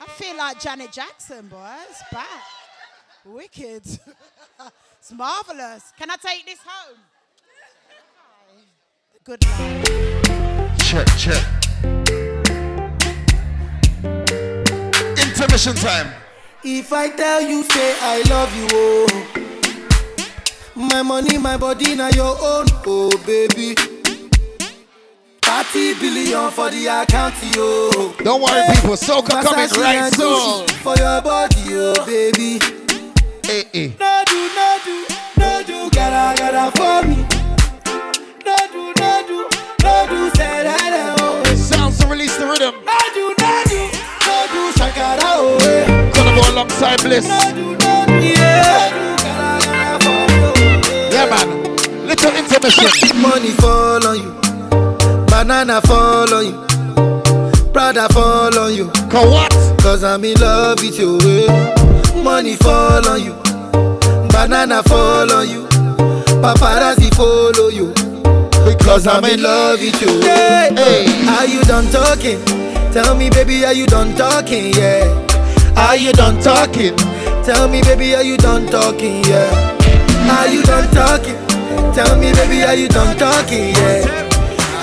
I 0.00 0.06
feel 0.08 0.36
like 0.36 0.60
Janet 0.60 0.92
Jackson, 0.92 1.48
boys. 1.48 1.58
Back. 2.12 2.26
Wicked. 3.24 3.82
it's 4.98 5.12
marvelous. 5.12 5.92
Can 5.98 6.10
I 6.10 6.16
take 6.16 6.46
this 6.46 6.60
home? 6.64 6.98
Good 9.24 9.44
luck. 9.44 10.78
Check, 10.78 11.08
check. 11.16 11.44
Intermission 15.18 15.74
time. 15.76 16.12
If 16.64 16.92
I 16.92 17.10
tell 17.10 17.42
you, 17.42 17.64
say 17.64 17.96
I 18.00 18.22
love 18.28 18.54
you, 18.56 18.68
oh. 18.70 19.41
My 20.74 21.02
money, 21.02 21.38
my 21.38 21.56
body, 21.56 21.94
now 21.94 22.08
your 22.08 22.36
own, 22.40 22.66
oh 22.86 23.10
baby. 23.26 23.74
30 25.42 25.94
billion 26.00 26.50
for 26.50 26.70
the 26.70 26.86
account, 26.86 27.34
yo. 27.54 28.12
Don't 28.24 28.40
worry, 28.40 28.62
people. 28.74 28.96
Soca 28.96 29.42
coming 29.42 29.68
right 29.80 30.12
soon. 30.14 30.66
For 30.82 30.96
your 30.96 31.20
body, 31.20 31.62
oh 31.72 31.94
baby. 32.06 32.58
Hey, 33.44 33.64
hey. 33.72 33.94
No 34.00 34.24
do, 34.26 34.48
no 34.56 34.78
do, 34.84 35.06
no 35.38 35.62
do, 35.66 35.90
gotta, 35.90 36.40
gotta 36.40 36.70
for 36.78 37.06
me. 37.06 37.16
No 38.46 38.56
do, 38.72 38.92
no 38.98 39.24
do, 39.28 39.48
no 39.84 40.06
do, 40.08 40.30
say 40.36 40.62
that, 40.64 41.16
oh. 41.20 41.54
Sounds 41.54 41.98
to 41.98 42.06
release 42.06 42.36
the 42.38 42.46
rhythm. 42.46 42.74
No 42.84 42.98
do, 43.12 43.34
no 43.38 43.64
do, 43.68 43.80
no 44.24 44.46
do, 44.52 44.72
shakara, 44.80 45.20
oh. 45.36 45.58
eh. 45.68 46.10
Gonna 46.12 46.34
go 46.40 46.50
alongside 46.50 47.02
Bliss. 47.02 47.28
No 47.28 47.52
do, 47.54 47.76
no 47.76 48.06
do, 48.06 48.26
yeah. 48.26 49.11
Yeah, 51.22 51.30
man. 51.30 52.06
Little 52.06 52.34
intermission. 52.34 52.90
Money 53.20 53.50
fall 53.62 54.04
on 54.04 54.16
you, 54.18 54.32
banana 55.30 55.80
fall 55.82 56.34
on 56.34 56.46
you, 56.46 57.70
Prada 57.72 58.08
fall 58.12 58.58
on 58.58 58.74
you. 58.74 58.90
Cause 59.08 59.30
what? 59.30 59.52
Cause 59.80 60.02
I'm 60.02 60.24
in 60.24 60.40
love 60.40 60.80
with 60.80 60.98
you. 60.98 61.18
Money 62.24 62.56
fall 62.56 63.06
on 63.08 63.22
you, 63.22 63.34
banana 64.30 64.82
fall 64.82 65.30
on 65.32 65.48
you, 65.48 65.66
paparazzi 66.42 67.14
follow 67.14 67.68
you. 67.68 67.92
Because 68.66 69.06
I'm 69.06 69.24
in 69.24 69.42
love 69.42 69.78
with 69.80 70.00
you. 70.02 70.20
eh. 70.24 70.74
Hey. 70.74 71.28
Are 71.28 71.46
you 71.46 71.62
done 71.62 71.86
talking? 71.92 72.42
Tell 72.92 73.14
me, 73.16 73.30
baby, 73.30 73.64
are 73.64 73.72
you 73.72 73.86
done 73.86 74.14
talking? 74.16 74.72
Yeah. 74.74 75.06
Are 75.76 75.96
you 75.96 76.12
done 76.12 76.40
talking? 76.40 76.96
Tell 77.44 77.68
me, 77.68 77.80
baby, 77.82 78.14
are 78.16 78.22
you 78.24 78.36
done 78.36 78.66
talking? 78.66 79.22
Yeah. 79.24 79.78
Are 80.30 80.48
you 80.48 80.62
done 80.62 80.88
talking? 80.94 81.36
Tell 81.94 82.16
me, 82.18 82.32
baby, 82.32 82.62
are 82.64 82.74
you 82.74 82.88
done 82.88 83.16
talking? 83.16 83.74
Yeah. 83.74 84.28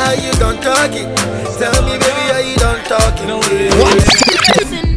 Are 0.06 0.16
you 0.16 0.32
done 0.34 0.58
talking? 0.62 1.08
Tell 1.58 1.84
me, 1.86 1.98
baby, 1.98 2.32
are 2.34 2.42
you 2.42 2.56
done 2.58 2.84
talking? 2.86 3.28
Yeah. 3.30 3.76
What? 3.80 4.89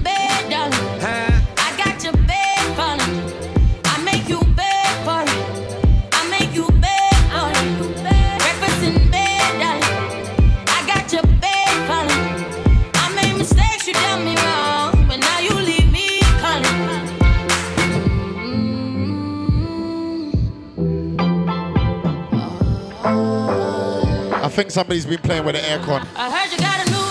Think 24.52 24.70
somebody's 24.70 25.06
been 25.06 25.18
playing 25.18 25.44
with 25.46 25.54
the 25.54 25.62
aircon. 25.62 26.06
I 26.14 26.30
heard 26.30 26.52
you 26.52 26.58
got 26.58 26.86
a 26.86 26.90
new 26.90 27.08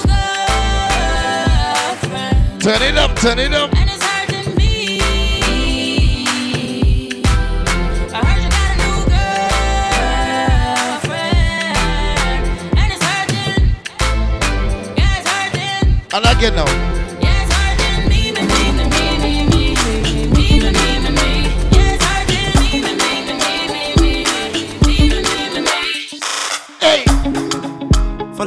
girlfriend, 2.11 2.61
Turn 2.61 2.81
it 2.83 2.97
up, 2.97 3.15
turn 3.17 3.39
it 3.39 3.51
up. 3.53 3.73
and 3.75 3.89
it's 3.89 4.03
hurting 4.03 4.51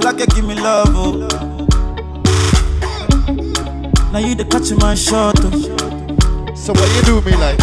You 0.05 0.27
give 0.27 0.45
me 0.45 0.55
love, 0.55 0.89
oh. 0.93 1.13
Now 4.13 4.19
you 4.19 4.35
the 4.35 4.45
catch 4.49 4.71
my 4.79 4.95
shot, 4.95 5.35
oh. 5.41 6.55
So 6.55 6.73
what 6.73 6.89
you 6.95 7.03
do 7.03 7.21
me 7.23 7.37
like? 7.37 7.59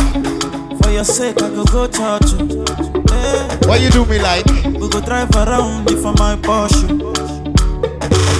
For 0.83 0.89
your 0.91 1.03
sake, 1.05 1.41
I 1.41 1.49
go 1.49 1.63
go 1.65 1.85
church, 1.87 2.33
oh. 2.35 3.05
Hey, 3.09 3.67
What 3.67 3.79
you 3.79 3.89
do 3.89 4.05
me 4.05 4.19
like? 4.19 4.45
we 4.65 4.89
go 4.89 4.99
drive 5.01 5.29
around 5.35 5.89
for 6.01 6.13
my 6.19 6.35
Porsche. 6.35 6.89
Oh. 7.01 7.13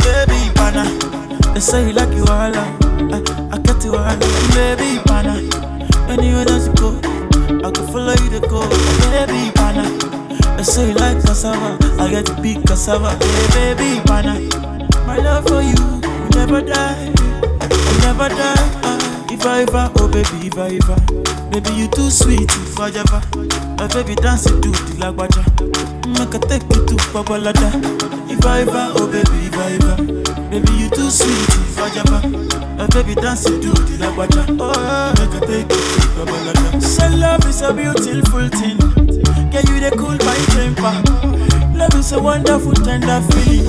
Baby, 0.04 0.52
pana, 0.56 0.84
they 1.54 1.60
say 1.62 1.88
you 1.88 1.94
like 1.94 2.14
you 2.14 2.26
all, 2.26 2.52
oh. 2.54 2.78
I, 3.14 3.56
I 3.56 3.58
get 3.60 3.84
you 3.86 3.96
all, 3.96 4.18
oh. 4.20 4.52
baby, 4.56 5.00
pana. 5.06 5.38
Anywhere 6.12 6.46
that 6.46 6.68
you 6.68 6.74
go, 6.76 7.68
I 7.68 7.72
go 7.72 7.86
follow 7.88 8.14
you 8.24 8.30
to 8.32 8.40
go, 8.50 8.68
baby, 9.12 9.52
pana. 9.56 10.21
They 10.62 10.66
say 10.66 10.88
you 10.90 10.94
like 10.94 11.18
cassava, 11.24 11.76
I 12.00 12.08
get 12.12 12.28
to 12.28 12.40
big 12.40 12.64
cassava, 12.68 13.18
hey, 13.18 13.74
baby, 13.74 14.00
pana. 14.06 14.38
My 15.08 15.18
love 15.18 15.48
for 15.48 15.60
you, 15.64 15.74
will 15.74 16.30
never 16.38 16.62
die, 16.62 17.10
will 17.10 18.00
never 18.06 18.30
die. 18.30 18.70
ah. 18.86 19.26
If 19.32 19.44
I 19.44 19.64
ever, 19.64 19.90
oh 19.98 20.08
baby, 20.08 20.46
if 20.46 20.58
I 20.60 20.78
ever, 20.78 21.50
baby 21.50 21.72
you 21.74 21.88
too 21.88 22.12
sweet, 22.12 22.44
if 22.46 22.80
I 22.80 22.90
ever, 22.90 23.22
my 23.80 23.88
baby 23.88 24.14
dance 24.14 24.44
to 24.44 24.54
the 24.54 24.70
lagwaja. 25.02 25.42
Make 26.14 26.36
I 26.36 26.40
take 26.46 26.62
you 26.76 26.86
to 26.86 26.96
Babalada. 27.10 27.74
If 28.30 28.46
I 28.46 28.62
ever, 28.62 28.94
oh 29.02 29.08
baby, 29.08 29.48
if 29.50 29.58
I 29.58 29.72
ever, 29.82 29.96
baby 30.52 30.74
you 30.78 30.90
too 30.92 31.10
sweet, 31.10 31.50
if 31.74 31.80
I 31.80 31.90
ever, 32.06 32.28
my 32.78 32.86
baby 32.94 33.16
dance 33.16 33.46
to 33.46 33.58
the 33.58 33.98
lagwaja. 33.98 34.46
Oh, 34.62 35.14
make 35.18 35.42
I 35.42 35.46
take 35.48 35.72
you 35.74 35.82
to 35.82 36.22
Babalada. 36.22 36.84
So 36.84 37.08
love 37.18 37.44
is 37.50 37.64
a 37.64 37.74
beautiful 37.74 38.48
thing. 38.50 38.91
Yeah, 39.52 39.62
you 39.68 39.80
they 39.80 39.92
cool 39.92 40.16
my 40.24 40.38
temper. 40.56 40.94
Love 41.78 41.94
is 41.96 42.12
a 42.12 42.20
wonderful, 42.22 42.74
tender 42.74 43.22
feeling. 43.32 43.66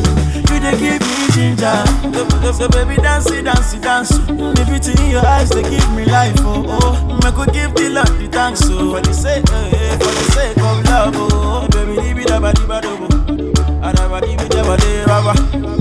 You 0.49 0.61
they 0.61 0.79
give 0.79 1.01
me 1.01 1.27
ginger. 1.33 1.85
So, 2.13 2.29
so, 2.43 2.53
so 2.53 2.69
baby, 2.69 2.97
dance 3.03 3.31
it, 3.31 3.43
dance 3.45 3.75
it, 3.75 3.83
dance. 3.83 4.11
The 4.11 4.65
beauty 4.69 4.93
in 5.03 5.11
your 5.11 5.27
eyes, 5.27 5.49
they 5.51 5.63
give 5.63 5.91
me 5.95 6.05
life. 6.05 6.35
Oh, 6.41 6.65
oh. 6.69 7.21
I 7.25 7.31
could 7.33 7.53
give 7.53 7.75
the 7.75 7.91
Lord 7.91 8.09
the 8.21 8.29
thanks. 8.29 8.63
Oh, 8.65 8.95
for 8.95 9.01
the 9.01 9.13
sake, 9.13 9.45
eh, 9.51 9.71
eh, 9.75 9.99
for 9.99 10.13
the 10.13 10.25
sake 10.33 10.59
of 10.59 10.85
love. 10.85 11.15
Oh, 11.17 11.69
baby, 11.73 12.01
leave 12.01 12.19
it 12.19 12.31
up, 12.31 12.43
ba 12.43 12.53
do. 12.81 13.09
And 13.83 13.99
I 13.99 14.21
give 14.21 14.41
it 14.41 14.55
up, 14.55 14.79
di 14.79 15.05
ba 15.05 15.19
ba. 15.27 15.35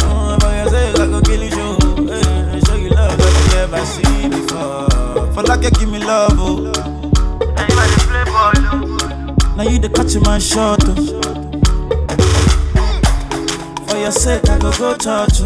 Oh, 0.03 0.37
for 0.39 0.51
your 0.55 0.69
sake, 0.69 0.99
I 0.99 1.05
could 1.07 1.25
kill 1.25 1.43
you, 1.43 2.61
show 2.65 2.75
you 2.75 2.89
love 2.89 3.17
that 3.17 3.33
you 3.37 3.55
never 3.55 3.85
seen 3.85 4.29
before. 4.31 5.31
For 5.33 5.43
like 5.43 5.63
you 5.63 5.71
give 5.71 5.89
me 5.91 5.99
love, 5.99 6.33
oh. 6.37 6.80
Now 9.61 9.69
you 9.69 9.77
the 9.77 9.89
catch 9.89 10.17
my 10.25 10.39
shot, 10.39 10.79
oh. 10.89 10.95
For 13.85 13.95
your 13.95 14.09
sake, 14.11 14.49
I 14.49 14.57
go 14.57 14.71
go 14.73 14.97
church. 14.97 15.37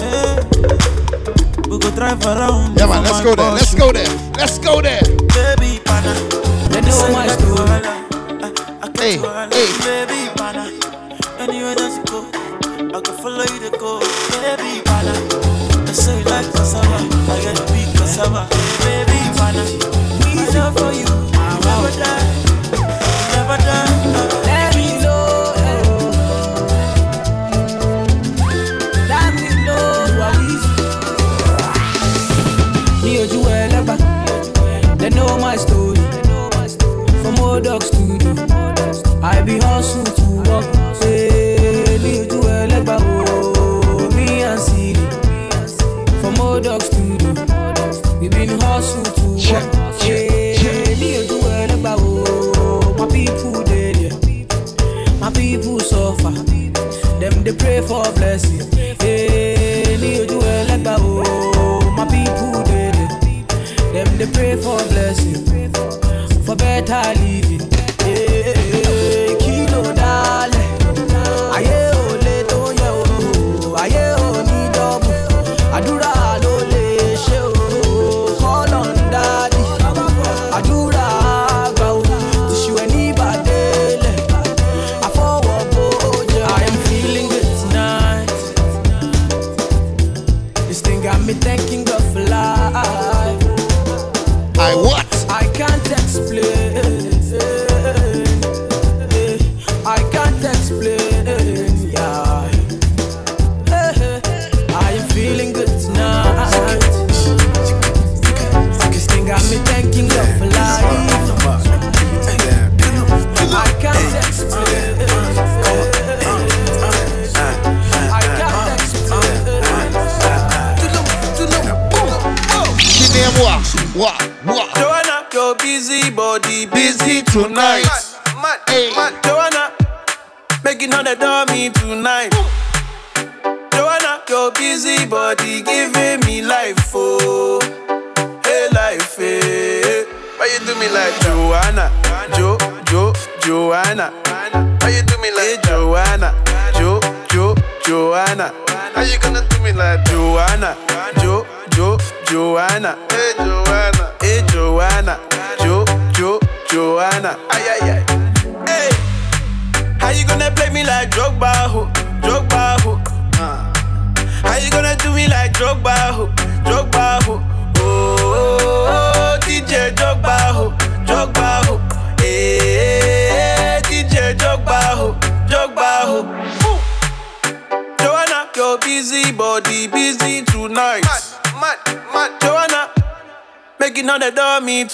Hey. 0.00 0.40
Eh. 0.40 1.68
We 1.68 1.78
go 1.78 1.90
drive 1.90 2.24
around. 2.24 2.78
Yeah, 2.78 2.86
man, 2.86 3.04
let's 3.04 3.20
go 3.20 3.34
there. 3.34 3.52
Let's 3.52 3.74
go 3.74 3.92
there. 3.92 4.08
Let's 4.38 4.58
go 4.58 4.80
there. 4.80 5.02
Baby, 5.36 5.78
pana. 5.84 6.14
They 6.72 6.80
know 6.88 7.12
my 7.12 7.28
story. 7.36 7.84
Hey, 8.96 9.20
hey. 9.20 9.68
Baby, 9.84 10.32
pana. 10.40 10.64
Anywhere 11.36 11.74
that 11.74 11.92
you 11.92 12.04
go, 12.08 12.24
I 12.96 13.00
can 13.02 13.14
follow 13.18 13.44
you 13.44 13.60
to 13.68 13.76
go. 13.76 14.00
Baby, 14.40 14.80
pana. 14.86 14.93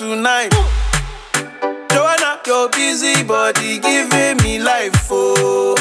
Tonight. 0.01 0.49
Joanna, 1.93 2.41
your 2.47 2.71
busy 2.71 3.23
body 3.23 3.79
giving 3.79 4.39
me 4.43 4.59
life, 4.59 5.09
oh, 5.11 5.77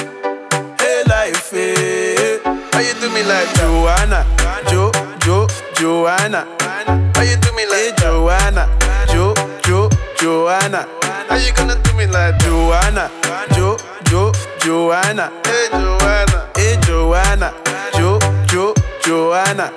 hey 0.77 1.03
life, 1.07 1.53
eh. 1.53 1.55
hey. 1.55 2.39
Why 2.43 2.81
you 2.81 2.93
do 2.99 3.07
me 3.15 3.23
like 3.23 3.47
Joanna, 3.55 4.25
Jo, 4.67 4.91
Jo, 5.23 5.47
Joanna? 5.75 6.43
Why 7.15 7.23
you 7.31 7.37
do 7.37 7.49
me 7.55 7.63
like 7.71 7.95
hey, 7.95 8.03
Joanna, 8.03 8.67
Jo, 9.07 9.33
Jo, 9.63 9.89
Joanna? 10.17 10.85
How 11.29 11.37
you 11.37 11.53
gonna 11.53 11.81
do 11.81 11.93
me 11.93 12.05
like 12.05 12.37
Joanna, 12.39 13.09
Jo, 13.55 13.77
Jo, 14.03 14.33
Joanna? 14.59 15.31
Hey 15.45 15.69
Joanna, 15.71 16.49
hey 16.57 16.75
Joanna, 16.81 17.53
Jo, 17.95 18.19
Jo, 18.49 18.73
Joanna. 19.01 19.71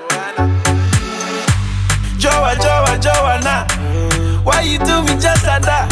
Joa, 2.19 2.57
Joa, 2.57 2.99
Joanna. 2.99 4.12
Why 4.45 4.63
you 4.63 4.79
do 4.79 5.03
me 5.03 5.15
just 5.21 5.47
like 5.47 5.63
that? 5.63 5.87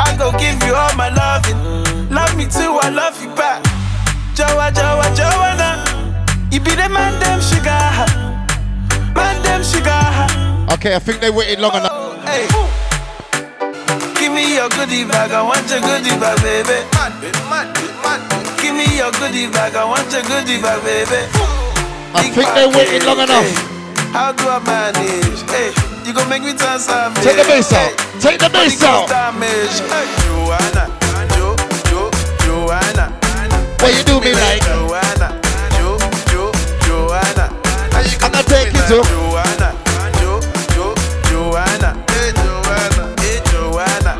I 0.00 0.14
go 0.16 0.30
give 0.38 0.58
you 0.62 0.74
all 0.74 0.94
my 0.94 1.10
loving. 1.10 1.58
Love 2.10 2.36
me 2.36 2.46
too, 2.46 2.78
I 2.82 2.88
love 2.90 3.18
you 3.22 3.30
back. 3.34 3.62
Joa, 4.34 4.70
Joa, 4.70 5.06
Joanna. 5.14 5.82
You 6.50 6.60
be 6.60 6.70
the 6.74 6.88
man, 6.88 7.18
them 7.18 7.40
sugar. 7.42 7.74
Man, 9.14 9.36
them 9.42 9.62
sugar. 9.62 10.02
Okay, 10.74 10.94
I 10.94 10.98
think 10.98 11.20
they 11.20 11.30
waited 11.30 11.58
long 11.58 11.74
enough. 11.74 11.90
Oh, 11.92 12.14
hey. 12.26 12.46
Give 14.18 14.32
me 14.32 14.54
your 14.54 14.68
goodie 14.70 15.04
bag, 15.04 15.30
I 15.32 15.42
want 15.42 15.66
your 15.70 15.80
goodie 15.82 16.14
bag, 16.18 16.38
baby. 16.42 16.78
Give 18.62 18.74
me 18.74 18.86
your 18.96 19.10
goodie 19.18 19.50
bag, 19.50 19.74
I 19.74 19.84
want 19.84 20.10
your 20.14 20.22
goodie 20.22 20.62
bag, 20.62 20.78
baby. 20.86 21.26
I 22.14 22.30
think 22.30 22.48
they 22.54 22.66
waited 22.70 23.02
long 23.04 23.18
enough. 23.18 23.42
hey. 23.42 23.74
How 24.14 24.30
do 24.30 24.46
I 24.46 24.62
manage? 24.62 25.42
Hey, 25.50 25.74
you 26.04 26.12
gon' 26.12 26.28
make 26.28 26.42
me 26.42 26.52
turn 26.54 26.78
savage. 26.78 27.22
Take 27.24 27.36
the 27.36 27.44
bass 27.44 27.72
out. 27.72 27.96
Take 28.20 28.38
the 28.38 28.48
bass 28.50 28.82
out. 28.82 29.08
Joanna, 29.08 30.88
Jo, 31.36 31.56
Jo, 31.88 32.10
Joanna. 32.44 33.08
What 33.80 33.94
you 33.96 34.02
do 34.04 34.20
me 34.20 34.32
like? 34.34 34.62
Joanna, 34.64 35.40
Jo, 35.78 35.96
Jo, 36.30 36.52
Joanna. 36.84 37.48
How 37.92 38.00
you 38.00 38.18
I'ma 38.22 38.42
take 38.42 38.68
it 38.68 38.74
to- 38.88 39.02
Joanna, 39.08 39.72
Jo, 40.20 40.40
Jo, 40.74 40.94
Joanna. 41.30 41.90
Hey, 42.10 42.30
Joanna. 42.32 43.04
Hey, 43.20 43.40
Joanna. 43.50 44.12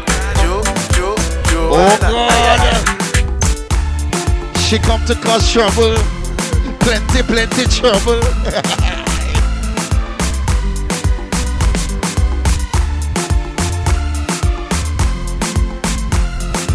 Jo, 0.42 0.62
Jo, 0.94 1.08
Oh 1.70 1.72
Joanna. 2.00 2.08
God. 2.10 2.60
She 4.58 4.76
come 4.78 5.02
to 5.06 5.14
cause 5.16 5.50
trouble. 5.52 5.96
Plenty, 6.80 7.22
plenty 7.22 7.64
trouble. 7.66 8.20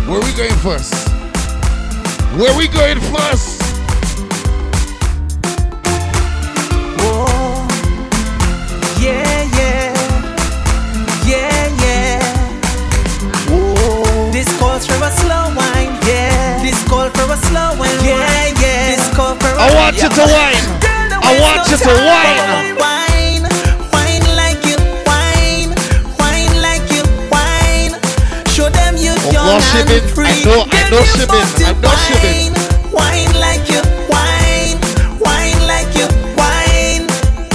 Where 0.10 0.20
we 0.22 0.34
going 0.34 0.56
first? 0.66 0.92
Where 2.34 2.58
we 2.58 2.68
going 2.68 3.00
first? 3.14 3.62
Whoa. 6.98 7.68
Yeah, 8.98 9.46
yeah. 9.54 9.94
Yeah, 11.30 11.84
yeah. 11.86 12.18
Whoa. 13.52 14.32
This 14.32 14.50
calls 14.58 14.88
for 14.88 14.96
a 14.96 15.12
slow 15.12 15.54
wine. 15.56 15.94
Yeah. 16.08 16.64
This 16.64 16.82
call 16.90 17.08
for 17.12 17.32
a 17.32 17.38
slow 17.46 17.78
wine. 17.78 17.94
Yeah, 18.04 18.48
yeah. 18.60 18.96
This 18.96 19.16
call 19.16 19.36
for 19.36 19.46
a 19.46 19.62
I 19.62 19.76
want 19.76 19.96
you 20.02 20.10
to. 20.10 20.16
Girl, 20.16 21.20
I 21.22 21.40
want 21.40 21.70
you 21.70 21.78
to. 21.78 21.86
Wine, 21.86 22.89
you 29.50 29.56
Oh, 29.56 29.58
young 29.58 29.62
well, 29.62 29.62
she 29.62 29.80
and 29.80 29.90
been- 29.90 30.26
I 30.26 30.44
know- 30.46 30.66
I 30.70 30.90
know 30.90 31.00
you 31.00 31.06
she 31.06 31.26
been. 31.26 31.40
must 31.40 31.62
I 31.62 31.74
know 31.74 31.90
been. 32.22 32.54
wine, 32.94 33.30
Wine 33.30 33.34
like 33.40 33.66
you, 33.70 33.82
wine, 34.10 34.78
wine 35.22 35.62
like 35.68 35.92
you, 35.98 36.08
wine. 36.38 37.06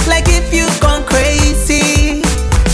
Like 0.07 0.27
if 0.27 0.51
you 0.53 0.67
gone 0.79 1.03
crazy. 1.05 2.21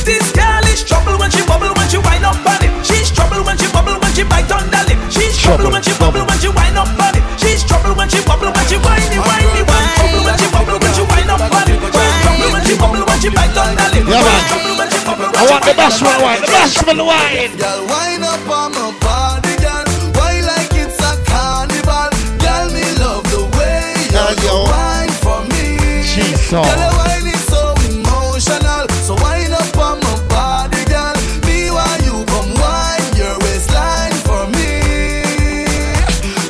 This 0.05 0.25
girl 0.31 0.63
is 0.69 0.83
trouble 0.83 1.17
when 1.17 1.29
she 1.31 1.41
bubble 1.45 1.73
when 1.77 1.87
she 1.89 1.97
wind 1.97 2.25
up 2.25 2.37
on 2.45 2.61
it. 2.65 2.71
She's 2.85 3.11
trouble 3.11 3.43
when 3.43 3.57
she 3.57 3.67
bubble 3.71 3.97
when 4.01 4.11
she 4.13 4.23
bite 4.23 4.49
on 4.51 4.65
the 4.69 4.81
lip. 4.89 4.99
She's 5.09 5.37
trouble 5.37 5.69
Trouble, 5.69 5.71
when 5.73 5.83
she 5.83 5.93
bubble 6.01 6.25
when 6.25 6.37
she 6.39 6.49
wind 6.49 6.77
up 6.77 6.87
on 7.01 7.13
it. 7.17 7.23
She's 7.41 7.63
trouble 7.63 7.93
when 7.95 8.09
she 8.09 8.21
bubble 8.25 8.51
when 8.53 8.65
she 8.69 8.77
whiny 8.77 9.17
whiny 9.21 9.61
whiny. 9.65 9.93
Trouble 9.97 10.21
when 10.25 10.37
she 10.37 10.47
bubble 10.53 10.77
when 10.81 10.93
she 10.97 11.03
wind 11.05 11.29
up 11.29 11.41
on 11.41 11.69
it. 11.69 11.77
She's 11.81 12.15
trouble 12.25 12.49
when 12.53 12.63
she 12.65 12.73
bubble 12.77 13.03
when 13.05 13.19
she 13.21 13.29
bite 13.29 13.57
on 13.57 13.69
the 13.77 13.85
lip. 13.93 14.05
Yeah, 14.07 14.21
man. 14.21 14.41
Trouble 14.49 14.75
when 14.77 14.89
she 14.89 14.99
bubble 15.05 15.29
when 15.29 15.37
I 15.37 15.43
want 15.49 15.61
the 15.65 15.73
wind 15.73 15.81
up 15.81 15.91
bashman 15.91 16.13
on 16.13 16.21
it. 16.21 16.23
wine. 16.25 16.41
The 16.41 16.47
bashman 16.53 16.99
wine. 17.05 17.51
Girl, 17.57 17.81
wind 17.89 18.23
up 18.25 18.49
on 18.49 18.69
my 18.73 18.80
Jesus. 26.51 26.67
Girl, 26.67 26.79
your 26.83 26.91
wine 26.99 27.27
is 27.27 27.43
so 27.47 27.71
emotional. 27.87 28.83
So 29.07 29.15
wind 29.23 29.53
up 29.53 29.77
on 29.77 29.99
my 30.03 30.19
body, 30.27 30.83
girl. 30.83 31.15
Me 31.47 31.71
while 31.71 32.01
you 32.03 32.25
come 32.27 32.51
wine 32.59 33.15
your 33.15 33.39
waistline 33.39 34.11
for 34.27 34.43
me. 34.51 35.63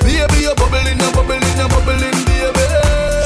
Baby, 0.02 0.42
you're 0.42 0.56
bubbling, 0.56 0.98
you're 0.98 1.14
bubbling, 1.14 1.46
you're 1.54 1.70
bubbling, 1.70 2.18
baby. 2.26 2.66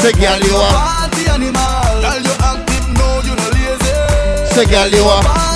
Say, 0.03 0.12
girl, 0.20 0.39
you 0.44 0.55
are. 0.60 0.75
Party 0.75 1.24
animal. 1.32 1.96
Girl, 2.03 2.22
you 2.27 2.36
active, 2.44 2.88
no, 3.00 3.24
you 3.24 3.36
no 3.39 3.48
lazy. 3.55 4.51
Say, 4.51 4.65
girl, 4.65 4.89
you 4.91 5.03
are. 5.08 5.54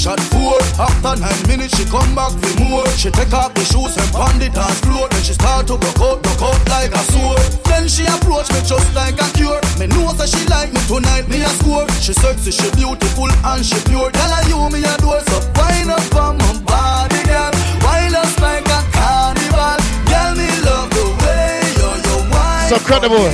Shot, 0.00 0.20
four. 0.32 0.56
After 0.80 1.12
nine 1.20 1.42
minutes, 1.46 1.76
she 1.76 1.84
come 1.84 2.14
back 2.16 2.32
for 2.32 2.54
more. 2.64 2.88
She 2.96 3.10
take 3.12 3.32
off 3.36 3.52
the 3.52 3.64
shoes 3.68 3.92
and 4.00 4.08
pound 4.16 4.40
it 4.40 4.56
on 4.56 4.72
floor. 4.80 5.08
Then 5.12 5.22
she 5.22 5.34
start 5.36 5.68
to 5.68 5.76
broke 5.76 6.00
out, 6.00 6.22
broke 6.24 6.40
out 6.40 6.60
like 6.72 6.96
a 6.96 7.02
sword. 7.12 7.44
Then 7.68 7.84
she 7.86 8.08
approach 8.08 8.48
me 8.56 8.64
just 8.64 8.88
like 8.96 9.20
a 9.20 9.28
cure. 9.36 9.60
Me 9.76 9.86
know 9.92 10.08
that 10.16 10.32
she 10.32 10.40
like 10.48 10.72
me 10.72 10.80
tonight, 10.88 11.28
me 11.28 11.44
a 11.44 11.52
score. 11.60 11.84
She 12.00 12.16
sexy, 12.16 12.50
she 12.50 12.68
beautiful 12.72 13.28
and 13.28 13.60
she 13.60 13.76
pure. 13.92 14.08
Tell 14.10 14.32
her 14.32 14.42
you 14.48 14.60
me 14.72 14.80
a 14.80 14.96
door, 15.04 15.20
so 15.28 15.36
wind 15.60 15.92
up 15.92 16.08
on 16.16 16.40
my 16.40 16.50
body, 16.64 17.20
girl. 17.28 17.52
Wind 17.84 18.16
us 18.16 18.32
like 18.40 18.64
a 18.72 18.80
carnival. 18.96 19.76
Girl, 20.08 20.32
me 20.32 20.48
love 20.64 20.88
the 20.96 21.04
way 21.20 21.60
you 21.76 21.90
you 22.08 22.16
wine. 22.32 22.72
So 22.72 22.80
credible. 22.88 23.28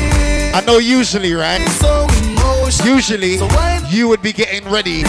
I 0.51 0.65
know 0.67 0.79
usually, 0.79 1.35
right? 1.35 1.63
Usually, 2.83 3.39
you 3.89 4.09
would 4.09 4.23
be 4.23 4.33
getting 4.33 4.69
ready. 4.69 5.05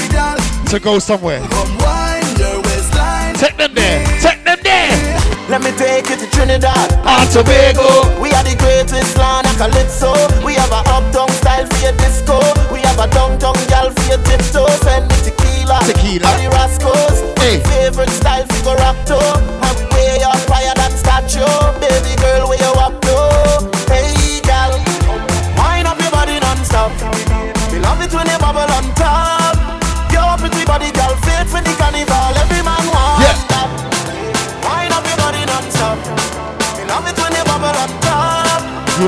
To 0.69 0.79
go 0.79 0.99
somewhere. 0.99 1.39
Come 1.47 1.77
wine 1.77 2.27
your 2.35 2.59
waistline. 2.61 3.35
Take 3.35 3.55
them 3.55 3.73
there. 3.73 4.03
Take 4.19 4.43
them 4.43 4.59
there. 4.63 4.91
Let 5.47 5.61
me 5.61 5.71
take 5.71 6.09
you 6.09 6.17
to 6.17 6.27
Trinidad. 6.29 6.91
And 7.07 7.29
Tobago. 7.31 7.87
We 8.19 8.31
are 8.35 8.43
the 8.43 8.55
greatest 8.59 9.15
land 9.17 9.47
of 9.47 9.55
calypso. 9.55 10.11
We 10.43 10.55
have 10.55 10.71
a 10.71 10.83
uptown 10.91 11.29
style 11.39 11.65
for 11.67 11.79
your 11.79 11.95
disco. 12.03 12.39
We 12.71 12.79
have 12.83 12.99
a 12.99 13.07
downtown 13.13 13.55
gal 13.71 13.91
for 13.91 14.05
your 14.11 14.21
tiptoe. 14.27 14.67
Send 14.83 15.07
me 15.07 15.15
tequila. 15.23 15.79
Tequila. 15.87 16.27
The 16.35 16.49
Rascals. 16.51 17.17
Hey. 17.39 17.63
Favorite 17.63 18.11
style 18.11 18.45
for 18.47 18.63
go 18.63 18.75
rap 18.75 18.97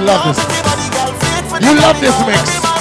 love 0.10 0.26
this. 0.26 1.62
You 1.62 1.76
love 1.76 2.02
this 2.02 2.26
mix. 2.26 2.79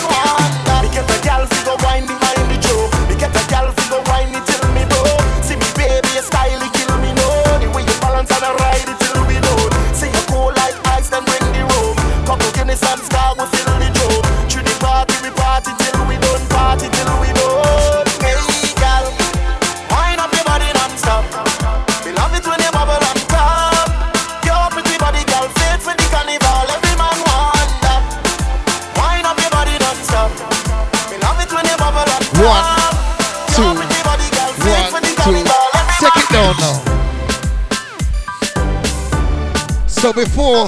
Before 40.19 40.67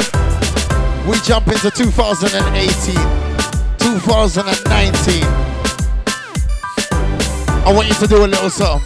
we 1.11 1.19
jump 1.26 1.49
into 1.49 1.71
2018, 1.73 2.95
2019, 3.78 5.25
I 7.66 7.73
want 7.75 7.88
you 7.88 7.95
to 7.95 8.07
do 8.07 8.25
a 8.25 8.28
little 8.30 8.49
song. 8.49 8.80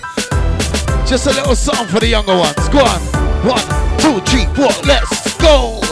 Just 1.07 1.27
a 1.27 1.33
little 1.37 1.55
song 1.55 1.87
for 1.89 2.01
the 2.01 2.09
younger 2.09 2.35
ones. 2.35 2.57
Go 2.73 2.79
on. 2.81 3.01
One, 3.45 3.61
two, 4.01 4.21
three, 4.25 4.47
four. 4.57 4.73
Let's 4.89 5.37
go. 5.37 5.83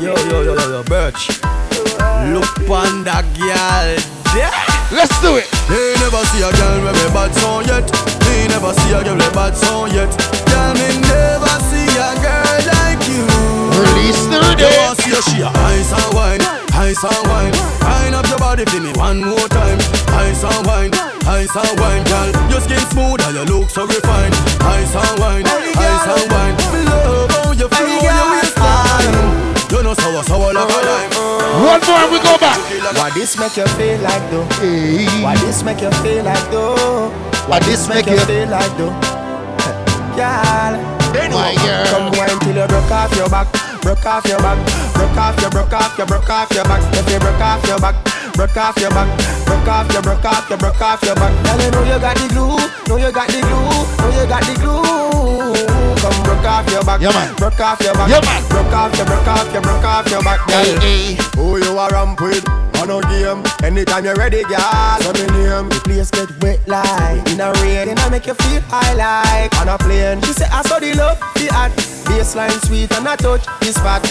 Yo, 0.00 0.16
yo, 0.16 0.42
yo, 0.42 0.54
yo, 0.54 0.70
yo, 0.72 0.82
Birch. 0.84 1.28
Look 2.32 2.56
on 2.72 3.04
that 3.04 3.28
girl. 3.36 4.00
Yeah. 4.32 4.48
Let's 4.96 5.20
do 5.20 5.36
it. 5.36 5.48
Me 5.68 5.92
never 6.00 6.24
see 6.32 6.40
a 6.40 6.48
girl 6.56 6.84
with 6.84 7.04
a 7.04 7.12
bad 7.12 7.34
song 7.36 7.64
yet. 7.68 7.84
Me 8.24 8.48
never 8.48 8.72
see 8.72 8.92
a 8.92 9.04
girl 9.04 9.16
with 9.16 9.28
a 9.28 9.34
bad 9.34 9.56
song 9.56 9.92
yet. 9.92 10.08
Girl, 10.48 10.72
me 10.72 11.00
never 11.04 11.51
Release 13.82 14.22
the 14.30 14.38
You 14.38 14.56
day. 14.56 14.76
want 14.78 14.98
see 15.02 15.12
a 15.12 15.20
she 15.22 15.38
a 15.42 15.48
ice 15.50 15.90
and 15.92 16.10
wine, 16.14 16.42
ice 16.78 17.02
and 17.02 17.22
wine. 17.28 17.54
Wine 17.82 18.14
up 18.14 18.26
your 18.28 18.38
body 18.38 18.64
for 18.66 18.80
me 18.80 18.92
one 18.94 19.20
more 19.24 19.48
time. 19.48 19.78
Ice 20.22 20.44
and 20.44 20.62
wine, 20.66 20.92
ice 21.26 21.54
and 21.56 21.74
wine, 21.80 22.04
girl. 22.06 22.30
Your 22.50 22.60
skin 22.62 22.82
smooth 22.92 23.20
and 23.26 23.34
you 23.36 23.44
look 23.50 23.70
so 23.70 23.86
refined. 23.86 24.34
Ice 24.62 24.94
and 24.94 25.14
wine, 25.18 25.46
ice 25.46 26.06
and 26.14 26.26
wine. 26.30 26.54
Me 26.72 26.80
love 26.86 27.30
how 27.30 27.52
you 27.52 27.68
feel 27.68 28.02
your 28.06 28.26
waistline. 28.38 29.18
You 29.72 29.82
know 29.82 29.94
sour, 29.94 30.22
sour 30.22 30.52
like 30.52 30.68
a 30.68 30.80
lime. 30.86 31.10
One 31.66 31.80
more 31.82 31.98
and 32.02 32.10
we 32.12 32.18
go 32.22 32.38
back. 32.38 32.58
Why 32.96 33.10
this 33.14 33.36
make 33.38 33.56
you 33.56 33.66
feel 33.78 34.00
like 34.00 34.24
though? 34.30 34.44
Hey. 34.62 35.06
Why 35.22 35.34
this 35.42 35.62
make 35.62 35.80
you 35.80 35.90
feel 36.02 36.24
like 36.24 36.50
though? 36.50 37.10
Why 37.48 37.58
this 37.60 37.88
make 37.88 38.06
you 38.06 38.18
feel 38.30 38.48
like 38.48 38.70
though? 38.76 38.92
Girl, 40.16 40.74
My 41.32 41.54
girl. 41.64 41.86
come 41.88 42.12
wine 42.18 42.38
till 42.40 42.56
you 42.56 42.66
broke 42.68 42.90
off 42.90 43.14
your 43.16 43.28
back, 43.28 43.48
broke 43.82 44.06
off 44.06 44.24
your 44.26 44.38
back, 44.38 44.58
broke 44.94 45.16
off 45.18 45.40
your, 45.40 45.50
broke 45.50 45.72
off 45.72 45.98
your, 45.98 46.06
broke 46.06 46.30
off 46.30 46.50
your 46.54 46.64
back. 46.64 46.82
If 46.94 47.10
you 47.10 47.18
broke 47.18 47.40
off 47.40 47.66
your 47.66 47.78
back, 47.78 47.96
broke 48.34 48.56
off 48.56 48.76
your 48.78 48.90
back, 48.90 49.08
broke 49.46 49.68
off 49.68 49.92
your, 49.92 50.02
broke 50.02 50.24
off 50.24 50.48
your, 50.48 50.58
broke 50.58 50.80
off 50.80 51.02
your 51.02 51.14
back. 51.14 51.32
Girl, 51.44 51.60
you 51.60 51.70
know 51.70 51.82
you 51.84 51.98
got 52.00 52.16
the 52.16 52.26
glue, 52.32 52.56
know 52.88 52.96
you 52.96 53.12
got 53.12 53.28
the 53.28 53.40
glue, 53.42 53.68
know 54.00 54.10
you 54.14 54.26
got 54.28 54.42
the 54.46 54.54
glue. 54.60 54.82
Come 56.02 56.22
broke 56.24 56.44
off 56.46 56.66
your 56.70 56.82
back, 56.84 57.00
Yeah, 57.00 57.12
man. 57.12 57.34
broke 57.36 57.60
off 57.60 57.80
your 57.80 57.94
back, 57.94 58.08
Yeah, 58.08 58.20
man. 58.22 58.42
broke 58.48 58.72
off 58.72 58.96
your, 58.96 59.06
broke 59.06 59.28
off 59.28 59.52
your, 59.52 59.62
broke 59.62 59.84
off 59.84 60.10
your 60.10 60.22
back. 60.22 60.40
Girl, 60.48 60.80
hey. 60.80 61.16
who 61.36 61.58
you 61.58 61.78
a 61.78 61.88
ramp 61.90 62.20
with? 62.20 62.61
On 62.82 62.88
no 62.88 63.00
game. 63.02 63.46
Anytime 63.62 64.04
you're 64.04 64.16
ready, 64.16 64.42
girl. 64.42 64.98
So 65.06 65.12
me 65.14 65.22
name. 65.30 65.70
The 65.70 65.80
place 65.86 66.10
get 66.10 66.26
wet 66.42 66.58
like 66.66 67.22
in 67.30 67.38
a 67.38 67.54
rain. 67.62 67.86
Then 67.86 67.98
I 67.98 68.10
make 68.10 68.26
you 68.26 68.34
feel 68.34 68.60
high 68.66 68.90
like 68.98 69.54
on 69.62 69.68
a 69.68 69.78
plane. 69.78 70.20
She 70.22 70.32
say 70.32 70.50
I 70.50 70.62
saw 70.62 70.80
the 70.80 70.90
love, 70.98 71.14
the 71.38 71.46
hot. 71.54 71.70
Baseline 72.10 72.50
sweet 72.66 72.90
and 72.90 73.06
I 73.06 73.14
touch 73.14 73.46
this 73.60 73.76
spot. 73.78 74.02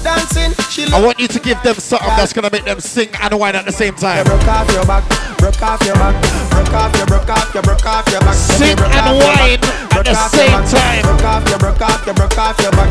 Dancing, 0.00 0.56
she 0.72 0.88
I 0.88 1.04
want 1.04 1.20
you 1.20 1.28
to 1.28 1.38
give 1.38 1.60
them 1.62 1.76
something 1.76 2.08
that's 2.16 2.32
gonna 2.32 2.48
make 2.48 2.64
them 2.64 2.80
sing 2.80 3.08
and 3.20 3.38
whine 3.38 3.56
at 3.56 3.66
the 3.66 3.72
same 3.72 3.92
You 3.92 4.00
time. 4.00 4.24
broke 4.24 4.48
off 4.48 4.72
your 4.72 4.84
back, 4.84 5.04
broke 5.36 5.60
off 5.60 5.84
your 5.84 5.94
back, 5.96 6.16
broke 6.48 6.72
off 6.72 6.96
your, 6.96 7.06
broke 7.06 7.28
off 7.28 7.52
your, 7.52 7.62
broke 7.62 7.84
off 7.86 8.08
your 8.08 8.20
back. 8.20 8.34
Sing 8.34 8.76
You 8.76 8.84
and 8.84 9.04
off 9.04 9.16
your 9.16 9.20
back, 9.20 9.92
whine 9.92 10.08
at 10.08 10.16
the 10.16 10.28
same 10.32 10.64
time. 10.72 11.02
Broke 11.04 11.24
off 11.28 11.48
your, 11.48 11.58
broke 11.58 11.80
off 11.80 12.06
your, 12.06 12.14
broke 12.16 12.38
off 12.40 12.56
your 12.60 12.72
back. 12.72 12.88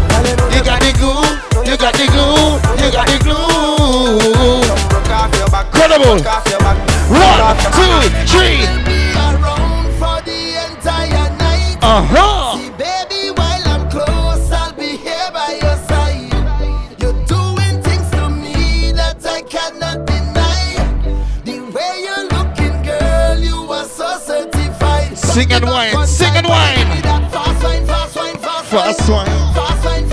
You 0.54 0.58
You 0.58 0.62
got 0.62 0.78
the 0.78 0.94
glue, 0.94 1.26
you 1.66 1.78
got 1.78 1.94
the 1.98 2.06
glue, 2.14 2.86
you 2.86 2.92
got 2.94 3.08
the 3.10 3.18
glue. 3.26 4.93
Broke 5.14 5.26
off 5.26 5.38
your 5.38 5.50
back, 5.50 5.72
Credible. 5.72 6.16
broke 6.16 6.26
off 6.26 6.50
your 6.50 6.60
back. 6.60 6.78
One, 7.10 7.56
two, 7.78 8.10
three. 8.26 8.66
around 9.14 9.86
for 10.02 10.18
the 10.26 10.42
entire 10.66 11.30
night. 11.38 11.78
Uh 11.82 12.02
huh. 12.02 12.58
See, 12.58 12.70
baby, 12.72 13.30
while 13.38 13.68
I'm 13.68 13.90
close, 13.92 14.52
I'll 14.52 14.74
be 14.74 14.98
here 14.98 15.30
by 15.32 15.60
your 15.62 15.78
side. 15.86 16.34
You're 17.00 17.14
doing 17.30 17.82
things 17.84 18.10
to 18.12 18.30
me 18.30 18.92
that 18.94 19.24
I 19.26 19.42
cannot 19.44 20.06
deny. 20.08 20.82
The 21.46 21.60
way 21.76 21.94
you're 22.06 22.28
looking, 22.34 22.82
girl, 22.82 23.38
you 23.38 23.72
are 23.72 23.86
so 23.86 24.18
certified. 24.18 25.16
Sing 25.18 25.52
and 25.52 25.66
whine, 25.66 26.08
sing 26.08 26.34
and 26.36 26.48
whine. 26.48 26.78
Give 26.78 26.88
me 26.90 27.02
that 27.02 27.32
Fast 27.32 27.64
wine, 27.64 27.86
fast 27.86 28.16
wine, 28.16 28.38
fast 28.38 28.74
wine. 28.74 28.94
Fast 28.96 29.10
wine. 29.10 29.54
Fast 29.54 29.86
wine, 29.86 30.08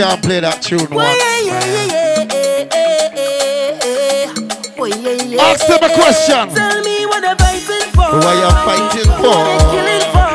Can't 0.00 0.22
play 0.22 0.40
that 0.40 0.62
tune 0.62 0.88
once. 0.88 1.20
Ask 5.38 5.66
them 5.68 5.82
a 5.84 5.92
question. 5.92 6.48
Tell 6.56 6.80
me 6.80 7.04
what 7.04 7.20
they're 7.20 7.36
fighting 7.36 7.84
for. 7.92 8.08
What 8.16 8.32
you 8.40 8.48
fighting 8.64 9.12
for? 9.20 9.28
What 9.28 9.44
they 9.44 9.60
killing 9.76 10.08
for. 10.08 10.32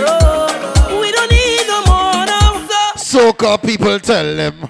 Lord. 0.00 0.56
We 0.98 1.12
don't 1.12 1.28
need 1.28 1.68
no 1.68 1.84
more 1.84 2.24
now. 2.24 2.64
So 2.96 3.32
Soca 3.32 3.60
people 3.62 4.00
tell 4.00 4.34
them. 4.34 4.66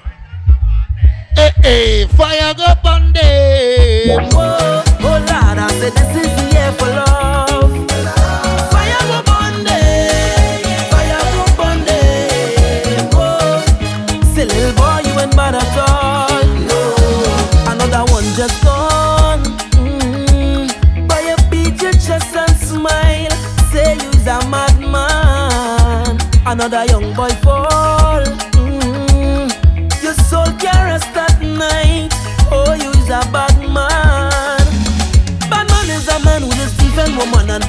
Hey, 1.36 1.52
hey, 1.62 2.06
fire 2.08 2.52
go 2.54 2.66
bundy. 2.82 4.10
Whoa, 4.10 4.26
oh, 4.34 4.82
oh 5.02 5.18
Lord, 5.22 5.30
I 5.30 5.70
said 5.78 5.92
this 5.92 6.26
is 6.26 6.34
the 6.34 6.50
year 6.52 6.72
for 6.72 6.86
love. 6.86 7.05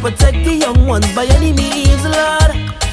Protect 0.02 0.44
the 0.46 0.54
young 0.54 0.86
ones 0.86 1.08
by 1.16 1.26
any 1.26 1.54
means, 1.54 2.04
Lord. 2.04 2.52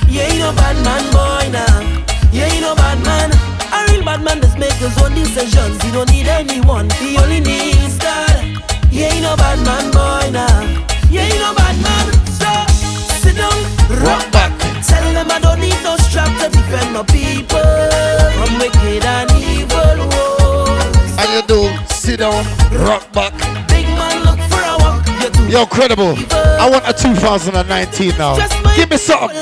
You 0.08 0.20
ain't 0.20 0.38
no 0.38 0.52
bad 0.52 0.76
man, 0.84 1.04
boy, 1.12 1.44
nah. 1.52 2.04
You 2.32 2.42
ain't 2.42 2.60
no 2.60 2.74
bad 2.74 2.98
man. 3.04 3.30
A 3.72 3.92
real 3.92 4.04
bad 4.04 4.22
man 4.22 4.40
just 4.40 4.58
make 4.58 4.72
his 4.74 4.96
own 5.02 5.14
decisions. 5.14 5.82
He 5.82 5.90
don't 5.92 6.10
need 6.10 6.28
anyone. 6.28 6.88
He 7.02 7.16
only 7.18 7.40
needs 7.40 7.98
God. 7.98 8.44
You 8.90 9.04
ain't 9.04 9.22
no 9.22 9.36
bad 9.36 9.58
man, 9.66 9.90
boy, 9.90 10.30
nah. 10.32 10.62
You 11.10 11.20
ain't 11.20 11.40
no 11.40 11.54
bad 11.54 11.76
man. 11.82 12.06
So 12.38 12.50
sit 13.20 13.36
down, 13.36 13.58
rock 14.02 14.24
back. 14.32 14.52
Tell 14.86 15.04
them 15.12 15.30
I 15.30 15.38
don't 15.40 15.60
need 15.60 15.78
no 15.82 15.96
strap 15.96 16.30
to 16.40 16.48
defend 16.48 16.94
my 16.94 17.02
people 17.04 17.58
from 18.36 18.58
wicked 18.58 19.04
and 19.04 19.30
evil. 19.32 20.08
Whoa. 20.10 21.18
And 21.20 21.30
you 21.34 21.42
do 21.46 21.94
sit 21.94 22.20
down, 22.20 22.44
rock 22.72 23.10
back. 23.12 23.73
Yo, 25.48 25.66
credible. 25.66 26.14
I 26.32 26.68
want 26.70 26.88
a 26.88 26.92
2019 26.92 28.18
now. 28.18 28.36
Give 28.76 28.90
me 28.90 28.96
something. 28.96 29.36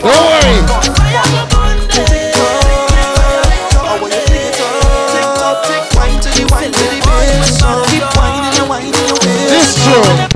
Don't 0.00 0.02
worry. 0.02 0.60
This 9.46 9.74
tune, 9.84 10.28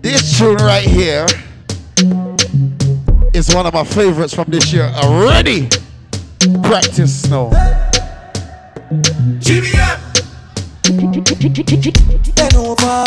this 0.00 0.38
tune 0.38 0.56
right 0.56 0.84
here 0.86 1.26
is 3.32 3.54
one 3.54 3.66
of 3.66 3.74
my 3.74 3.84
favorites 3.84 4.34
from 4.34 4.44
this 4.48 4.72
year 4.72 4.84
already. 4.94 5.68
Practice 6.64 7.28
now. 7.28 7.50
GBM. 9.44 10.00
Bend 12.34 12.54
over, 12.56 13.04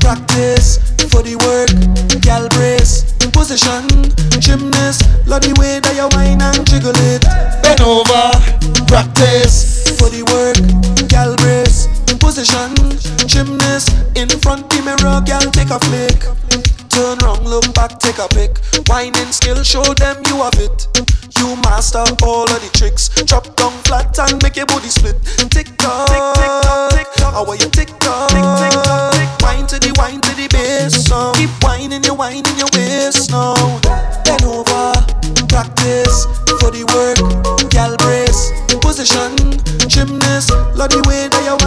practice 0.00 0.78
for 1.12 1.20
the 1.22 1.36
work, 1.44 1.68
gal 2.22 2.48
brace, 2.48 3.04
in 3.22 3.30
position, 3.30 3.84
gymnast, 4.40 5.04
love 5.26 5.42
the 5.42 5.52
way 5.60 5.80
that 5.80 5.94
you 5.94 6.08
whine 6.16 6.40
and 6.40 6.66
jiggle 6.66 6.96
it. 7.12 7.22
Bend 7.62 7.80
over, 7.84 8.32
practice 8.88 9.84
for 10.00 10.08
the 10.08 10.24
work, 10.32 10.56
gal 11.08 11.36
brace, 11.36 11.86
in 12.10 12.18
position, 12.18 12.72
gymnast, 13.28 13.92
in 14.16 14.28
front 14.40 14.68
the 14.70 14.80
mirror, 14.80 15.20
gal 15.24 15.44
take 15.52 15.70
a 15.70 15.78
flick. 15.84 16.24
Turn 16.88 17.18
round, 17.18 17.44
look 17.44 17.74
back, 17.74 17.98
take 17.98 18.18
a 18.18 18.28
pic. 18.28 18.56
Whining 18.88 19.32
skill, 19.32 19.62
show 19.62 19.82
them 19.82 20.22
you 20.26 20.36
have 20.42 20.54
it. 20.54 20.93
Master 21.74 22.06
all 22.22 22.46
of 22.46 22.62
the 22.62 22.70
tricks. 22.70 23.10
Drop 23.26 23.50
down 23.56 23.72
flat 23.82 24.14
and 24.22 24.40
make 24.44 24.54
your 24.54 24.64
body 24.64 24.86
split. 24.86 25.18
Tick 25.50 25.66
tock, 25.74 26.06
tick 26.06 26.22
tick 26.38 26.52
tock, 26.62 26.90
tick 26.94 27.08
tock. 27.18 27.34
How 27.34 27.42
are 27.42 27.58
you 27.58 27.66
tick 27.66 27.90
tock, 27.98 28.30
tick 28.30 28.46
tick 28.62 28.78
tock, 28.86 29.10
tick. 29.18 29.26
Wine 29.42 29.66
to 29.66 29.82
the 29.82 29.90
wine 29.98 30.22
to 30.22 30.32
the 30.38 30.46
bass 30.54 31.10
now. 31.10 31.34
Keep 31.34 31.50
whining, 31.66 32.04
you 32.06 32.14
whining 32.14 32.46
your 32.62 32.70
waist 32.78 33.34
now. 33.34 33.58
Bend 34.22 34.46
over, 34.46 34.94
practice 35.50 36.30
for 36.62 36.70
the 36.70 36.86
work. 36.94 37.18
Gal 37.74 37.98
brace, 38.06 38.54
position, 38.78 39.34
gymnast. 39.90 40.54
Love 40.78 40.94
the 40.94 41.02
way 41.10 41.26
that 41.26 41.42
you 41.42 41.58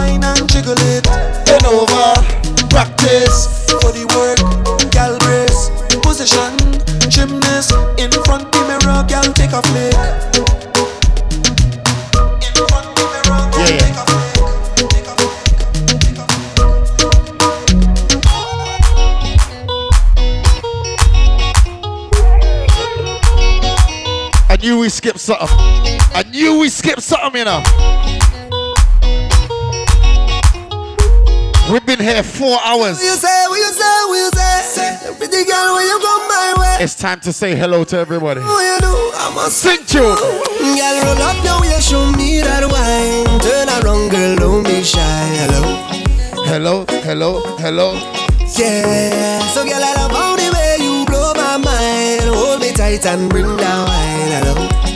we 24.88 24.90
skipped 24.90 25.20
something. 25.20 25.46
I 26.16 26.24
knew 26.30 26.60
we 26.60 26.70
skipped 26.70 27.02
something, 27.02 27.40
you 27.40 27.44
know. 27.44 27.62
We've 31.70 31.84
been 31.84 32.00
here 32.00 32.22
four 32.22 32.56
hours. 32.64 32.96
It's 36.80 36.94
time 36.94 37.20
to 37.20 37.34
say 37.34 37.54
hello 37.54 37.84
to 37.84 37.98
everybody. 37.98 38.40
Sing 39.50 39.84
Hello. 46.48 46.86
Hello, 47.04 47.40
hello. 47.58 47.92
Yeah. 48.56 49.40
So, 49.52 49.64
right 52.88 53.06
and 53.06 53.28
bring 53.28 53.44
down 53.44 53.86
I 53.88 54.40
love. 54.44 54.87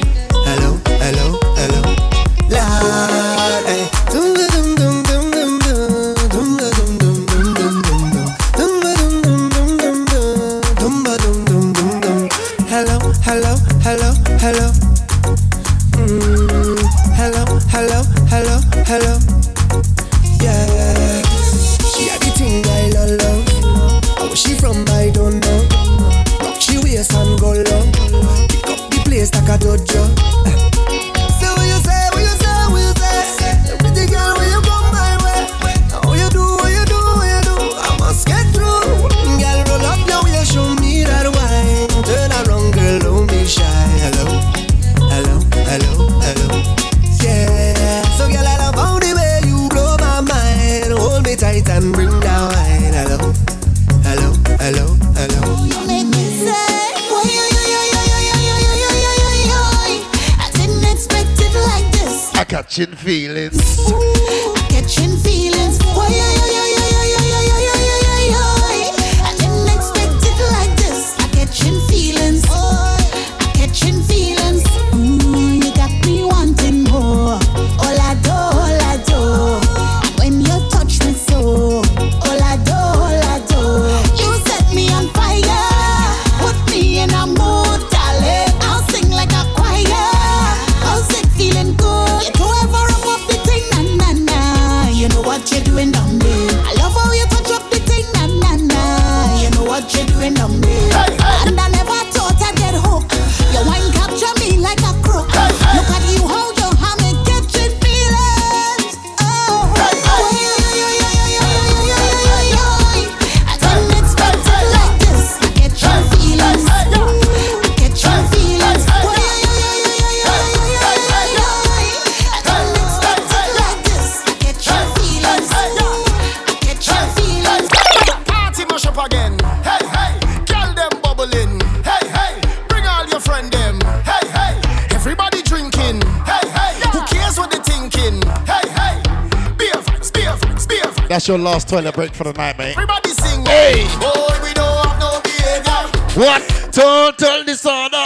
your 141.32 141.38
last 141.38 141.66
toilet 141.66 141.94
break 141.94 142.12
for 142.12 142.24
the 142.24 142.32
night, 142.34 142.58
mate. 142.58 142.72
Everybody 142.72 143.08
sing. 143.08 143.44
Hey. 143.46 143.88
Boy, 143.96 144.36
we 144.44 144.52
don't 144.52 144.84
have 144.84 145.00
no 145.00 145.20
behavior. 145.24 145.88
What? 146.20 146.42
Total 146.70 147.42
disorder. 147.44 148.04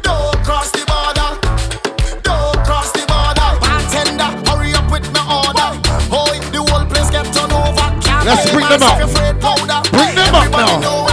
Don't 0.00 0.40
cross 0.40 0.72
the 0.72 0.80
border. 0.88 1.36
Don't 2.24 2.56
cross 2.64 2.92
the 2.92 3.04
border. 3.04 3.48
Bartender, 3.60 4.32
hurry 4.48 4.72
up 4.72 4.90
with 4.90 5.04
my 5.12 5.20
order. 5.20 5.68
Boy, 6.08 6.40
the 6.48 6.64
whole 6.64 6.86
place 6.88 7.10
get 7.10 7.28
turned 7.28 7.52
over. 7.52 7.86
Can 8.00 8.24
Let's 8.24 8.50
bring 8.50 8.68
them 8.72 8.82
up. 8.88 8.96
Bring 9.92 10.14
them 10.14 10.34
up 10.34 10.50
now. 10.50 11.09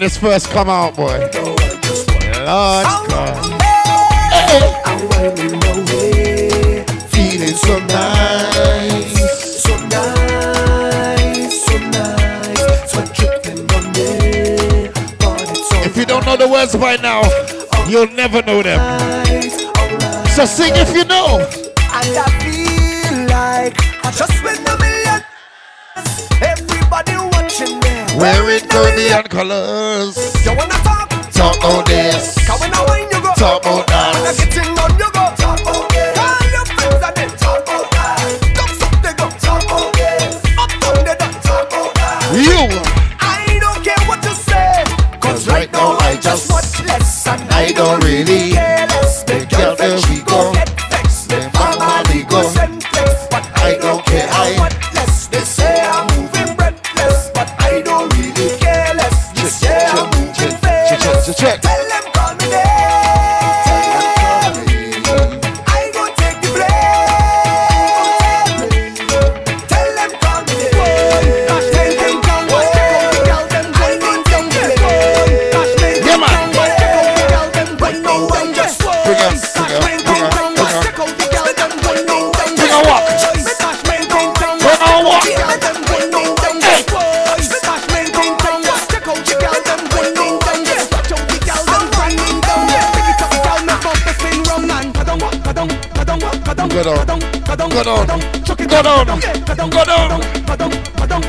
this 0.00 0.16
first 0.16 0.48
come 0.48 0.70
out, 0.70 0.96
boy. 0.96 1.18
Lord 2.40 2.86
God. 3.10 3.36
Feeling 7.10 7.54
so 7.54 7.78
nice, 7.80 9.20
If 15.84 15.96
you 15.96 16.06
don't 16.06 16.24
know 16.24 16.36
the 16.36 16.48
words 16.48 16.74
by 16.76 16.96
now, 16.96 17.20
you'll 17.86 18.10
never 18.14 18.40
know 18.42 18.62
them. 18.62 18.80
So 20.28 20.46
sing 20.46 20.72
if 20.76 20.94
you 20.96 21.04
know. 21.04 21.46
And 21.92 22.16
I 22.16 22.30
feel 22.40 23.26
like 23.26 23.76
I 24.02 24.10
just 24.10 24.40
a 24.40 24.78
million. 24.78 25.22
Everybody 26.40 27.16
watching 27.36 27.78
me. 27.80 27.89
Wearing 28.20 28.60
Caribbean 28.68 29.22
colors. 29.28 30.44
You 30.44 30.52
wanna 30.54 30.74
talk? 30.84 31.08
Talk 31.32 31.56
about 31.56 31.86
this. 31.86 32.36
Cause 32.46 32.60
when 32.60 32.74
I 32.74 32.84
wine, 32.84 33.08
you 33.10 33.22
go. 33.22 33.32
Talk 33.34 33.62
about 33.62 33.86
that. 33.86 34.12
When 34.14 34.26
I 34.28 34.32
get 34.36 34.56
in 34.58 34.78
on, 34.78 34.92
you 34.98 35.08
go. 35.10 35.24
Talk 35.40 35.60
about 35.60 35.88
this. 35.88 36.18
Call 36.18 36.50
your 36.52 36.66
friends 36.66 37.02
and 37.02 37.16
then 37.16 37.30
talk 37.38 37.62
about 37.64 37.90
that. 37.92 38.20
Come 38.56 38.76
up, 38.84 39.02
they 39.02 39.14
go. 39.16 39.26
Talk 39.40 39.64
about 39.64 39.92
this. 39.94 40.36
Up, 40.58 40.68
down, 40.68 41.04
they 41.06 41.16
done. 41.16 41.32
Talk 41.40 41.72
about 41.72 41.94
that. 41.94 42.74
You. 42.74 42.79
Go 97.80 97.84
down. 97.86 98.20
Go 98.44 98.82
down. 98.82 99.06
Go 99.66 99.86
down. 99.86 101.22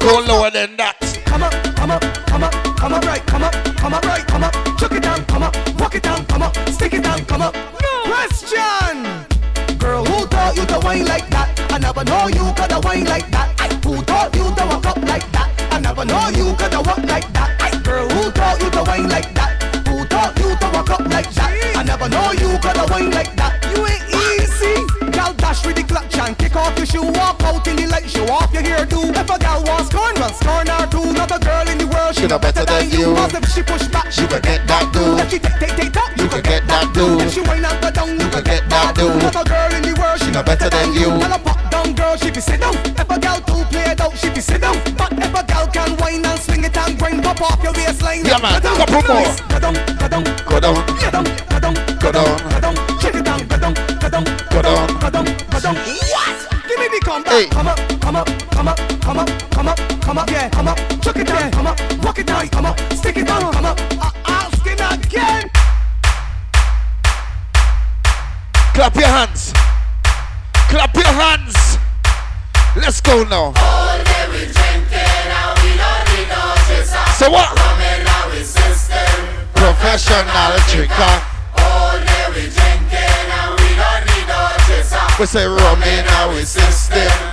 Go 0.00 0.20
lower 0.26 0.50
than 0.50 0.74
that. 0.78 0.96
Come 1.26 1.42
up, 1.42 1.52
come 1.76 1.90
up, 1.90 2.00
come 2.26 2.42
up, 2.44 2.52
come 2.78 2.94
up 2.94 3.04
right, 3.04 3.26
come 3.26 3.42
up, 3.42 3.52
come 3.76 3.92
up 3.92 4.04
right, 4.06 4.26
come 4.26 4.42
up, 4.42 4.54
chuck 4.78 4.92
it 4.92 5.02
down, 5.02 5.22
come 5.26 5.42
up, 5.42 5.54
walk 5.78 5.94
it 5.96 6.02
down, 6.02 6.24
come 6.24 6.40
up, 6.40 6.56
stick 6.70 6.94
it 6.94 7.02
down, 7.02 7.22
come 7.26 7.42
up. 7.42 7.54
Question! 8.08 9.04
Girl, 9.76 10.02
who 10.02 10.26
taught 10.28 10.56
you 10.56 10.64
to 10.64 10.80
whine 10.80 11.04
like 11.04 11.28
that? 11.28 11.52
I 11.70 11.78
never 11.78 12.02
know 12.04 12.28
you 12.28 12.54
coulda 12.56 12.80
whine 12.80 13.04
like 13.04 13.30
that. 13.30 13.60
I, 13.60 13.68
who 13.84 14.02
taught 14.04 14.34
you 14.34 14.44
to 14.44 14.64
walk 14.64 14.86
up 14.86 14.96
like 15.02 15.30
that? 15.32 15.52
I 15.70 15.78
never 15.80 16.06
know 16.06 16.30
you 16.30 16.56
coulda 16.56 16.80
walk 16.88 17.04
like 17.04 17.30
that. 17.34 17.60
I, 17.60 17.78
girl, 17.82 18.08
who 18.08 18.30
taught 18.32 18.62
you 18.62 18.70
to 18.70 18.82
whine 18.82 19.10
like 19.10 19.34
that? 19.34 19.86
Who 19.86 20.06
taught 20.06 20.38
you 20.38 20.56
to 20.56 20.70
walk 20.72 20.88
up 20.88 21.00
like 21.00 21.28
that? 21.34 21.76
I 21.76 21.82
never 21.82 22.08
know 22.08 22.32
you 22.32 22.56
coulda 22.64 22.86
whine 22.88 23.10
like 23.10 23.36
that. 23.36 23.37
In 28.18 28.26
the 28.26 28.32
light, 28.32 28.32
show 28.32 28.34
off 28.34 28.52
your 28.52 28.62
hair 28.62 28.86
too. 28.86 29.02
If 29.14 29.30
a 29.30 29.38
gal 29.38 29.62
wants 29.64 29.90
scorn, 29.90 30.14
well 30.16 30.32
scorn 30.32 30.66
her 30.66 30.86
too. 30.90 31.12
Not 31.12 31.30
a 31.30 31.38
girl 31.38 31.68
in 31.68 31.78
the 31.78 31.86
world, 31.86 32.14
she 32.14 32.26
no 32.26 32.38
better 32.38 32.64
than 32.64 32.90
you. 32.90 33.14
Cause 33.14 33.34
if 33.34 33.48
she 33.52 33.62
push 33.62 33.86
back, 33.88 34.10
she 34.12 34.26
can 34.26 34.40
get 34.42 34.66
that 34.66 34.92
dude. 34.92 35.18
If 35.20 35.30
she 35.30 35.38
take 35.38 35.58
take 35.58 35.76
take 35.76 35.92
top, 35.92 36.10
you 36.16 36.28
can 36.28 36.42
get 36.42 36.66
that 36.66 36.92
dude. 36.94 37.22
If 37.22 37.32
she 37.34 37.40
whine 37.40 37.64
out 37.64 37.80
the 37.80 37.90
down, 37.90 38.18
you 38.18 38.28
can 38.28 38.44
get 38.44 38.68
that 38.68 38.94
dude. 38.94 39.22
Not 39.22 39.36
a 39.36 39.44
girl 39.44 39.70
in 39.74 39.82
the 39.82 39.94
world, 39.98 40.18
she 40.20 40.30
no 40.30 40.42
better 40.42 40.68
than 40.70 40.92
you. 40.92 41.10
Tell 41.18 41.32
a 41.32 41.38
pop 41.38 41.70
down 41.70 41.94
girl, 41.94 42.16
she 42.16 42.30
be 42.30 42.40
sit 42.40 42.60
down. 42.60 42.74
If 42.74 43.10
a 43.10 43.18
gal 43.18 43.40
too 43.42 43.64
play 43.70 43.92
it 43.92 44.00
out, 44.00 44.16
she 44.16 44.30
be 44.30 44.40
sit 44.40 44.60
down. 44.60 44.76
But 44.96 45.12
if 45.18 45.34
a 45.34 45.42
gal 45.44 45.66
can 45.68 45.96
whine 45.98 46.24
and 46.24 46.40
swing 46.40 46.64
it 46.64 46.76
and 46.76 46.98
grind, 46.98 47.22
pop 47.22 47.40
off 47.42 47.62
your 47.62 47.72
waistline. 47.72 48.24
Yeah, 48.24 48.38
man. 48.38 48.60
Go 48.62 48.68
down, 48.68 48.76
Couple 48.86 49.02
more. 49.14 49.22
nice. 49.22 49.40
Go 49.40 49.58
down, 49.58 49.74
go 49.74 50.08
down, 50.08 50.24
Go 50.48 50.60
down. 50.60 50.97
Now. 73.08 73.54
So 77.16 77.30
what? 77.30 77.56
Professional 79.54 80.58
drinker. 80.68 81.22
We 85.18 85.26
say 85.26 85.46
rum 85.46 85.82
in 85.84 86.06
our 86.06 86.34
system. 86.44 87.27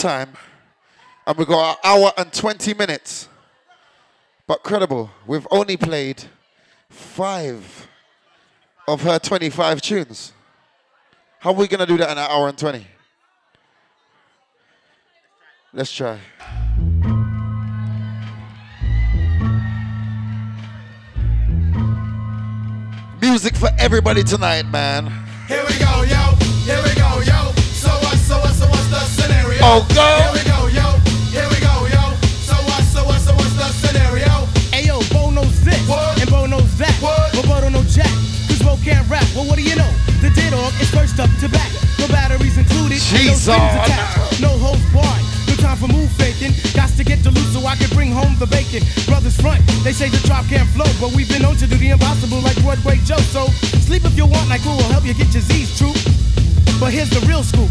Time 0.00 0.30
and 1.26 1.36
we 1.36 1.44
got 1.44 1.76
an 1.76 1.76
hour 1.84 2.12
and 2.16 2.32
20 2.32 2.74
minutes. 2.74 3.28
But 4.46 4.62
credible, 4.62 5.10
we've 5.26 5.46
only 5.50 5.76
played 5.76 6.24
five 6.88 7.88
of 8.88 9.02
her 9.02 9.18
25 9.18 9.80
tunes. 9.80 10.32
How 11.38 11.50
are 11.50 11.56
we 11.56 11.68
going 11.68 11.80
to 11.80 11.86
do 11.86 11.96
that 11.98 12.10
in 12.10 12.18
an 12.18 12.30
hour 12.30 12.48
and 12.48 12.58
20? 12.58 12.84
Let's 15.72 15.92
try. 15.92 16.18
Music 23.20 23.54
for 23.54 23.68
everybody 23.78 24.24
tonight, 24.24 24.66
man. 24.66 25.06
Here 25.46 25.62
we 25.68 25.78
go, 25.78 26.02
yo. 26.02 26.19
Scenario? 29.78 29.94
Go. 29.94 30.06
Here 30.18 30.32
we 30.34 30.42
go, 30.50 30.58
yo. 30.66 30.86
Here 31.30 31.48
we 31.48 31.58
go, 31.62 31.74
yo. 31.86 32.02
So 32.42 32.54
what, 32.66 32.82
so 32.90 33.04
what, 33.04 33.20
so 33.20 33.32
what's 33.34 33.54
the 33.54 33.68
scenario? 33.78 34.46
Ayo, 34.74 34.98
Bo 35.12 35.30
knows 35.30 35.60
this, 35.62 35.78
What? 35.88 36.18
and 36.20 36.30
Bo 36.30 36.46
knows 36.46 36.70
that. 36.78 36.94
What? 36.98 37.32
But 37.34 37.46
Bo 37.46 37.60
don't 37.60 37.72
know 37.72 37.84
Jack, 37.84 38.10
cause 38.48 38.62
Bo 38.62 38.76
can't 38.82 39.06
rap. 39.08 39.24
Well, 39.34 39.46
what 39.46 39.56
do 39.56 39.62
you 39.62 39.76
know? 39.76 39.90
The 40.22 40.30
dead 40.34 40.50
dog 40.50 40.72
is 40.80 40.90
first 40.90 41.18
up 41.20 41.30
to 41.40 41.48
back. 41.48 41.70
No 41.98 42.08
batteries 42.08 42.58
included, 42.58 42.98
and 42.98 43.26
no 43.26 43.32
Jeez, 43.34 43.48
oh, 43.48 43.54
attached. 43.54 44.40
No 44.40 44.50
host 44.58 44.82
barred. 44.92 45.22
No 45.46 45.54
time 45.62 45.76
for 45.78 45.88
move 45.88 46.10
faking. 46.18 46.52
Got 46.74 46.90
to 46.98 47.04
get 47.04 47.22
to 47.22 47.30
loose 47.30 47.52
so 47.54 47.64
I 47.66 47.76
can 47.76 47.90
bring 47.94 48.10
home 48.10 48.34
the 48.38 48.46
bacon. 48.46 48.82
Brothers 49.06 49.38
front, 49.40 49.62
they 49.84 49.92
say 49.92 50.08
the 50.08 50.18
drop 50.26 50.46
can't 50.50 50.68
flow, 50.74 50.88
but 51.00 51.14
we've 51.14 51.28
been 51.28 51.42
known 51.42 51.56
to 51.56 51.66
do 51.66 51.76
the 51.76 51.90
impossible 51.90 52.40
like 52.40 52.58
Broadway 52.62 52.98
Joe. 53.06 53.22
So 53.30 53.46
sleep 53.86 54.04
if 54.04 54.16
you 54.16 54.26
want, 54.26 54.48
like 54.48 54.62
who 54.62 54.70
will 54.70 54.90
help 54.90 55.04
you 55.04 55.14
get 55.14 55.30
your 55.32 55.42
Z's 55.46 55.78
true. 55.78 55.94
But 56.80 56.92
here's 56.92 57.10
the 57.10 57.20
real 57.28 57.42
scoop. 57.44 57.70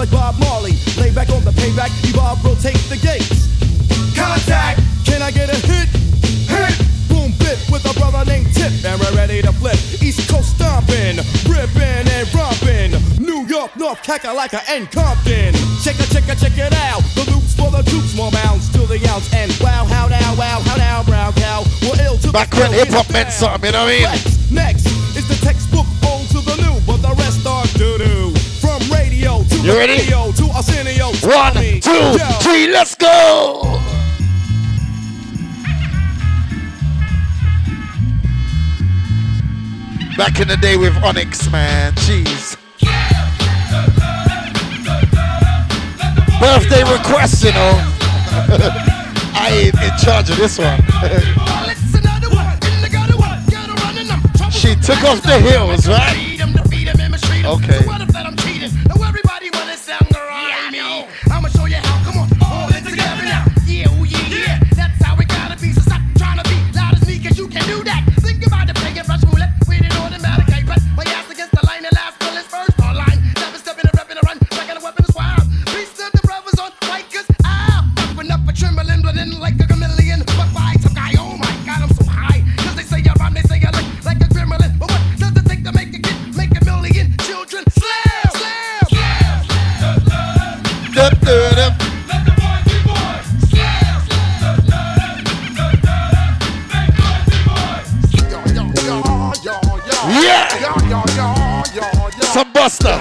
Like 0.00 0.10
Bob 0.10 0.38
Marley. 0.40 0.72
Lay 0.96 1.12
back 1.12 1.28
on 1.28 1.44
the 1.44 1.52
payback, 1.52 1.92
evolve, 2.08 2.42
rotate 2.42 2.80
the 2.88 2.96
gates. 2.96 3.52
Contact. 4.16 4.80
Can 5.04 5.20
I 5.20 5.30
get 5.30 5.52
a 5.52 5.58
hit? 5.68 5.88
Hit. 6.48 6.72
Boom, 7.12 7.36
bit 7.36 7.60
with 7.68 7.84
a 7.84 7.92
brother 8.00 8.24
named 8.24 8.48
Tip, 8.54 8.72
and 8.84 8.96
we're 8.98 9.14
ready 9.14 9.42
to 9.42 9.52
flip. 9.52 9.76
East 10.00 10.24
Coast 10.30 10.56
stomping, 10.56 11.20
ripping 11.44 12.08
and 12.16 12.24
romping. 12.32 12.96
New 13.20 13.44
York, 13.44 13.76
North 13.76 14.00
Kakalaka, 14.02 14.64
and 14.70 14.90
Compton. 14.90 15.52
Check 15.84 16.00
it, 16.00 16.08
check 16.08 16.24
it, 16.32 16.38
check 16.40 16.56
it 16.56 16.72
out. 16.88 17.04
The 17.12 17.28
loops 17.28 17.52
for 17.52 17.70
the 17.70 17.82
troops, 17.84 18.16
more 18.16 18.30
bounds 18.30 18.72
to 18.72 18.86
the 18.88 18.96
ounce, 19.12 19.28
and 19.34 19.52
wow, 19.60 19.84
how 19.84 20.08
now, 20.08 20.34
wow. 20.36 20.60
to 22.30 22.32
Back 22.32 22.50
the 22.50 22.60
when 22.60 22.72
hip 22.72 22.88
hop 22.88 23.10
meant 23.12 23.32
something, 23.32 23.66
you 23.66 23.72
know 23.72 23.84
what 23.84 23.92
I 23.92 23.98
mean? 23.98 24.08
Flex. 24.08 24.50
Next 24.50 24.86
is 25.16 25.26
the 25.28 25.34
textbook 25.44 25.86
old 26.06 26.28
to 26.28 26.40
the 26.40 26.56
new, 26.62 26.80
but 26.86 27.02
the 27.02 27.14
rest 27.16 27.46
are 27.46 27.66
doo 27.76 27.98
doo. 27.98 28.39
From 29.60 29.68
radio 29.68 29.72
to 29.72 29.72
You 29.72 29.78
ready? 29.78 29.92
radio 29.92 30.32
to 30.32 30.50
Arsenio. 30.56 31.06
One, 31.22 31.54
two, 31.80 32.18
three, 32.42 32.72
let's 32.72 32.94
go! 32.94 33.78
Back 40.16 40.40
in 40.40 40.48
the 40.48 40.56
day 40.60 40.76
with 40.76 40.96
Onyx, 41.04 41.50
man. 41.50 41.92
Jeez. 41.94 42.56
Birthday 46.40 46.82
request, 46.90 47.44
you 47.44 47.52
know. 47.52 47.72
I 49.34 49.50
ain't 49.52 49.74
in 49.74 49.98
charge 50.04 50.30
of 50.30 50.36
this 50.38 50.58
one. 50.58 50.80
Let's 51.02 51.94
another 51.94 52.30
one. 52.30 52.54
In 52.54 52.80
the 52.82 52.88
gutter 52.90 53.16
one. 53.16 53.44
Gotta 53.50 53.72
run 53.82 53.98
in 53.98 54.06
them. 54.08 54.20
Trouble 54.36 54.50
She 54.52 54.74
took 54.76 55.02
off 55.04 55.22
the 55.22 55.38
heels, 55.40 55.86
right? 55.86 56.14
Feed 56.16 56.40
'em, 56.40 56.52
defeat 56.52 56.88
'em, 56.88 57.00
and 57.00 57.12
mistreat 57.12 57.44
'em. 57.44 57.50
Okay. 57.52 58.09
Buster. 102.60 102.92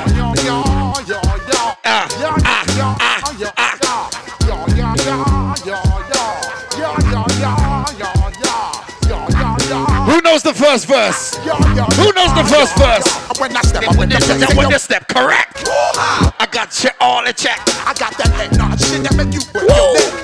Who 10.08 10.22
knows 10.22 10.44
the 10.44 10.54
first 10.54 10.88
verse? 10.88 11.36
Who 11.36 12.14
knows 12.14 12.32
the 12.36 12.48
first 12.48 12.78
verse? 12.78 13.04
When 13.38 13.56
I 13.58 13.62
step 13.64 13.84
the 13.84 13.90
place, 13.90 14.28
Then 14.28 14.56
when 14.56 14.70
you 14.70 14.80
step 14.80 15.06
correct, 15.10 15.68
I 15.68 16.48
got 16.50 16.82
you 16.82 16.92
all 17.02 17.26
in 17.26 17.34
check. 17.34 17.60
I 17.86 17.94
got 18.00 18.16
that 18.16 18.32
head 18.40 18.58
nod 18.58 18.80
shit 18.80 19.04
that 19.04 19.16
make 19.18 19.34
you 19.34 19.42
break 19.52 19.68
your 19.68 19.94
neck. 19.94 20.24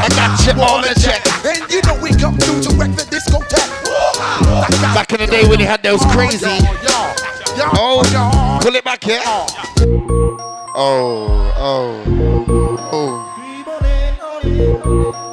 I 0.00 0.08
got 0.16 0.32
you 0.46 0.62
all 0.62 0.82
in 0.82 0.94
check. 0.94 1.20
And 1.44 1.60
you 1.70 1.82
know 1.82 2.00
we 2.00 2.08
come 2.16 2.38
through 2.38 2.62
to 2.62 2.70
wreck 2.80 2.96
the 2.96 3.04
discotheque. 3.04 3.68
Back 4.94 5.12
in 5.12 5.20
the 5.20 5.26
day 5.26 5.46
when 5.46 5.58
they 5.58 5.66
had 5.66 5.82
those 5.82 6.00
crazy. 6.06 7.35
Oh, 7.58 8.60
pull 8.62 8.74
it 8.74 8.84
back 8.84 9.02
here. 9.02 9.20
Oh, 9.24 9.46
oh, 11.56 12.02
oh. 12.92 13.32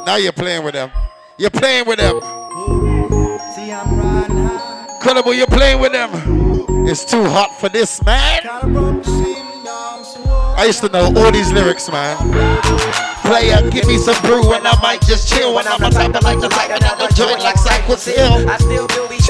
Now 0.06 0.16
you're 0.16 0.32
playing 0.32 0.64
with 0.64 0.74
them. 0.74 0.92
You're 1.38 1.50
playing 1.50 1.86
with 1.86 2.00
them. 2.00 2.20
Credible, 5.02 5.34
you're 5.34 5.48
playing 5.48 5.80
with 5.82 5.92
them. 5.92 6.10
It's 6.88 7.04
too 7.04 7.24
hot 7.26 7.60
for 7.60 7.70
this, 7.70 8.04
man. 8.06 8.42
I 10.56 10.66
used 10.66 10.82
to 10.82 10.90
know 10.90 11.12
all 11.16 11.32
these 11.32 11.52
lyrics, 11.52 11.90
man. 11.92 12.18
Player, 13.24 13.70
give 13.72 13.88
me 13.88 13.98
some 13.98 14.20
brew 14.22 14.54
and 14.54 14.68
I 14.68 14.80
might 14.82 15.02
just 15.02 15.28
chill 15.34 15.56
when 15.56 15.66
I'm 15.68 15.82
a 15.82 15.90
type 15.90 16.14
of 16.14 16.24
like 16.24 16.40
the 16.40 16.50
like 16.50 16.70
another 16.70 17.08
joint 17.16 17.40
like 17.40 17.58
Cypress 17.58 18.06
Hill. 18.06 18.48
I 18.50 18.58
still 18.58 18.88
do 18.88 19.08
these 19.08 19.26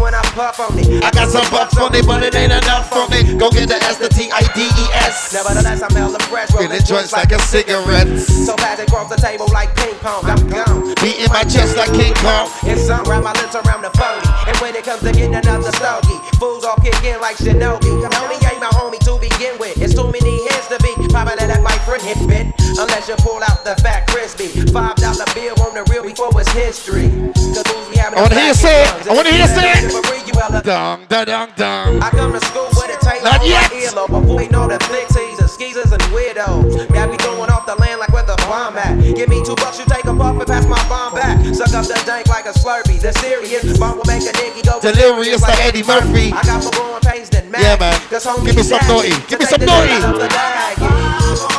when 0.00 0.14
I 0.14 0.22
puff 0.34 0.60
on 0.60 0.78
it. 0.78 1.02
I 1.04 1.10
got 1.10 1.28
some 1.28 1.46
bucks 1.50 1.76
on 1.76 1.94
it, 1.94 2.06
but 2.06 2.22
it 2.22 2.34
ain't 2.34 2.52
enough 2.52 2.88
for 2.88 3.06
me. 3.10 3.38
Go 3.38 3.50
get 3.50 3.68
the 3.68 3.76
S, 3.82 3.98
the 3.98 4.08
T, 4.08 4.30
I, 4.30 4.42
D, 4.54 4.66
E, 4.66 4.86
S. 5.06 5.32
Nevertheless, 5.32 5.82
I'm 5.82 5.94
hella 5.94 6.18
fresh, 6.30 6.50
Feeling 6.50 6.82
joints 6.84 7.12
like 7.12 7.32
a 7.32 7.38
cigarette. 7.40 8.08
So 8.18 8.56
fast 8.56 8.80
it 8.80 8.88
cross 8.90 9.08
the 9.08 9.16
table 9.16 9.46
like 9.52 9.74
ping 9.76 9.94
pong. 10.00 10.24
I'm 10.24 10.40
gone. 10.48 10.94
Beating 11.02 11.28
my 11.30 11.44
chest 11.44 11.76
like 11.76 11.92
King 11.92 12.14
Kong. 12.22 12.50
And 12.64 12.78
some 12.78 13.04
wrap 13.04 13.22
my 13.22 13.32
lips 13.38 13.54
around 13.54 13.82
the 13.82 13.90
phony. 13.98 14.26
And 14.46 14.56
when 14.58 14.74
it 14.74 14.84
comes 14.84 15.02
to 15.02 15.12
getting 15.12 15.34
another 15.34 15.72
stogie, 15.72 16.18
fools 16.38 16.64
all 16.64 16.76
kick 16.78 16.96
in 17.04 17.20
like 17.20 17.36
Shinobi. 17.36 17.88
Tony 18.10 18.38
ain't 18.46 18.60
my 18.60 18.70
homie 18.74 18.98
to 19.06 19.18
begin 19.18 19.58
with. 19.58 19.80
It's 19.80 19.94
too 19.94 20.10
many 20.10 20.48
hands 20.48 20.68
to 20.68 20.78
be. 20.82 20.92
Probably 21.08 21.34
that 21.46 21.57
my 21.88 21.98
friend 21.98 22.18
hit 22.18 22.28
bit. 22.28 22.46
Unless 22.78 23.08
you 23.08 23.16
pull 23.16 23.40
out 23.42 23.64
the 23.64 23.74
fat 23.82 24.06
crispy. 24.08 24.48
Five 24.70 24.96
dollar 24.96 25.24
bill 25.34 25.56
on 25.64 25.74
the 25.74 25.84
real 25.90 26.02
before 26.04 26.30
it's 26.38 26.50
history. 26.52 27.08
Cause 27.34 27.64
fools 27.64 27.88
be 27.88 27.96
having 27.96 28.18
I 28.18 28.22
wanna 28.22 28.34
hear 28.36 28.48
you 28.48 28.54
say 28.54 28.82
it. 28.84 29.08
I 29.08 29.14
wanna 29.14 29.32
hear 29.32 29.48
say 29.48 29.72
it. 29.72 29.88
Marie, 29.88 30.22
you 30.26 30.34
hella 30.38 30.62
Dong, 30.62 31.06
da, 31.08 31.24
dong, 31.24 31.50
dong. 31.56 32.00
I 32.02 32.10
come 32.10 32.32
to 32.32 32.40
school 32.44 32.68
with 32.76 32.92
a 32.92 32.98
tape 33.00 33.24
Not 33.24 33.40
on 33.40 33.46
yet. 33.48 33.72
my 33.72 33.80
earlobe. 33.80 34.14
Avoiding 34.22 34.54
all 34.54 34.68
the 34.68 34.78
flick 34.84 35.08
teasers, 35.08 35.52
skeezers, 35.52 35.90
and 35.90 36.02
weirdos. 36.12 36.76
Got 36.92 37.10
me 37.10 37.16
throwing 37.16 37.50
off 37.50 37.66
the 37.66 37.74
land 37.76 38.00
like 38.00 38.12
where 38.12 38.26
the 38.26 38.36
bomb 38.46 38.76
at. 38.76 39.00
Give 39.16 39.28
me 39.28 39.42
two 39.42 39.56
bucks, 39.56 39.78
you 39.80 39.86
take 39.88 40.04
a 40.04 40.14
puff 40.14 40.36
and 40.36 40.46
pass 40.46 40.66
my 40.68 40.78
bomb 40.88 41.14
back. 41.14 41.40
Suck 41.54 41.72
up 41.72 41.86
the 41.86 41.98
dank 42.06 42.28
like 42.28 42.46
a 42.46 42.52
slurpee. 42.52 43.00
The 43.00 43.12
serious 43.18 43.78
bomb 43.78 43.96
will 43.98 44.06
make 44.06 44.22
a 44.22 44.32
nigga 44.36 44.62
go 44.62 44.78
Delirious 44.80 45.42
like 45.42 45.58
Eddie 45.64 45.82
Murphy. 45.82 46.30
I 46.32 46.42
got 46.44 46.62
more 46.62 46.72
growing 46.72 47.02
pains 47.02 47.28
than 47.30 47.50
Mac. 47.50 47.62
Yeah, 47.62 47.76
man. 47.80 47.96
Give 48.44 48.54
me 48.54 48.62
some 48.62 48.86
naughty. 48.86 49.16
Give 49.26 49.40
me 49.40 49.46
some 49.46 49.64
naughty. 49.64 51.57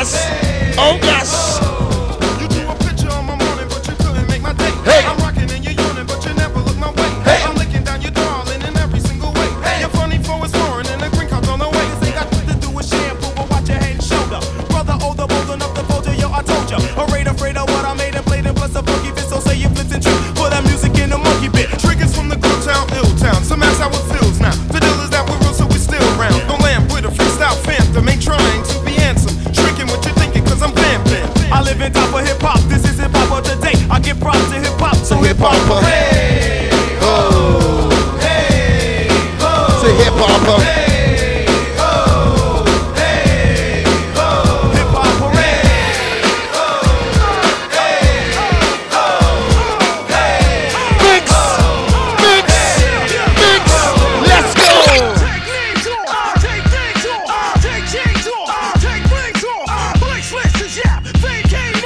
Yes. 0.00 0.76
Oh 0.78 0.98
yes. 1.02 1.60
You 2.40 2.48
drew 2.48 2.68
a 2.70 2.74
picture 2.76 3.10
on 3.10 3.26
my 3.26 3.36
morning, 3.36 3.68
but 3.68 3.86
you 3.86 3.94
couldn't 3.96 4.28
make 4.28 4.42
my 4.42 4.52
day. 4.52 4.70
Hey. 4.84 5.04
I'm 5.06 5.19
Live 31.70 31.82
in 31.82 31.92
top 31.92 32.12
of 32.12 32.26
hip 32.26 32.40
hop, 32.40 32.58
this 32.68 32.82
is 32.84 32.98
hip 32.98 33.12
hop 33.14 33.30
of 33.38 33.44
today. 33.44 33.74
I 33.88 34.00
give 34.00 34.18
props 34.18 34.42
to 34.50 34.56
hip 34.58 34.74
hop, 34.80 34.96
so 34.96 35.14
hip 35.18 35.36
hop. 35.38 35.54
Hey, 35.84 36.68
Oh. 37.00 38.18
hey, 38.20 39.06
ho, 39.38 39.80
Say 39.80 39.94
hip 40.02 40.14
hopper. 40.18 40.60
hey, 40.64 40.89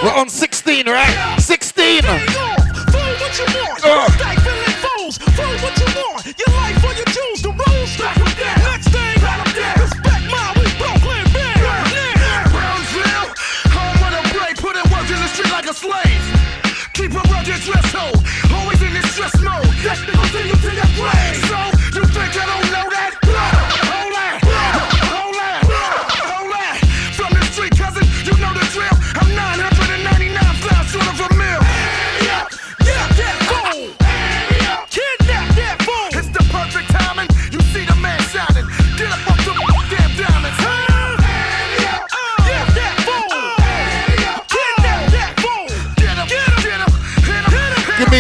We're 0.05 0.13
on 0.13 0.29
16, 0.29 0.87
right? 0.87 1.39
16! 1.41 2.03
What 2.05 2.21
you 3.39 3.47
want? 3.57 3.81
Uh. 3.83 4.07
What 5.63 5.81
you 5.81 5.87
want? 5.97 6.27
Your 6.39 6.55
life 6.57 6.74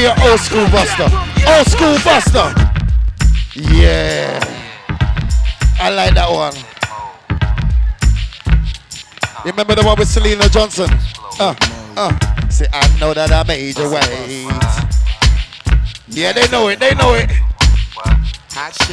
hear 0.04 0.14
old 0.28 0.40
school 0.40 0.66
buster. 0.68 1.08
Old 1.48 1.66
school 1.66 1.96
buster. 2.04 2.52
Yeah. 3.54 4.38
I 5.80 5.90
like 5.90 6.14
that 6.14 6.30
one. 6.30 6.54
You 9.44 9.50
remember 9.50 9.74
the 9.74 9.82
one 9.82 9.98
with 9.98 10.08
Selena 10.08 10.48
Johnson? 10.48 10.90
Uh, 11.40 11.54
uh. 11.96 12.50
Say, 12.50 12.66
I 12.72 12.98
know 12.98 13.14
that 13.14 13.32
I 13.32 13.42
made 13.44 13.76
you 13.78 13.90
wait. 13.90 14.46
Yeah, 16.08 16.32
they 16.32 16.48
know 16.48 16.68
it. 16.68 16.78
They 16.80 16.94
know 16.94 17.14
it. 17.14 17.30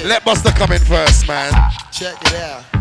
Let 0.05 0.25
Buster 0.25 0.49
come 0.49 0.71
in 0.71 0.79
first, 0.79 1.27
man. 1.27 1.51
Check 1.91 2.15
it 2.21 2.35
out. 2.35 2.80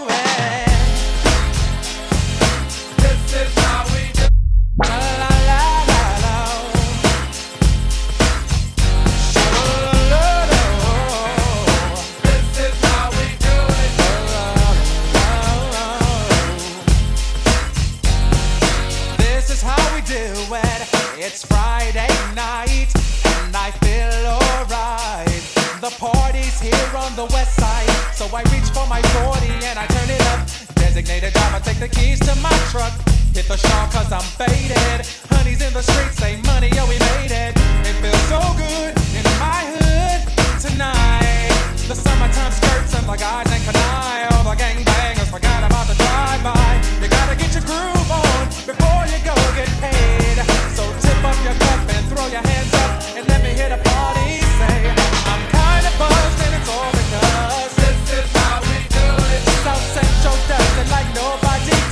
The 25.81 25.89
party's 25.97 26.61
here 26.61 26.93
on 26.93 27.09
the 27.17 27.25
west 27.33 27.57
side, 27.57 27.89
so 28.13 28.29
I 28.29 28.45
reach 28.53 28.69
for 28.69 28.85
my 28.85 29.01
40 29.25 29.49
and 29.65 29.81
I 29.81 29.89
turn 29.89 30.13
it 30.13 30.21
up. 30.29 30.45
Designated 30.77 31.33
driver, 31.33 31.57
take 31.57 31.81
the 31.81 31.89
keys 31.89 32.19
to 32.21 32.37
my 32.37 32.53
truck. 32.69 32.93
Hit 33.33 33.49
the 33.49 33.57
shawl 33.57 33.89
cause 33.89 34.13
I'm 34.13 34.21
faded. 34.21 35.01
Honey's 35.33 35.57
in 35.57 35.73
the 35.73 35.81
streets, 35.81 36.21
say 36.21 36.37
money, 36.45 36.69
yo, 36.69 36.85
we 36.85 37.01
made 37.17 37.33
it. 37.33 37.57
It 37.81 37.97
feels 37.97 38.21
so 38.29 38.37
good 38.61 38.93
in 39.17 39.25
my 39.41 39.57
hood 39.73 40.21
tonight. 40.61 41.49
The 41.89 41.97
summertime 41.97 42.53
skirts 42.53 42.93
and 42.93 43.09
the 43.09 43.17
guys 43.17 43.49
ain't 43.49 43.65
canine. 43.65 44.29
All 44.37 44.45
the 44.45 44.53
gangbangers 44.53 45.33
forgot 45.33 45.65
about 45.65 45.89
the 45.89 45.97
drive-by. 45.97 46.77
You 47.01 47.09
gotta 47.09 47.33
get 47.33 47.57
your 47.57 47.65
groove 47.65 48.11
on 48.13 48.53
before 48.69 49.01
you 49.09 49.17
go 49.25 49.33
get 49.57 49.65
paid. 49.81 50.45
So 50.77 50.85
tip 51.01 51.25
up 51.25 51.37
your 51.41 51.57
cup 51.57 51.81
and 51.89 52.05
throw 52.05 52.29
your 52.29 52.45
hands 52.45 52.60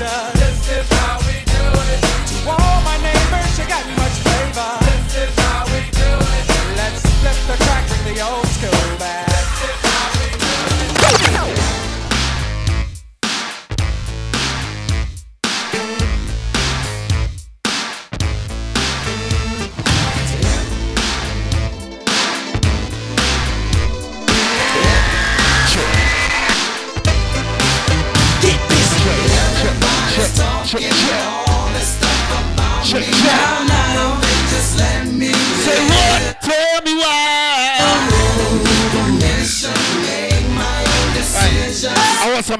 nobody 0.10 0.39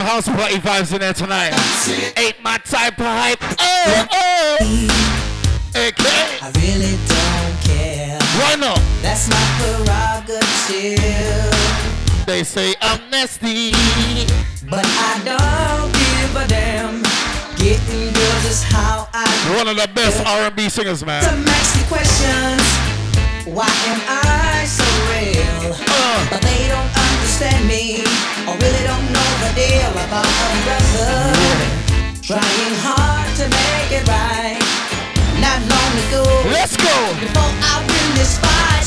house 0.10 0.28
party 0.28 0.56
vibes 0.56 0.92
in 0.92 1.00
there 1.02 1.14
tonight. 1.14 1.54
Ain't 2.18 2.42
my 2.42 2.58
type 2.66 2.98
of 2.98 3.06
hype. 3.06 3.38
Oh, 3.62 4.08
oh. 4.12 4.58
Okay. 5.70 6.26
I 6.42 6.50
really 6.58 6.98
don't 7.06 7.56
care. 7.62 8.18
Why 8.42 8.56
not? 8.58 8.82
That's 9.04 9.30
my 9.30 9.38
prerogative. 9.62 11.06
They 12.26 12.44
say 12.44 12.74
I'm 12.82 13.00
nasty. 13.12 13.70
But 14.66 14.86
I 14.86 15.22
don't 15.30 15.94
give 15.94 16.36
a 16.42 16.48
damn. 16.48 17.04
Getting 17.62 18.12
girls 18.12 18.46
is 18.46 18.64
how 18.64 19.08
I 19.14 19.30
One 19.58 19.68
of 19.68 19.78
the 19.78 19.88
best 19.94 20.26
R&B 20.26 20.70
singers, 20.70 21.06
man. 21.06 21.22
Some 21.22 21.46
ask 21.46 21.78
me 21.78 21.84
questions. 21.88 22.66
Why 23.46 23.70
am 23.86 24.02
I 24.10 24.66
so 24.66 24.86
real? 25.14 25.74
Uh. 25.86 26.30
But 26.32 26.42
they 26.42 26.68
don't 26.68 26.90
understand 26.98 27.68
me 27.68 28.02
or 28.50 28.58
really 28.58 28.84
don't 28.88 29.09
deal 29.56 29.92
about 30.06 30.26
a 30.26 30.50
brother. 30.66 31.14
Trying 32.22 32.76
hard 32.86 33.30
to 33.42 33.46
make 33.50 33.90
it 34.00 34.06
right. 34.08 34.62
Not 35.42 35.60
long 35.66 35.94
ago. 36.06 36.24
Let's 36.52 36.76
go. 36.78 36.96
Before 37.20 37.54
I 37.72 37.82
win 37.88 38.08
this 38.16 38.38
fight, 38.38 38.86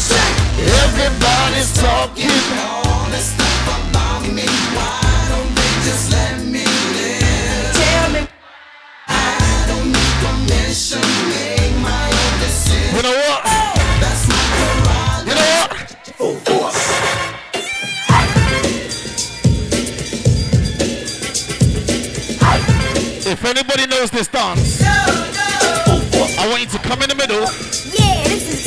Everybody's 0.63 1.73
talking. 1.75 2.31
all 2.63 3.07
this 3.11 3.33
stuff 3.35 3.91
about 3.91 4.23
me. 4.31 4.47
Why 4.77 5.27
don't 5.33 5.51
they 5.59 5.73
just 5.89 6.13
let 6.13 6.39
me 6.47 6.65
live? 6.65 7.73
Tell 7.75 8.07
me. 8.15 8.21
I 9.09 9.65
don't 9.67 9.89
need 9.91 10.15
permission. 10.23 11.03
Make 11.33 11.75
my 11.83 12.07
own 12.07 12.35
decision. 12.45 12.97
You 12.97 13.03
know 13.03 13.19
what? 13.27 13.62
If 23.33 23.47
anybody 23.47 23.87
knows 23.87 24.11
this 24.11 24.29
dance, 24.29 24.83
I 24.85 26.45
want 26.53 26.61
you 26.61 26.69
to 26.69 26.79
come 26.85 27.01
in 27.01 27.09
the 27.09 27.17
middle 27.17 27.41
Yeah, 27.89 28.29
this 28.29 28.45
is 28.45 28.61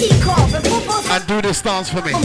and 1.06 1.28
do 1.28 1.40
this 1.40 1.62
dance 1.62 1.88
for 1.88 2.02
me. 2.02 2.18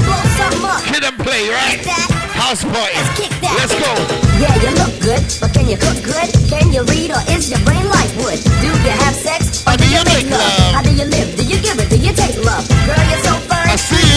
Kid 0.89 1.05
and 1.05 1.21
play, 1.21 1.53
right? 1.53 1.85
House 2.33 2.65
party. 2.65 2.97
Let's 2.97 3.13
kick 3.21 3.33
that. 3.45 3.53
Let's 3.61 3.77
go. 3.77 3.93
Yeah, 4.41 4.57
you 4.57 4.73
look 4.81 4.97
good, 5.05 5.21
but 5.37 5.53
can 5.53 5.69
you 5.69 5.77
cook 5.77 6.01
good? 6.01 6.33
Can 6.49 6.73
you 6.73 6.81
read 6.89 7.13
or 7.13 7.21
is 7.29 7.53
your 7.53 7.61
brain 7.69 7.85
like 7.93 8.09
wood? 8.25 8.41
Do 8.41 8.73
you 8.73 8.91
have 9.05 9.13
sex 9.13 9.61
or 9.69 9.73
Or 9.73 9.77
do 9.77 9.85
you 9.85 10.01
make 10.09 10.33
love? 10.33 10.73
How 10.73 10.81
do 10.81 10.97
you 10.97 11.05
live? 11.05 11.37
Do 11.37 11.45
you 11.45 11.61
give 11.61 11.77
it? 11.77 11.93
Do 11.93 12.01
you 12.01 12.17
take 12.17 12.41
love? 12.41 12.65
Girl, 12.89 13.05
you're 13.05 13.21
so 13.21 13.37
fine. 13.53 13.69
I 13.69 13.77
see 13.77 14.10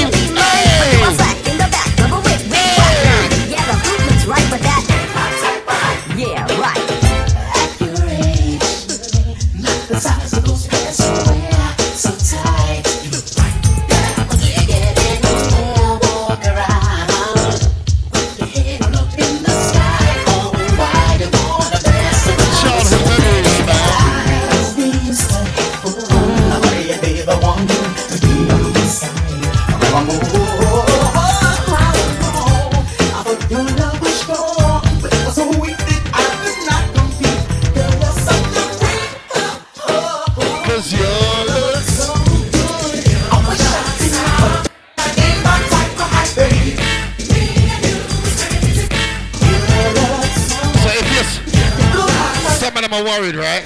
them 52.94 53.06
are 53.06 53.10
worried, 53.10 53.36
right? 53.36 53.64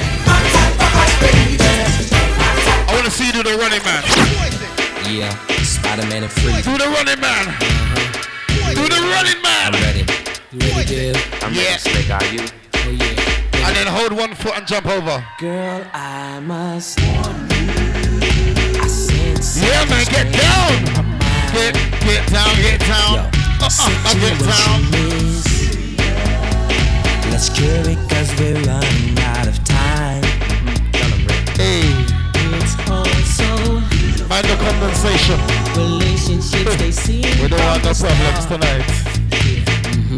I 2.79 2.91
want 2.93 3.05
to 3.05 3.11
see 3.11 3.27
you 3.27 3.33
do 3.33 3.43
the 3.43 3.57
running 3.57 3.83
man. 3.83 4.03
Yeah, 5.09 5.29
Spider-Man 5.63 6.23
and 6.23 6.31
Free. 6.31 6.53
Do 6.63 6.77
the 6.77 6.87
running 6.89 7.19
man. 7.19 7.45
Do 8.75 8.87
the 8.87 9.01
running 9.11 9.41
man. 9.41 9.73
I'm 9.73 9.81
ready. 9.83 10.05
You 10.51 10.59
ready, 10.71 10.85
Dave? 10.85 11.43
I'm 11.43 11.53
Yeah. 11.53 11.63
ready, 11.63 11.79
Slick. 11.79 12.09
Are 12.09 12.25
you? 12.25 12.45
Oh 12.75 12.89
yeah. 12.89 13.67
And 13.67 13.75
then 13.75 13.87
hold 13.87 14.13
one 14.13 14.33
foot 14.35 14.57
and 14.57 14.67
jump 14.67 14.85
over. 14.85 15.23
Girl, 15.39 15.85
I 15.93 16.39
must 16.39 16.99
warn 17.01 17.49
you. 17.49 18.21
I 18.81 18.87
sense 18.87 19.57
Yeah, 19.57 19.85
man, 19.85 20.05
get 20.05 20.31
down. 20.31 20.85
Get, 21.53 21.75
get 22.01 22.27
down, 22.31 22.55
get 22.61 22.79
down. 22.81 23.29
Uh, 23.59 23.69
uh, 23.79 24.13
get 24.19 24.39
down. 24.39 25.56
Let's 27.37 27.49
cure 27.49 27.69
it 27.69 27.99
cause 28.09 28.33
we're 28.39 28.55
running 28.65 29.19
out 29.19 29.47
of 29.47 29.63
time. 29.63 30.23
Hey, 31.53 31.85
It's 32.57 32.73
also 32.89 33.45
mind 34.25 34.45
the 34.49 34.57
compensation. 34.57 35.37
relationships 35.77 36.75
they 36.77 36.89
seem 36.89 37.21
We 37.39 37.47
don't 37.47 37.61
want 37.61 37.83
no 37.83 37.93
problems 37.93 38.45
tonight. 38.47 38.89
Mm-hmm. 39.93 40.17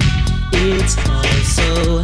It's 0.80 0.96
also 1.12 2.04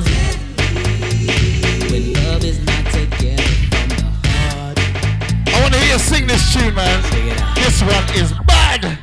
when 1.90 2.12
love 2.12 2.44
is 2.44 2.60
not 2.66 2.84
together 2.92 3.56
from 3.72 3.88
the 3.96 4.12
heart. 4.28 4.78
I 5.48 5.62
want 5.62 5.74
to 5.76 5.80
hear 5.80 5.94
you 5.94 6.00
sing 6.00 6.28
this 6.28 6.54
tune, 6.54 6.76
man. 6.76 7.02
Check 7.04 7.24
it 7.24 7.42
out. 7.42 7.56
This 7.56 7.82
one 7.82 8.04
is 8.20 8.34
bad. 8.46 9.00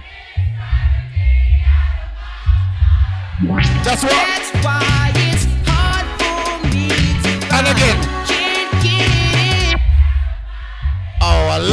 That's 3.83 4.03
what. 4.05 4.13
That's 4.13 4.51
why 4.63 5.12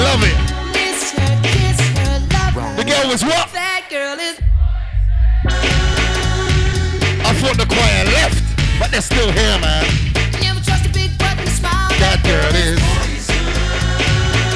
I 0.10 0.14
love 0.14 0.24
it. 0.24 0.34
Her, 0.34 1.38
kiss 1.43 1.80
her, 2.01 2.18
love. 2.34 2.78
The 2.78 2.84
girl 2.84 3.12
was 3.12 3.24
what? 3.24 3.45
That 3.53 3.86
girl 3.91 4.18
is 4.18 4.41
I 7.22 7.34
thought 7.38 7.57
the 7.62 7.68
choir 7.70 8.05
left, 8.18 8.41
but 8.80 8.89
they're 8.89 9.05
still 9.05 9.30
here, 9.32 9.60
man. 9.62 9.86
never 10.41 10.62
trust 10.66 10.88
a 10.88 10.89
big 10.89 11.16
button 11.20 11.45
smile. 11.45 11.93
That 12.01 12.26
girl 12.26 12.49
is. 12.57 12.82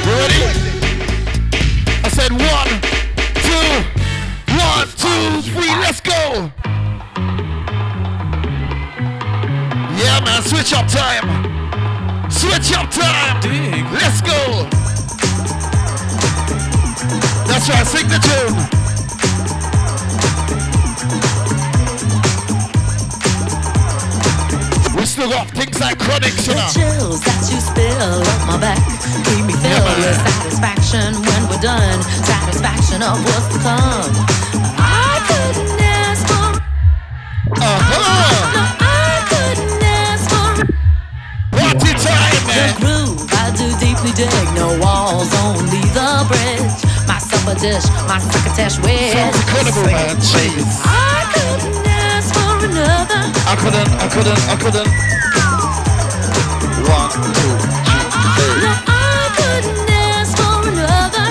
You 0.01 0.13
ready? 0.25 0.41
I 2.01 2.09
said 2.09 2.33
one, 2.33 2.73
two, 3.45 3.85
one, 4.57 4.89
two, 4.97 5.45
three, 5.53 5.69
let's 5.85 6.01
go. 6.01 6.49
Yeah, 10.01 10.17
man, 10.25 10.41
switch 10.41 10.73
up 10.73 10.87
time. 10.89 11.29
Switch 12.31 12.73
up 12.73 12.89
time. 12.89 13.93
Let's 13.93 14.19
go. 14.21 14.82
That's 17.47 17.69
right, 17.69 17.85
sing 17.85 18.07
the 18.07 18.19
tune. 18.19 18.55
We 24.95 25.05
still 25.05 25.29
got 25.29 25.49
things 25.51 25.79
like 25.79 25.99
chronics, 25.99 26.47
you 26.47 26.53
The 26.53 26.71
chills 26.73 27.21
that 27.21 27.49
you 27.51 27.59
spill 27.59 28.23
up 28.23 28.47
my 28.47 28.57
back 28.59 28.79
keep 29.25 29.45
me 29.45 29.53
Yeah, 29.53 29.79
filled 29.79 29.97
with 29.97 30.17
satisfaction 30.31 31.13
when 31.21 31.41
we're 31.49 31.61
done. 31.61 32.01
Satisfaction 32.23 33.01
of 33.01 33.17
what's 33.25 33.47
to 33.53 33.59
come. 33.59 34.42
Dish, 47.63 47.87
my 48.11 48.19
wish. 48.83 49.13
Sounds 49.13 49.39
incredible, 49.39 49.83
man. 49.87 50.17
Jeez. 50.17 50.83
I 50.83 51.23
couldn't 51.31 51.87
ask 51.87 52.35
for 52.35 52.59
another. 52.59 53.23
I 53.47 53.55
couldn't, 53.55 53.89
I 54.03 54.07
couldn't, 54.11 54.41
I 54.51 54.55
couldn't. 54.59 54.89
One, 56.91 57.09
two, 57.39 57.55
three, 58.35 58.59
No, 58.63 58.73
I 58.85 59.31
couldn't 59.39 59.79
ask 59.95 60.35
for 60.35 60.59
another. 60.67 61.27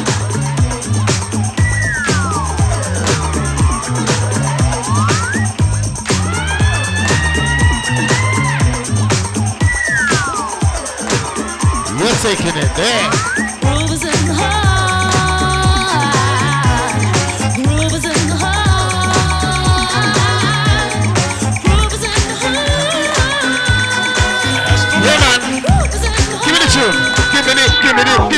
You're 11.99 12.19
taking 12.25 12.57
it 12.57 12.73
there. 12.75 13.32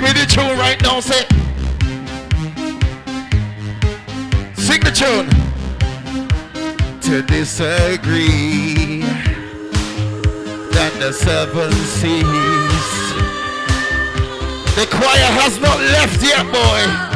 Me 0.04 0.12
the, 0.12 0.26
tune 0.26 0.58
right 0.58 0.80
now. 0.82 1.00
Say. 1.00 1.24
Sing 4.54 4.80
the 4.80 4.92
tune. 4.92 5.28
To 7.00 7.22
disagree 7.22 9.00
that 10.72 10.92
the 10.98 11.12
seven 11.12 11.72
seas. 11.72 12.24
The 14.76 14.86
choir 14.90 15.30
has 15.40 15.58
not 15.60 15.78
left 15.80 16.22
yet, 16.22 16.44
boy. 16.52 17.13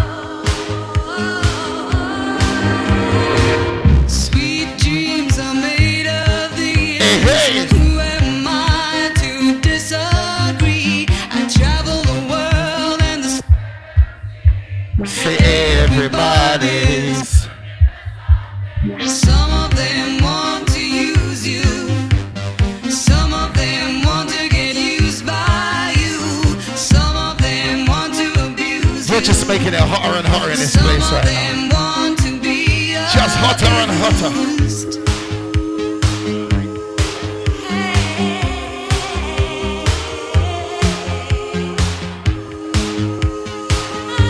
And 30.19 30.27
hotter 30.27 30.51
in 30.51 30.57
this 30.59 30.77
place 30.77 31.12
right 31.12 31.25
now. 31.25 31.31
them 31.31 31.69
want 31.73 32.19
to 32.19 32.41
be 32.41 32.93
Just 32.93 33.37
hotter 33.39 33.66
and 33.66 33.91
hotter. 34.03 35.39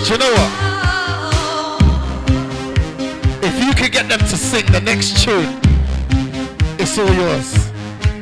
Do 0.05 0.15
you 0.15 0.19
know 0.19 0.33
what? 0.33 0.51
If 3.45 3.65
you 3.65 3.73
could 3.75 3.93
get 3.93 4.09
them 4.09 4.19
to 4.21 4.37
sing 4.37 4.67
the 4.67 4.81
next 4.81 5.23
tune, 5.23 5.59
it's 6.79 6.99
all 6.99 7.13
yours. 7.13 7.71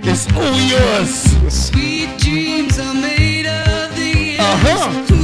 It's 0.02 0.26
all 0.34 0.60
yours. 0.72 1.12
Sweet 1.52 2.16
dreams 2.18 2.78
are 2.78 2.94
made 2.94 3.46
of 3.46 3.94
the 3.96 4.36
Uh-huh. 4.38 5.15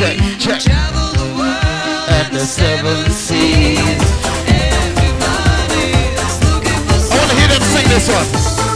Check, 0.00 0.16
check. 0.38 0.60
Travel 0.62 1.12
the 1.12 1.26
world 1.36 2.32
the 2.32 2.40
seven 2.40 3.10
seas. 3.10 3.76
Looking 6.40 6.80
for 6.88 6.96
I 6.96 7.18
want 7.18 7.30
to 7.30 7.36
hear 7.36 7.48
them 7.48 7.60
sing 7.60 7.86
this 7.90 8.08
one. 8.08 8.69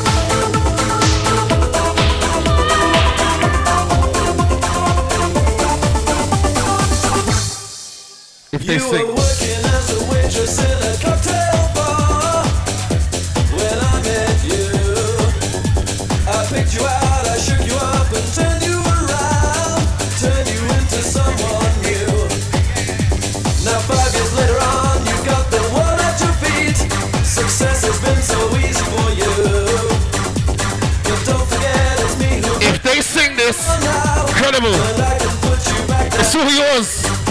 Incredible. 34.65 36.15
It's 36.19 36.35
all 36.35 37.24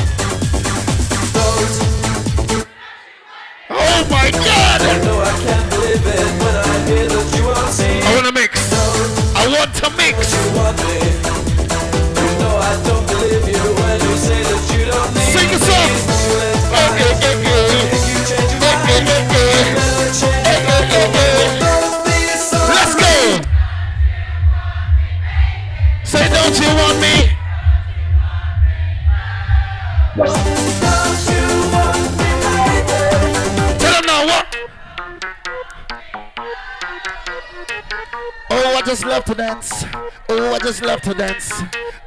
love 39.13 39.25
to 39.25 39.35
dance. 39.35 39.85
Oh, 40.27 40.55
I 40.55 40.57
just 40.57 40.81
love 40.81 40.99
to 41.01 41.13
dance. 41.13 41.51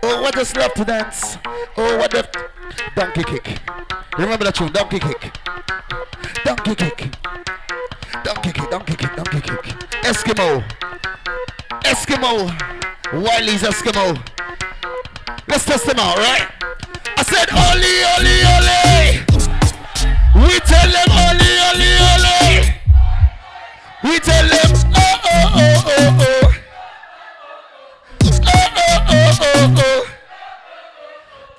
Oh, 0.03 0.25
I 0.25 0.31
just 0.33 0.57
love 0.57 0.75
to 0.75 0.85
dance. 0.85 1.39
Oh, 1.77 1.97
what 1.99 2.11
the 2.11 2.27
donkey 2.97 3.23
kick. 3.23 3.61
Remember 4.19 4.45
that 4.47 4.57
tune, 4.57 4.73
donkey 4.73 4.99
kick. 4.99 5.31
Donkey 6.45 6.75
kick. 6.75 7.15
Donkey 8.25 8.51
kick, 8.51 8.71
donkey 8.71 8.97
kick, 8.97 9.15
donkey 9.15 9.41
kick. 9.41 9.63
Eskimo. 10.03 10.65
Eskimo. 11.85 12.51
Wiley's 13.13 13.63
Eskimo. 13.63 14.19
Let's 15.47 15.65
test 15.65 15.87
them 15.87 16.01
out, 16.01 16.19
right? 16.19 16.51
I 17.17 17.23
said, 17.23 17.47
Oli, 17.55 18.03
Oli, 18.19 18.37
Oli. 18.51 19.23
We 20.43 20.59
tell 20.67 20.91
them, 20.91 21.11
Oli, 21.23 21.53
Oli, 21.71 21.91
Oli. 22.11 22.75
We 24.03 24.19
tell 24.19 24.49
them, 24.49 24.71
oh, 24.97 25.21
oh, 25.25 25.55
oh, 25.55 25.83
oh, 25.87 26.43
oh. 26.43 26.56
Oh, 29.19 29.39
oh, 29.41 29.75
oh. 29.79 30.03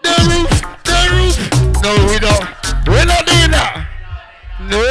The 0.03 0.13
roof, 0.29 0.51
the 0.83 0.97
roof. 1.13 1.37
No, 1.83 1.91
we 2.07 2.19
don't. 2.19 2.45
We're 2.87 3.05
not 3.05 3.25
doing 3.25 3.51
that. 3.51 3.73
No. 4.61 4.81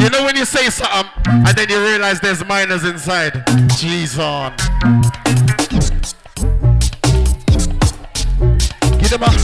You 0.00 0.10
know 0.10 0.24
when 0.24 0.34
you 0.36 0.44
say 0.44 0.68
something 0.68 1.12
and 1.26 1.56
then 1.56 1.68
you 1.68 1.80
realize 1.80 2.18
there's 2.20 2.44
minors 2.44 2.84
inside. 2.84 3.34
Jeez 3.78 4.18
on. 4.18 4.56
Get 8.98 9.10
them 9.10 9.22
up. 9.22 9.34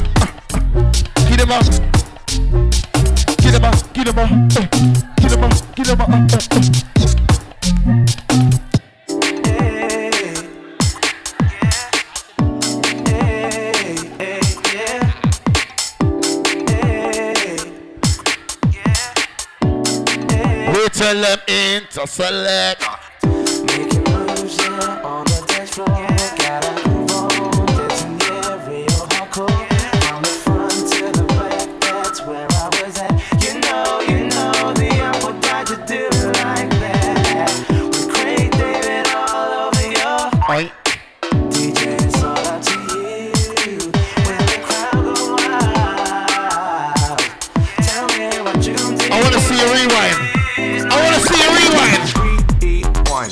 Get 1.28 1.39
them 1.39 1.51
up. 1.53 1.64
Get 3.39 3.53
them 3.53 3.64
up. 3.64 3.95
Get 3.95 4.07
them 4.07 4.18
up. 4.18 4.28
Get 5.16 5.30
them 5.30 5.45
up. 5.45 5.76
Get 5.76 5.86
them 5.86 6.01
up. 6.01 6.09
Tell 20.99 21.21
them 21.21 21.39
into 21.47 22.05
select. 22.09 22.83
Making 23.23 24.03
moves, 24.11 24.59
yeah, 24.59 25.01
on 25.05 25.25
the 25.27 25.45
dance 25.47 25.71
floor. 25.71 25.87
Gotta 25.87 26.28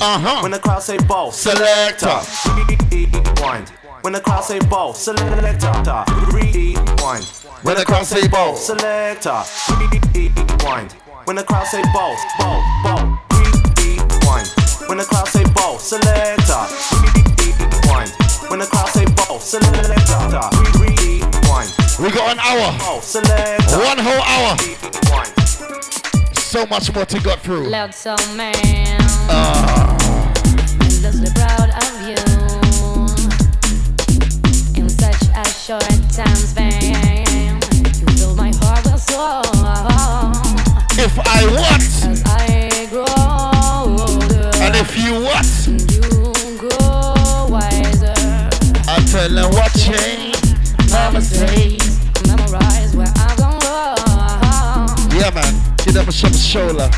Uh-huh. 0.07 0.39
When 0.41 0.51
the 0.51 0.59
crowd 0.59 0.81
say 0.81 0.97
ball, 0.99 1.33
Selector. 1.33 2.07
rewind. 2.87 3.67
When 4.03 4.13
the 4.13 4.21
crowd 4.21 4.39
say 4.39 4.59
ball, 4.59 4.93
selector. 4.93 6.05
Rewind. 6.31 7.25
When 7.63 7.75
the 7.75 7.83
crowd 7.83 8.05
say 8.05 8.25
ball. 8.29 8.55
Selector. 8.55 9.43
Rewind. 10.15 10.93
When 11.25 11.35
the 11.35 11.43
crowd 11.43 11.67
say 11.67 11.83
ball, 11.91 12.15
ball, 12.39 12.63
ball. 12.83 13.19
Rewind. 13.35 14.47
When 14.87 14.97
the 14.97 15.03
crowd 15.03 15.27
say 15.27 15.43
ball, 15.51 15.77
selector. 15.77 16.63
Rewind. 17.03 18.07
When 18.47 18.59
the 18.59 18.67
crowd 18.71 18.87
say 18.87 19.03
ball, 19.11 19.41
selector. 19.41 20.47
Rewind. 20.79 21.69
We 21.99 22.15
got 22.15 22.31
an 22.31 22.39
hour. 22.39 22.71
One 23.83 23.99
whole 23.99 24.23
hour. 24.23 24.55
So 26.47 26.65
much 26.67 26.93
more 26.95 27.05
to 27.05 27.19
go 27.19 27.35
through. 27.35 27.67
Loud 27.67 27.93
soul 27.93 28.15
man. 28.35 28.55
Endlessly 30.81 31.29
proud 31.35 31.69
of 31.75 32.07
you. 32.07 32.15
In 34.81 34.89
such 34.89 35.23
a 35.35 35.45
short 35.49 35.83
time 36.13 36.35
span, 36.35 37.59
you 38.17 38.33
my 38.35 38.51
heart 38.61 38.85
with 38.85 39.01
soul. 39.01 39.43
If 40.97 41.19
I 41.19 41.43
what? 41.59 41.83
As 42.07 42.23
I 42.25 42.87
grow 42.89 43.03
older, 44.07 44.49
And 44.63 44.75
if 44.77 44.97
you 44.97 45.13
what? 45.21 45.45
you 45.67 46.57
grow 46.57 47.47
wiser. 47.51 48.15
I 48.87 49.03
tell 49.11 49.29
them 49.29 49.51
what 49.51 49.71
change. 49.73 50.41
Mama 50.91 51.21
says. 51.21 51.99
Memorize 52.25 52.95
where 52.95 53.11
I'm 53.17 53.59
wrong. 53.59 55.11
Yeah, 55.11 55.29
man. 55.35 55.66
Give 55.87 55.93
them 55.93 56.09
a 56.09 56.11
some 56.11 56.33
shoulder. 56.33 56.89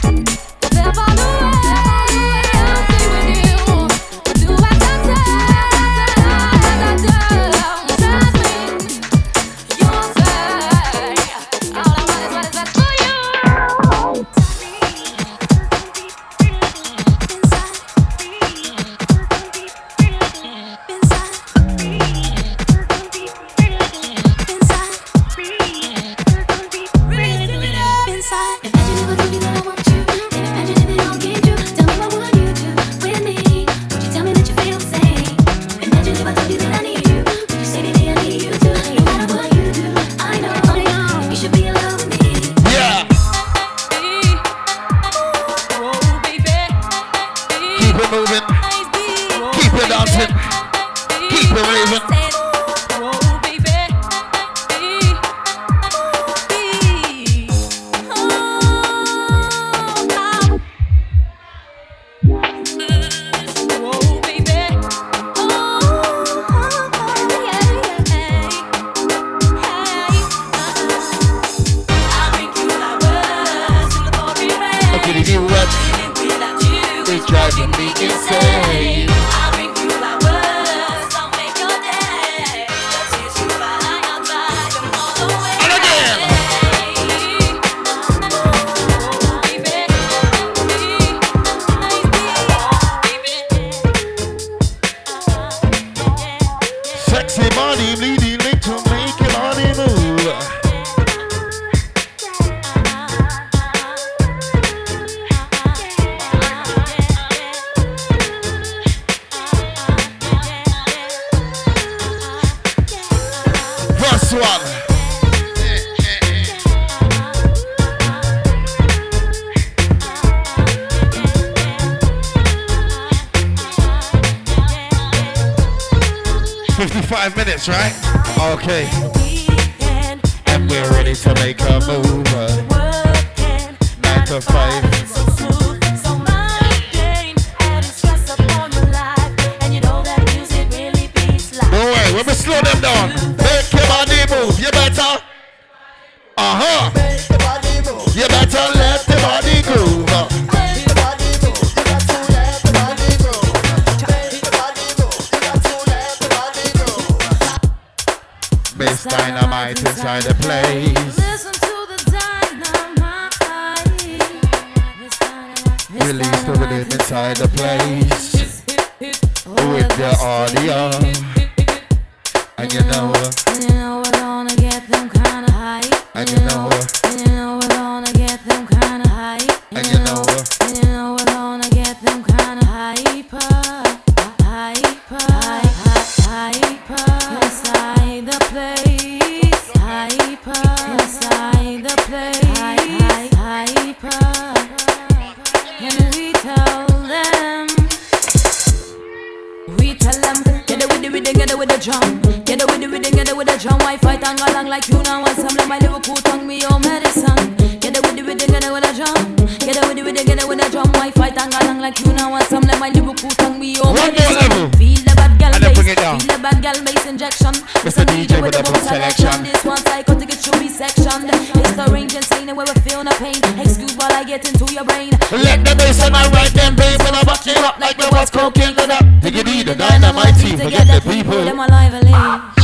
dynamite 229.89 230.35
team. 230.39 230.57
Forget 230.59 230.87
the 230.87 231.01
people. 231.09 231.43
Them 231.45 231.59
alive. 231.59 232.58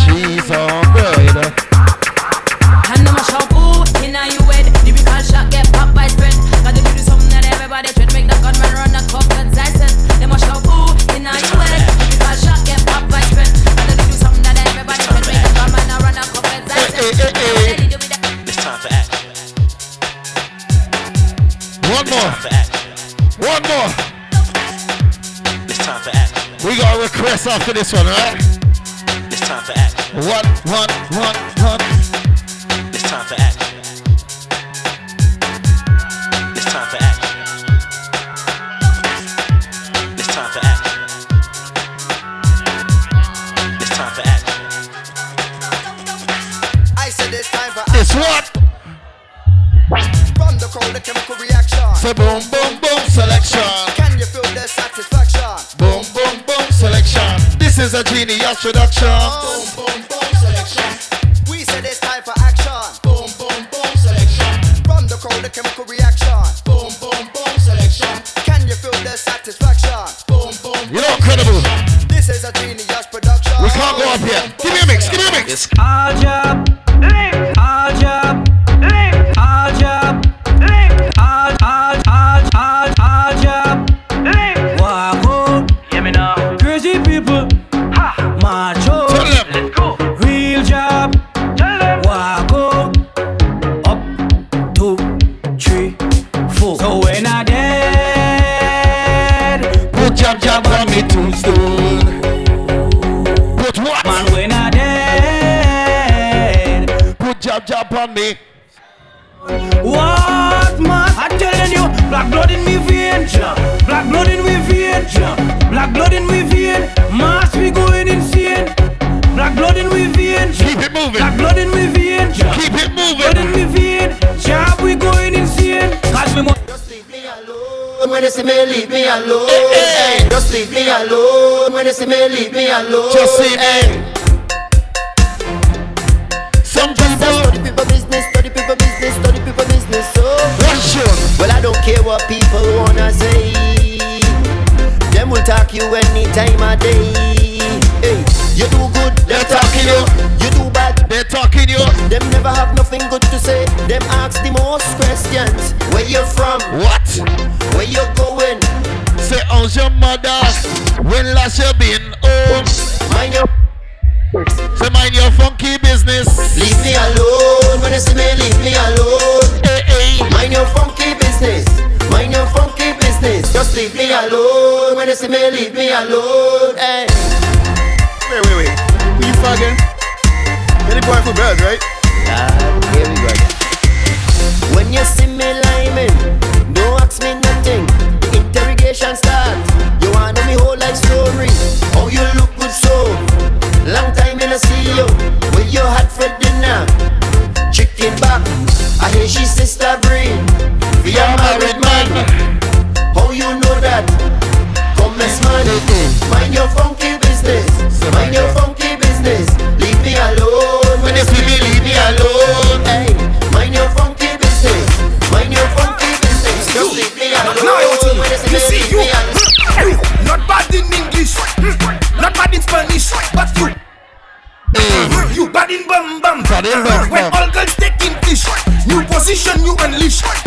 Tá 27.56 27.64
selecionar 27.64 28.55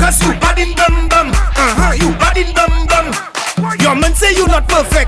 Cause 0.08 0.24
you 0.24 0.32
bad 0.40 0.58
in 0.58 0.72
dum 0.72 1.06
dum. 1.08 1.28
Uh 1.28 1.74
huh, 1.76 1.92
you 1.92 2.08
bad 2.16 2.38
in 2.38 2.54
dum 2.56 2.72
dum. 2.88 3.12
Your 3.78 3.94
man 3.94 4.14
say 4.14 4.32
you 4.32 4.46
not 4.46 4.66
perfect. 4.66 5.07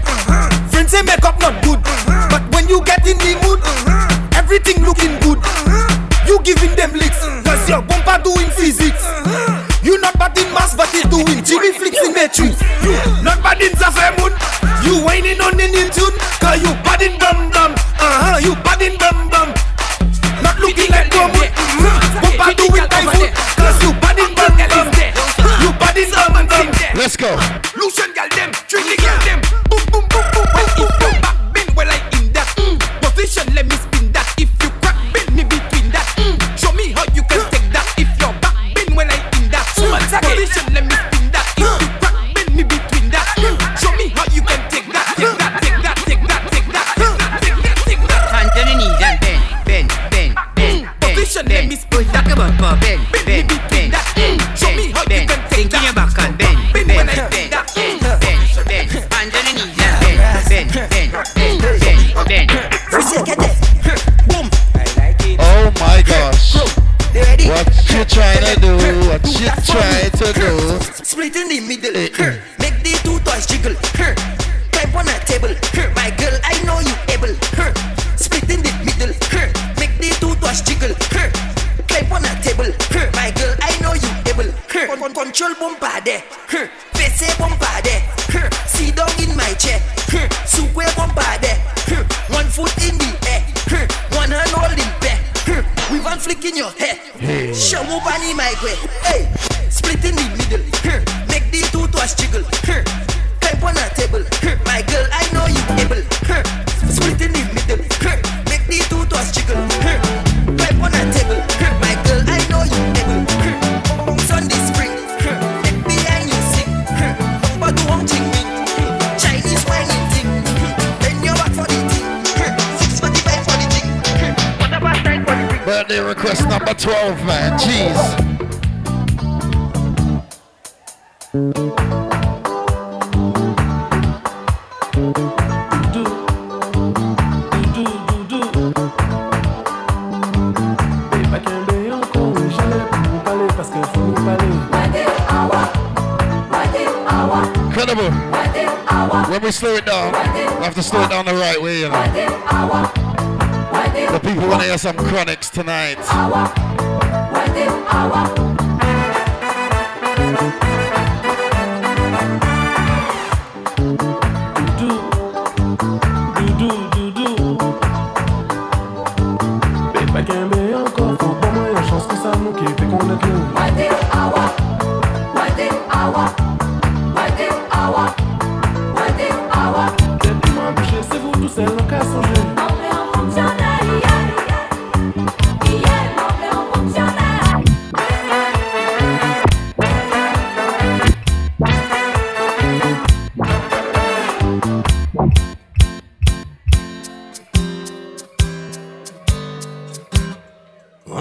some 154.81 154.97
Chronixx 154.97 155.51
tonight. 155.51 155.99
Hour, 156.09 156.49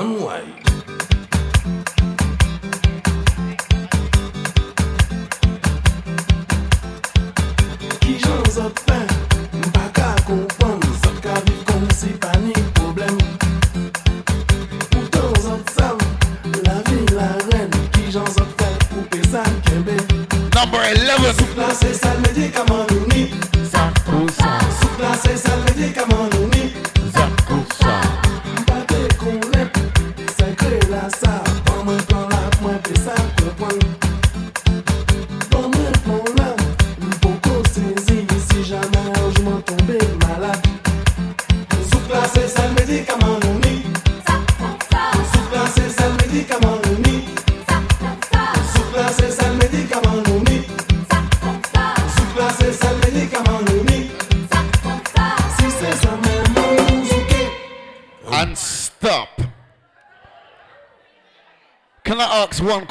runway. 0.10 0.68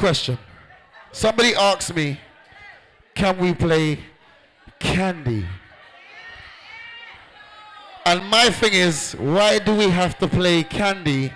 question. 0.08 0.38
Somebody 1.12 1.54
asked 1.54 1.94
me, 1.94 2.18
can 3.14 3.36
we 3.36 3.52
play 3.52 3.98
candy? 4.78 5.44
And 8.06 8.24
my 8.30 8.48
thing 8.48 8.72
is, 8.72 9.12
why 9.18 9.58
do 9.58 9.74
we 9.74 9.90
have 9.90 10.16
to 10.20 10.26
play 10.26 10.62
candy 10.62 11.30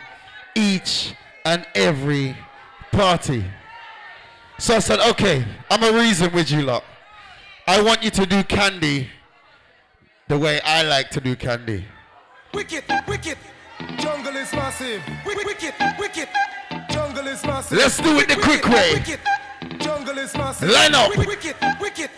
each 0.55 1.13
and 1.45 1.67
every 1.75 2.35
party? 2.93 3.45
So 4.59 4.77
I 4.77 4.79
said, 4.79 5.01
okay, 5.11 5.45
I'm 5.71 5.83
a 5.83 5.93
reason 5.93 6.33
with 6.33 6.51
you 6.51 6.63
lot. 6.63 6.83
I 7.67 7.83
want 7.83 8.03
you 8.03 8.11
to 8.11 8.25
do 8.25 8.43
candy 8.43 9.11
the 10.29 10.39
way 10.39 10.63
I 10.63 10.83
like 10.85 11.11
to 11.11 11.21
do 11.21 11.37
candy. 11.37 11.85
Wicked, 12.55 12.85
wicked, 13.07 13.37
jungle 13.99 14.35
is 14.35 14.51
massive. 14.55 15.03
Wicked, 15.27 15.75
wicked. 15.99 16.29
Jungle 16.93 17.27
is 17.27 17.45
massive. 17.45 17.79
Let's 17.79 17.97
do 17.97 18.19
it 18.19 18.29
the 18.29 18.37
quick 18.37 18.65
way. 18.69 19.03
Jungle 19.79 20.19
is 20.19 20.35
massive. 20.35 20.69
Line 20.69 20.95
up. 20.95 21.17
Wicked, 21.17 21.57
wicked. 21.81 22.11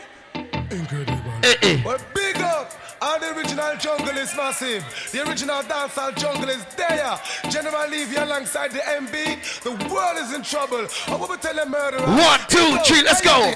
Incredible. 0.70 1.32
Eh, 1.42 1.54
eh. 1.62 1.82
Well, 1.84 1.98
big 2.14 2.36
up. 2.38 2.72
And 3.00 3.22
the 3.22 3.36
original 3.36 3.76
jungle 3.76 4.16
is 4.16 4.34
massive. 4.34 4.84
The 5.12 5.28
original 5.28 5.62
dancehall 5.62 6.16
jungle 6.16 6.48
is 6.48 6.64
there. 6.76 7.20
General 7.50 7.88
Levy 7.88 8.16
alongside 8.16 8.72
the 8.72 8.80
MB. 8.80 9.62
The 9.62 9.70
world 9.92 10.18
is 10.18 10.32
in 10.34 10.42
trouble. 10.42 10.86
I 11.06 11.16
will 11.16 11.36
tell 11.36 11.58
a 11.58 11.66
murderer. 11.66 12.00
One, 12.00 12.40
two, 12.48 12.78
three, 12.84 13.02
let's 13.02 13.20
go. 13.20 13.52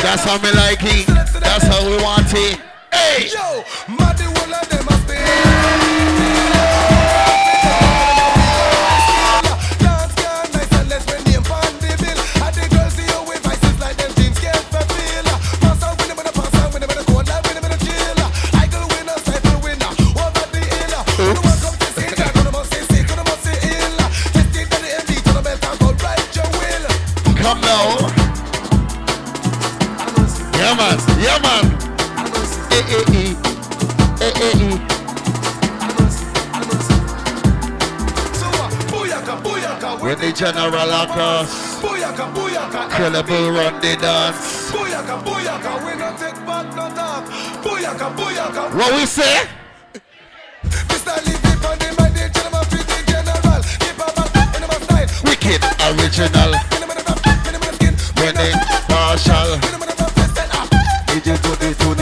That's 0.00 0.24
how 0.24 0.38
we 0.38 0.50
like 0.52 0.78
it. 0.82 1.06
That's 1.40 1.64
how 1.64 1.84
we 1.84 2.02
want 2.02 2.32
it. 2.32 2.58
Hey. 2.92 3.28
Yo, 3.28 3.64
the 3.88 4.24
whole 4.24 4.54
of 4.54 4.68
them 4.68 4.84
must 4.86 5.06
be. 5.08 5.14
Dance 9.82 10.14
girl, 10.14 10.42
nice 10.54 10.72
and 10.72 10.88
less 10.88 11.04
when 11.06 11.22
name 11.24 11.42
pon 11.44 11.72
the 11.80 11.90
bill. 12.00 12.20
And 12.44 12.54
the 12.54 12.64
girls 12.72 12.92
see 12.94 13.04
you 13.04 13.20
with 13.28 13.42
vices 13.44 13.78
like 13.80 13.96
them 13.96 14.12
jeans 14.16 14.38
can't 14.40 14.64
fulfill. 14.72 15.26
Pass 15.60 15.82
out 15.82 15.96
with 15.98 16.08
them 16.08 16.18
in 16.18 16.24
the 16.24 16.32
pass 16.32 16.54
out 16.56 16.72
with 16.72 16.80
them 16.80 16.90
in 16.90 16.96
the 16.98 17.04
cold 17.04 17.28
life 17.28 17.44
with 17.44 17.54
them 17.54 17.64
in 17.68 17.72
the 17.76 17.80
chill. 17.84 18.18
I 18.56 18.64
go 18.72 18.80
winner, 18.94 19.18
cycle 19.26 19.58
winner, 19.60 19.92
over 20.16 20.46
the 20.48 20.60
hill. 20.64 20.94
Who 21.18 21.34
the 21.36 21.42
one 21.44 21.58
come 21.60 21.76
to 21.76 21.88
see 21.92 22.08
that? 22.16 22.32
Gonna 22.34 22.52
must 22.52 22.72
say 22.72 22.82
sick, 22.88 23.04
gonna 23.08 23.24
must 23.28 23.42
say 23.44 23.56
ill. 23.68 23.96
Testing 24.32 24.68
to 24.68 24.76
the 24.80 24.90
MD, 25.04 25.10
to 25.26 25.32
the 25.36 25.42
belt 25.44 25.60
and 25.60 25.76
go 25.82 25.88
right 26.00 26.24
your 26.32 26.48
will. 26.56 26.86
Come 27.36 27.60
now. 27.60 28.08
Yeah, 30.56 30.72
man. 30.78 30.96
Yeah, 31.20 31.38
man. 31.44 31.77
Booyaka, 38.90 39.34
booyaka, 39.42 40.00
When 40.00 40.18
the 40.18 40.32
general 40.32 40.90
across, 41.02 41.80
credible 42.94 43.50
run 43.50 43.74
the 43.80 43.96
dance. 43.96 44.70
Booyaka, 44.72 45.22
booyaka, 45.24 45.72
we 45.84 45.92
no 45.98 46.08
take 46.16 46.46
back 46.46 46.66
no 46.76 46.88
talk. 46.94 47.24
Booyaka, 47.62 48.16
booyaka. 48.16 48.74
What 48.74 48.92
we 48.94 49.06
say? 49.06 49.48
Wicked 55.24 55.64
original. 55.88 56.52
When 58.20 58.34
they 58.34 58.52
partial. 58.88 59.58
Did 61.08 61.26
you 61.26 61.36
put 61.38 61.62
it 61.62 61.78
to 61.80 61.97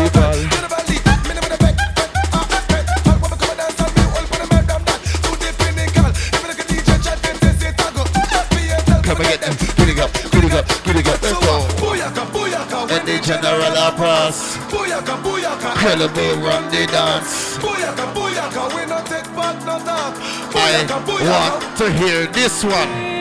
booyaka. 15.86 16.08
Credible 16.12 16.42
run 16.42 16.70
the 16.70 16.86
dance. 16.86 17.58
Booyaka, 17.58 18.12
booyaka, 18.14 18.74
we 18.74 18.86
no 18.86 18.98
take 19.04 19.28
back 19.36 19.56
no 19.64 19.78
talk. 19.84 20.14
I 20.16 20.20
Booyaka, 20.52 21.04
booyaka. 21.04 21.60
want 21.60 21.76
to 21.78 21.92
hear 21.92 22.26
this 22.26 22.64
one. 22.64 23.16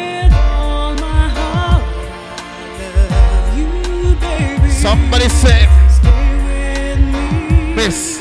Somebody 4.70 5.30
say, 5.30 5.68
Miss 7.76 8.20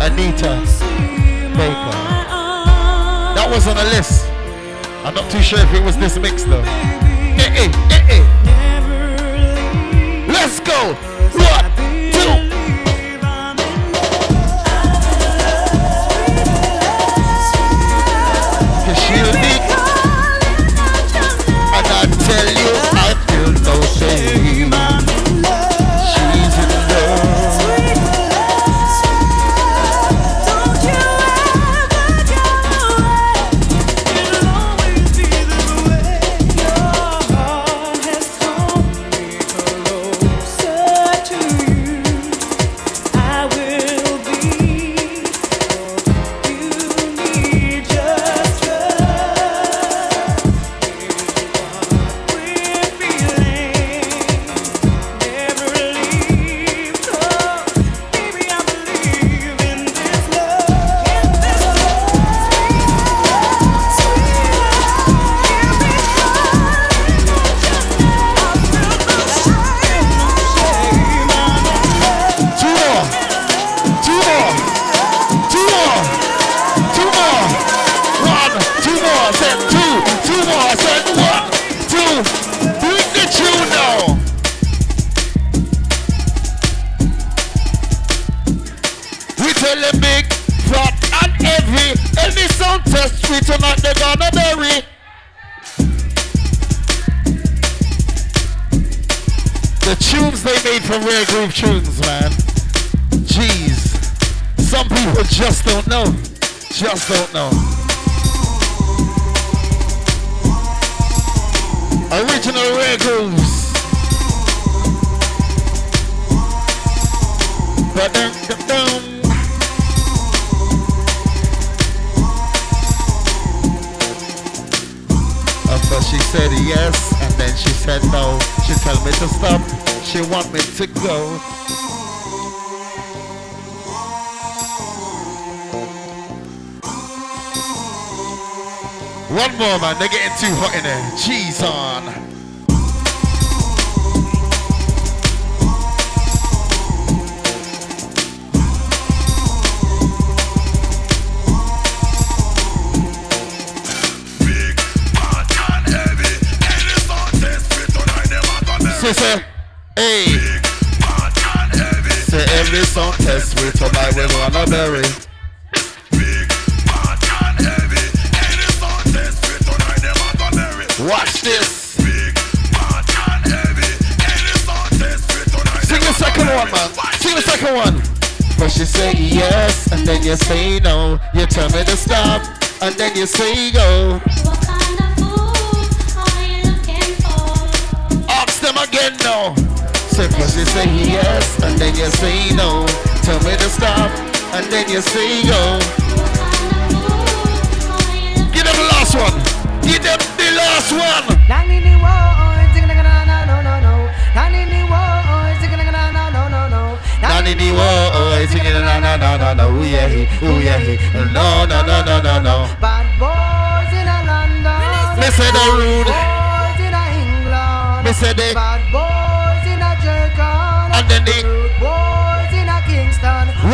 Anita 0.00 0.60
Baker. 1.56 1.94
That 3.34 3.48
was 3.50 3.66
on 3.66 3.76
the 3.76 3.84
list. 3.84 4.26
I'm 5.04 5.14
not 5.14 5.30
too 5.30 5.42
sure 5.42 5.58
if 5.60 5.72
it 5.72 5.82
was 5.82 5.96
this 5.96 6.18
mix 6.18 6.44
though. 6.44 6.62
Eh, 6.62 7.64
eh, 7.64 7.70
eh, 7.90 8.16
eh. 8.16 8.24
Let's 10.28 10.60
go. 10.60 10.94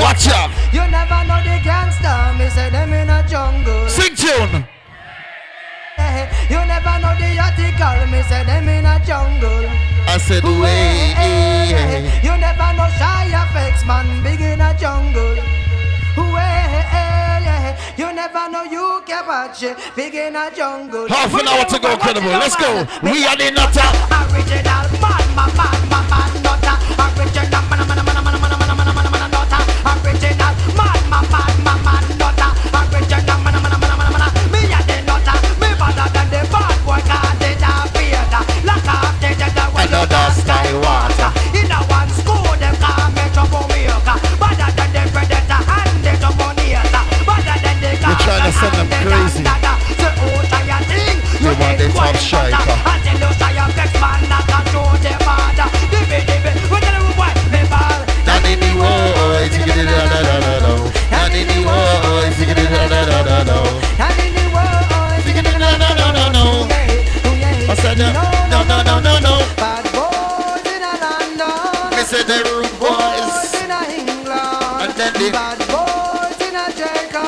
Watch 0.00 0.28
out. 0.28 0.50
You 0.72 0.84
never 0.90 1.20
know 1.28 1.40
the 1.44 1.60
gangster. 1.62 2.16
Me 2.38 2.48
say 2.50 2.70
them 2.70 2.92
in 2.92 3.10
a 3.10 3.22
jungle. 3.28 3.88
Sing 3.88 4.14
tune. 4.16 4.64
You 6.48 6.60
never 6.66 6.98
know 6.98 7.14
the 7.20 7.30
article. 7.38 8.06
Me 8.10 8.22
say 8.22 8.42
them 8.44 8.68
in 8.68 8.86
a 8.86 8.98
jungle. 9.04 9.68
I 10.08 10.18
said 10.18 10.42
way. 10.42 11.14
You 12.22 12.34
never 12.36 12.72
know 12.76 12.88
shy 12.98 13.28
effects, 13.30 13.84
man, 13.84 14.22
big 14.22 14.40
in 14.40 14.60
a 14.60 14.74
jungle. 14.78 15.36
You 17.96 18.12
never 18.14 18.48
know 18.50 18.64
you 18.64 19.02
can 19.06 19.26
watch 19.26 19.62
it, 19.62 19.76
big 19.94 20.14
in 20.14 20.34
a 20.34 20.50
jungle. 20.54 21.06
Half 21.08 21.34
an 21.34 21.48
hour 21.48 21.64
to 21.66 21.78
go, 21.78 21.96
credible. 21.98 22.30
Let's 22.30 22.56
go. 22.56 22.86
We 23.02 23.26
are 23.26 23.36
the 23.36 23.50
nutter. 23.50 23.88
Original 24.32 24.88
man, 25.00 25.24
man, 25.36 25.50
man, 25.56 25.88
man, 25.90 26.04
man, 26.08 26.32
nutter. 26.42 26.76
Original 26.96 27.62
man, 27.68 27.79
Original 30.20 30.52
man, 30.76 31.00
man, 31.08 31.24
man, 31.32 31.54
man, 31.64 31.80
man, 31.80 32.04
nutter. 32.20 32.52
Original 32.76 33.38
man, 33.40 33.56
man, 33.56 33.72
man, 33.72 33.80
man, 33.80 33.96
man, 33.96 34.12
man, 34.20 34.32
me 34.52 34.60
a 34.68 34.80
the 34.84 35.00
nutter. 35.08 35.36
Me 35.56 35.68
better 35.80 36.08
than 36.12 36.28
the 36.28 36.40
bad 36.52 36.76
boy, 36.84 37.00
'cause 37.08 37.40
it 37.48 37.62
a 37.64 37.72
beater. 37.96 38.42
Lock 38.68 38.84
off 38.84 39.16
the 39.16 39.30
jet, 39.40 39.54
the 39.56 39.64
one 39.72 39.88
you 39.88 39.96
Another 39.96 40.24
style 40.36 40.76
water. 40.84 41.30
in 41.56 41.72
a 41.72 41.80
one 41.88 42.10
school, 42.20 42.52
them 42.60 42.76
call 42.84 43.08
me 43.16 43.24
troublemaker. 43.32 44.16
Better 44.40 44.70
than 44.76 44.90
the 44.92 45.02
predator 45.08 45.60
and 45.80 46.04
the 46.04 46.12
troublemaker. 46.20 47.02
Better 47.24 47.56
than 47.64 47.76
the 47.80 47.90
trying 48.20 48.44
to 48.44 48.52
send 48.60 48.74
them 48.76 48.88
crazy. 49.00 49.42
The 50.00 50.08
old 50.20 50.44
oh, 50.44 50.52
tired 50.52 50.84
thing. 50.84 51.16
They 51.40 51.54
want 51.56 51.78
the 51.78 51.88
top 51.96 52.16
striker. 52.16 52.99
Said 67.96 68.14
no, 68.14 68.30
no, 68.50 68.62
no, 68.70 68.82
no, 68.82 69.00
no, 69.00 69.18
no. 69.18 69.34
Bad 69.58 69.82
boys 69.90 70.62
in 70.62 70.82
a 70.82 70.94
London. 71.02 71.90
Me 71.96 72.02
say 72.06 72.22
the 72.22 72.38
rude 72.46 72.70
boys. 72.78 73.50
in 73.58 73.70
a 73.70 73.82
England. 73.90 74.82
And 74.82 74.92
then 74.94 75.12
the 75.18 75.30
Bad 75.34 75.58
boys 75.66 76.38
in 76.38 76.54
a 76.54 76.70
Jamaica. 76.78 77.26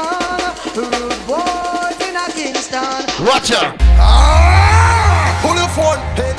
Rude 0.79 1.19
boys 1.27 1.99
in 2.07 2.15
a 2.15 2.27
Kingston. 2.31 3.03
Watch 3.27 3.51
out. 3.51 3.75
Ah, 3.99 5.35
pull 5.43 5.57
your 5.59 5.71
phone, 5.75 5.99
hey 6.15 6.31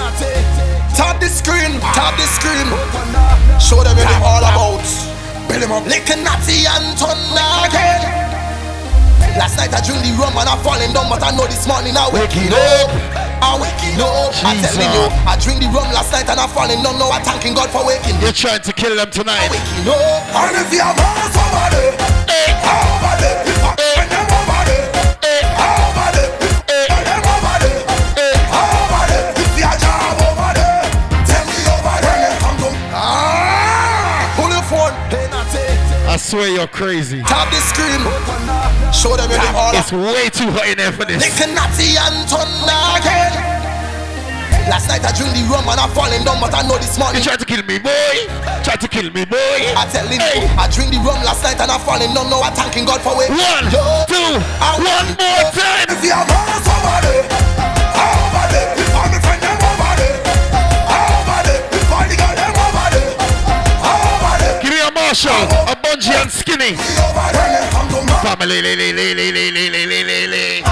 Tap 0.96 1.20
the 1.20 1.28
screen, 1.28 1.80
tap 1.82 2.16
the 2.16 2.28
screen. 2.32 2.68
Show 3.60 3.84
them 3.84 3.98
what 3.98 4.08
them 4.08 4.24
all 4.24 4.40
about. 4.40 4.88
Build 5.50 5.64
them 5.64 5.72
up, 5.72 5.86
lick 5.86 6.08
a 6.08 6.16
natty 6.16 6.64
and 6.64 6.96
turn 6.96 7.20
again. 7.68 8.24
Last 9.36 9.58
night 9.58 9.74
I 9.74 9.82
drink 9.82 10.06
the 10.06 10.14
rum 10.16 10.38
and 10.38 10.48
I 10.48 10.56
falling 10.62 10.94
down, 10.94 11.10
but 11.10 11.24
I 11.24 11.36
know 11.36 11.48
this 11.48 11.68
morning 11.68 11.98
I 11.98 12.08
waking 12.14 12.54
up. 12.54 13.13
I 13.44 13.60
waking 13.60 14.00
up. 14.00 14.32
I 14.48 14.56
telling 14.56 14.94
you, 14.96 15.06
I 15.28 15.36
drink 15.36 15.60
the 15.60 15.68
rum 15.68 15.92
last 15.92 16.12
night 16.16 16.28
and 16.32 16.40
I 16.40 16.48
falling 16.48 16.80
down. 16.80 16.96
Now 16.96 17.12
I'm 17.12 17.24
thanking 17.28 17.54
God 17.54 17.70
for 17.70 17.84
waking. 17.84 18.16
You're 18.24 18.32
trying 18.32 18.64
to 18.64 18.72
kill 18.72 18.96
them 18.96 19.12
tonight. 19.12 19.52
Waking 19.52 19.92
up. 19.92 20.24
And 20.32 20.56
if 20.64 20.72
you 20.72 20.80
have 20.80 20.96
heart 20.96 21.32
somebody, 21.36 21.92
eh, 22.32 22.56
over 22.64 23.14
there, 23.20 23.44
if 23.44 23.60
I 23.60 23.72
bend 23.76 24.08
them 24.16 24.28
over 24.32 24.62
there, 24.64 24.88
eh, 25.28 25.44
over 25.60 26.10
there, 26.16 26.32
I 26.40 26.64
bend 26.64 27.04
them 27.04 27.24
over 27.28 27.58
there, 27.68 27.84
eh, 28.16 28.60
over 28.64 29.04
there, 29.12 29.28
if 29.36 29.52
you 29.60 29.66
have 29.68 29.80
job 29.84 30.24
over 30.24 30.52
there, 30.56 30.88
tell 31.28 31.44
me 31.44 31.60
over 31.68 31.98
there, 32.00 32.32
come 32.40 32.58
to 32.64 32.70
Ah, 32.96 34.24
pull 34.40 34.52
your 34.56 34.64
phone, 34.72 34.96
hey. 35.12 36.08
I 36.08 36.16
swear 36.16 36.48
you're 36.48 36.72
crazy. 36.72 37.20
Tap 37.28 37.52
the 37.52 37.60
screen. 37.60 38.02
Show 38.94 39.18
them 39.18 39.32
every 39.32 39.52
all. 39.58 39.76
It's 39.76 39.92
way 39.92 40.30
too 40.30 40.48
hot 40.52 40.68
in 40.70 40.78
there 40.78 40.92
for 40.94 41.04
this. 41.04 41.20
Lick 41.20 41.36
a 41.44 41.52
natty 41.52 41.98
and 41.98 42.24
again. 43.04 43.23
Last 44.72 44.88
night 44.88 45.04
I 45.04 45.12
drink 45.12 45.36
the 45.36 45.44
rum 45.52 45.68
and 45.68 45.80
I 45.80 45.88
falling 45.92 46.24
down, 46.24 46.40
but 46.40 46.54
I 46.56 46.64
know 46.64 46.78
this 46.80 46.98
morning. 46.98 47.20
You 47.20 47.28
tried 47.28 47.40
to 47.40 47.46
kill 47.46 47.64
me, 47.64 47.78
boy. 47.80 48.16
Tried 48.64 48.80
to 48.82 48.88
kill 48.88 49.12
me, 49.12 49.26
boy. 49.26 49.60
I 49.76 49.84
telling 49.92 50.20
you, 50.20 50.40
I 50.56 50.68
drink 50.72 50.96
the 50.96 51.00
rum 51.04 51.20
last 51.28 51.44
night 51.44 51.60
and 51.60 51.70
I 51.70 51.78
falling 51.78 52.14
down. 52.16 52.30
Now 52.32 52.42
I 52.42 52.50
thanking 52.56 52.86
God 52.88 53.02
for 53.04 53.14
it. 53.20 53.28
One, 53.30 53.66
Yo, 53.70 53.84
two, 54.08 54.40
I 54.64 54.80
one 54.80 55.10
more 55.20 55.44
time. 55.52 55.88
If 55.92 56.00
you 56.00 56.16
have 56.16 56.64
somebody, 56.64 57.28
over 57.28 58.46
there, 58.56 58.72
if 58.80 58.92
I'm 58.96 59.12
the 59.12 59.20
friend 59.20 59.42
them 59.44 59.60
over 59.60 59.94
there, 60.00 60.18
over 60.96 61.40
there, 61.44 61.62
if 61.76 61.92
I 61.92 62.02
the 62.08 62.16
girl 62.16 62.34
them 62.34 62.54
over 62.56 62.88
there, 62.96 63.14
over 63.84 64.36
there. 64.40 64.58
Give 64.64 64.72
me 64.72 64.80
a 64.80 64.90
Marshall, 64.96 65.44
a 65.68 65.76
Bungie 65.76 66.16
and 66.16 66.32
Skinny. 66.32 66.80
Over 67.04 67.30
there, 67.36 67.68
come 67.76 67.88
to 67.92 68.00
my 68.08 68.16
Family, 68.24 68.64
li, 68.64 68.74
li, 68.80 68.90
li, 68.96 69.12
li, 69.12 69.28
li, 69.28 69.46
li, 69.52 69.66
li, 69.70 70.02
li, 70.08 70.20
li, 70.32 70.64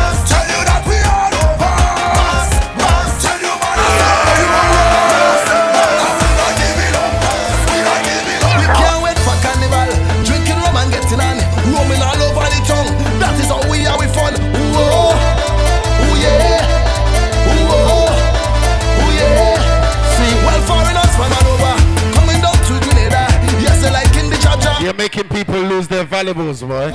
valuables, 26.23 26.61
boy. 26.61 26.91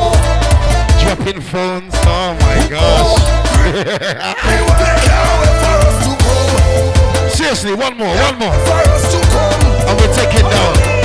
Dropping 1.03 1.41
phones. 1.41 1.93
Oh 2.05 2.37
my 2.41 2.69
gosh. 2.71 3.17
Seriously, 7.37 7.75
one 7.75 7.97
more, 7.97 8.07
one 8.07 8.39
more. 8.39 8.55
And 9.89 10.01
we 10.01 10.07
take 10.15 10.35
it 10.35 10.43
down. 10.43 10.96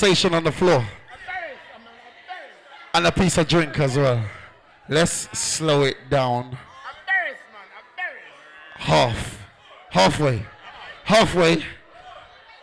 sensation 0.00 0.32
on 0.32 0.42
the 0.44 0.52
floor. 0.52 0.82
And 2.94 3.06
a 3.06 3.12
piece 3.12 3.36
of 3.36 3.46
drink 3.46 3.78
as 3.78 3.98
well. 3.98 4.24
Let's 4.88 5.28
slow 5.38 5.82
it 5.82 6.08
down. 6.08 6.56
Half. 8.76 9.42
Halfway. 9.90 10.46
Halfway. 11.04 11.62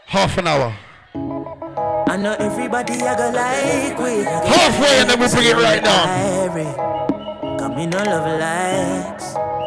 Half 0.07 0.38
an 0.39 0.47
hour. 0.47 0.76
I 2.07 2.18
know 2.18 2.34
everybody 2.39 2.93
I 2.93 3.15
go 3.15 3.30
like 3.30 3.99
we 3.99 4.23
Halfway 4.23 4.99
and 5.01 5.09
then 5.09 5.19
we 5.19 5.27
bring 5.27 5.45
it 5.45 5.57
right 5.57 5.84
down. 5.84 6.07
Come 7.59 7.73
in 7.73 7.93
all 7.93 8.09
of 8.09 8.26
likes. 8.41 9.26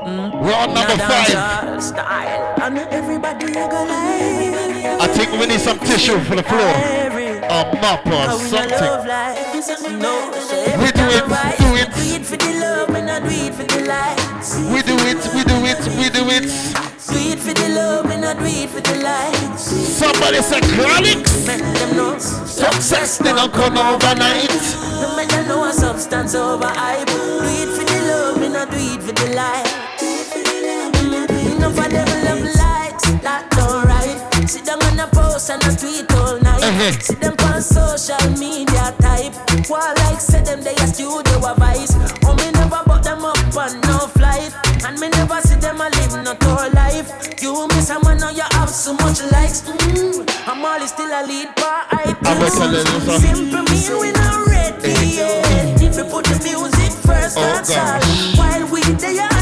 Mm. 0.09 0.43
We're 0.43 0.55
on 0.55 0.75
number 0.75 0.97
five. 0.97 1.37
I 5.03 5.07
think 5.07 5.31
we 5.33 5.47
need 5.47 5.61
some 5.61 5.79
tissue 5.79 6.19
for 6.25 6.35
the 6.35 6.43
floor 6.43 6.90
a 7.51 7.67
map 7.83 8.07
or 8.07 8.39
something. 8.39 8.79
We 10.79 10.91
do 10.95 11.07
it, 11.11 11.27
do 11.59 11.69
it. 11.75 11.91
We 14.71 14.83
do 14.87 14.95
it, 15.11 15.21
we 15.35 15.43
do 15.43 15.57
it, 15.67 15.81
we 15.99 16.07
do 16.11 16.23
it. 16.31 16.47
Do 17.11 17.19
it 17.19 17.39
for 17.41 17.55
the 17.55 17.69
love 17.75 18.07
and 18.07 18.23
not 18.23 18.39
do 18.39 18.45
it 18.47 18.71
for 18.71 18.81
the 18.81 19.03
lights. 19.03 19.65
Somebody 19.65 20.41
said 20.43 20.63
Chronixx. 20.63 21.27
Success 22.47 23.19
did 23.19 23.35
not 23.35 23.53
come 23.53 23.77
overnight. 23.77 24.51
No 25.01 25.17
matter 25.17 25.43
no 25.49 25.71
substance 25.73 26.35
over 26.35 26.67
hype. 26.67 27.07
Do 27.09 27.41
it 27.43 27.69
for 27.77 27.85
the 27.85 28.01
love 28.07 28.43
and 28.43 28.53
not 28.53 28.71
do 28.71 28.77
it 28.79 29.03
for 29.03 29.13
the 29.13 29.35
lights. 29.35 29.75
Enough 31.51 31.75
mm, 31.75 31.85
of 31.85 31.91
them 31.91 32.09
love 32.25 32.45
lights, 32.55 33.05
that's 33.23 33.59
alright. 33.59 34.49
Sit 34.49 34.65
down 34.65 34.83
on 34.85 35.01
a 35.01 35.07
post 35.09 35.51
and 35.51 35.63
a 35.65 35.77
tweet. 35.77 36.07
Oh 36.11 36.30
ahead. 36.81 37.03
See 37.03 37.15
them 37.15 37.35
on 37.53 37.63
social 37.63 38.31
media 38.39 38.95
type. 39.01 39.35
While 39.69 39.95
like 40.03 40.21
say 40.21 40.43
them 40.43 40.63
they 40.63 40.75
ask 40.77 40.99
you 40.99 41.23
they 41.23 41.37
a 41.37 41.55
vice. 41.55 41.95
Oh 42.25 42.35
me 42.35 42.51
never 42.53 42.83
bought 42.87 43.05
them 43.05 43.25
up 43.25 43.37
on 43.57 43.81
no 43.83 44.09
flight. 44.17 44.53
And 44.85 44.99
me 44.99 45.09
never 45.09 45.41
see 45.43 45.57
them 45.61 45.81
a 45.81 45.89
live 45.89 46.25
no 46.25 46.35
tour 46.35 46.71
life. 46.71 47.09
You 47.43 47.69
miss 47.69 47.89
someone 47.89 48.19
now 48.19 48.31
you 48.31 48.45
have 48.53 48.71
so 48.71 48.95
much 48.95 49.21
likes. 49.33 49.63
Mm, 49.63 50.25
I'm 50.47 50.65
always 50.65 50.91
still 50.91 51.11
a 51.11 51.23
lead 51.27 51.55
by 51.57 51.85
I 51.91 52.17
do. 52.23 53.19
Simple 53.19 53.63
mean 53.69 53.93
we 54.01 54.13
not 54.13 54.47
ready 54.47 55.07
yet. 55.17 55.83
If 55.83 55.97
you 55.97 56.05
put 56.05 56.25
the 56.25 56.39
music 56.43 56.93
first, 57.05 57.37
oh, 57.39 57.43
that's 57.43 57.77
all. 57.77 58.01
While 58.39 58.73
we 58.73 58.81
there 58.97 59.40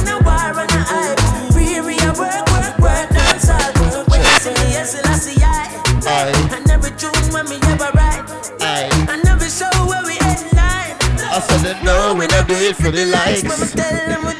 do 12.48 12.54
it 12.54 12.76
for 12.76 12.90
the 12.90 13.04
likes. 13.04 14.37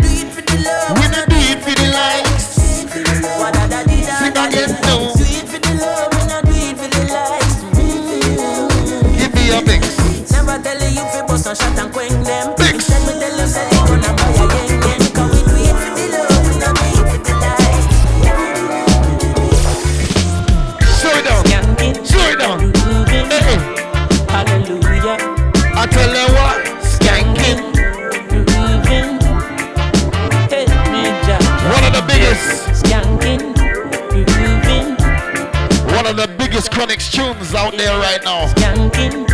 tunes 37.19 37.55
out 37.55 37.73
there 37.77 37.99
right 37.99 38.23
now. 38.25 38.47
Skanking, 38.55 39.27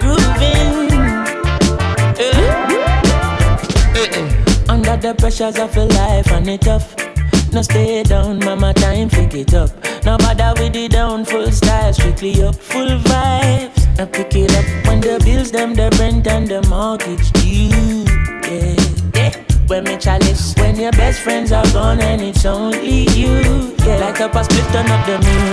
grooving. 0.00 0.90
Uh. 2.18 2.32
Under 4.68 4.96
the 4.96 5.14
pressures 5.14 5.58
of 5.58 5.74
your 5.76 5.86
life 5.86 6.30
and 6.32 6.48
it 6.48 6.62
tough. 6.62 6.94
No 7.52 7.62
stay 7.62 8.02
down, 8.02 8.38
mama, 8.40 8.72
time 8.74 9.08
pick 9.08 9.34
it 9.34 9.54
up. 9.54 9.70
No 10.04 10.16
bother 10.18 10.52
with 10.60 10.76
it 10.76 10.92
down, 10.92 11.24
full 11.24 11.50
style, 11.50 11.92
strictly 11.92 12.42
up, 12.42 12.54
full 12.54 12.98
vibes. 13.08 13.98
Now 13.98 14.06
pick 14.06 14.34
it 14.34 14.52
up 14.54 14.66
when 14.86 15.00
the 15.00 15.20
bills, 15.24 15.50
them, 15.52 15.74
the 15.74 15.90
rent 15.98 16.26
and 16.26 16.48
the 16.48 16.62
mortgage 16.68 17.30
due. 17.32 18.04
Yeah. 18.50 18.76
yeah. 19.14 19.32
When 19.68 19.84
me 19.84 19.96
chalice, 19.96 20.54
when 20.58 20.76
your 20.76 20.92
best 20.92 21.20
friends 21.22 21.50
are 21.52 21.66
gone 21.72 22.00
and 22.00 22.22
it's 22.22 22.44
only 22.44 23.08
you. 23.10 23.74
Yeah, 23.84 23.98
like 23.98 24.20
up 24.20 24.34
a 24.34 24.44
split, 24.44 24.64
turn 24.72 24.86
up 24.86 25.06
the 25.06 25.18
music. 25.18 25.45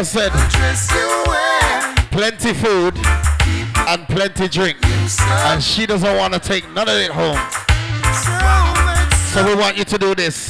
Girl 0.00 0.04
said, 0.04 0.32
Dress 0.50 0.90
you 0.92 1.24
wear, 1.26 1.94
plenty 2.10 2.54
food 2.54 2.94
and 3.88 4.06
plenty 4.08 4.48
drink. 4.48 4.78
And 4.82 5.62
she 5.62 5.84
doesn't 5.84 6.16
want 6.16 6.32
to 6.32 6.40
take 6.40 6.64
none 6.72 6.88
of 6.88 6.96
it 6.96 7.10
home. 7.10 7.38
so. 9.32 9.46
We 9.46 9.54
want 9.54 9.76
you 9.76 9.84
to 9.84 9.98
do 9.98 10.14
this. 10.14 10.48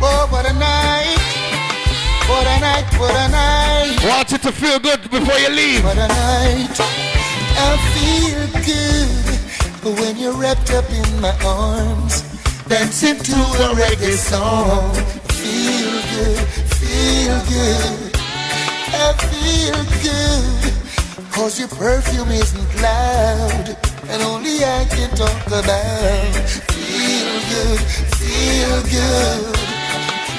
Oh, 0.00 0.26
what 0.30 0.48
a 0.48 0.54
night! 0.54 1.18
What 2.28 2.46
a 2.46 2.60
night! 2.60 2.86
What 2.98 3.14
a 3.14 3.28
night! 3.30 3.98
Want 4.04 4.32
you 4.32 4.38
to 4.38 4.52
feel 4.52 4.78
good 4.78 5.02
before 5.10 5.38
you 5.38 5.50
leave. 5.50 5.84
What 5.84 5.98
a 5.98 6.08
night! 6.08 6.76
I 7.58 7.76
feel 7.92 8.46
good 8.64 9.98
when 10.00 10.16
you're 10.16 10.34
wrapped 10.34 10.70
up 10.72 10.88
in 10.90 11.20
my 11.20 11.36
arms, 11.44 12.22
dancing 12.68 13.18
to 13.18 13.34
a 13.34 13.74
reggae 13.74 14.16
song. 14.16 14.94
Feel 15.28 16.00
good, 16.14 16.61
feel 16.92 17.38
good. 17.48 18.12
I 19.04 19.08
feel 19.30 19.80
good, 20.06 21.32
cause 21.32 21.58
your 21.58 21.68
perfume 21.68 22.30
isn't 22.30 22.72
loud, 22.82 23.76
and 24.10 24.22
only 24.22 24.56
I 24.64 24.84
can 24.94 25.10
talk 25.16 25.46
about. 25.46 26.34
Feel 26.72 27.34
good, 27.52 27.80
feel 28.20 28.76
good. 28.96 29.56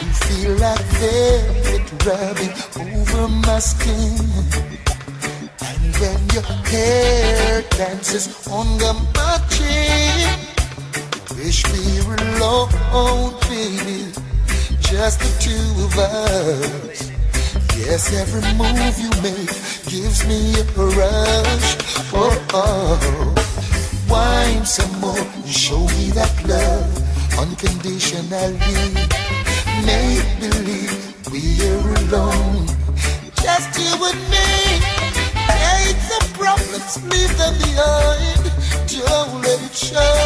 You 0.05 0.13
feel 0.25 0.53
like 0.65 0.85
velvet 1.01 1.85
rubbing 2.05 2.53
over 2.85 3.27
my 3.27 3.59
skin. 3.59 4.19
And 5.67 5.85
when 5.99 6.19
your 6.35 6.47
hair 6.71 7.63
dances 7.77 8.25
on 8.47 8.77
the 8.77 8.93
chin, 9.49 10.29
wish 11.37 11.59
we 11.73 11.83
were 12.07 12.21
alone, 12.35 13.33
baby, 13.49 14.13
just 14.93 15.19
the 15.21 15.31
two 15.41 15.65
of 15.85 15.97
us. 15.97 17.09
Yes, 17.75 18.13
every 18.13 18.45
move 18.53 18.95
you 19.01 19.09
make 19.25 19.49
gives 19.89 20.21
me 20.29 20.53
a 20.53 20.63
rush. 20.93 21.69
Oh, 22.13 22.37
oh. 22.53 23.33
wine 24.07 24.63
some 24.67 24.93
more, 24.99 25.17
and 25.17 25.47
show 25.49 25.81
me 25.97 26.11
that 26.13 26.33
love 26.45 26.93
unconditionally. 27.41 28.93
Make 29.81 30.29
believe 30.39 30.93
we're 31.33 31.89
alone, 32.05 32.67
just 33.41 33.73
you 33.81 33.97
and 33.97 34.21
me. 34.29 34.47
Hate 35.57 36.01
the 36.13 36.21
problems, 36.37 37.01
leave 37.09 37.33
them 37.41 37.55
behind. 37.65 38.45
Don't 38.93 39.41
let 39.41 39.57
it 39.57 39.73
show. 39.73 40.21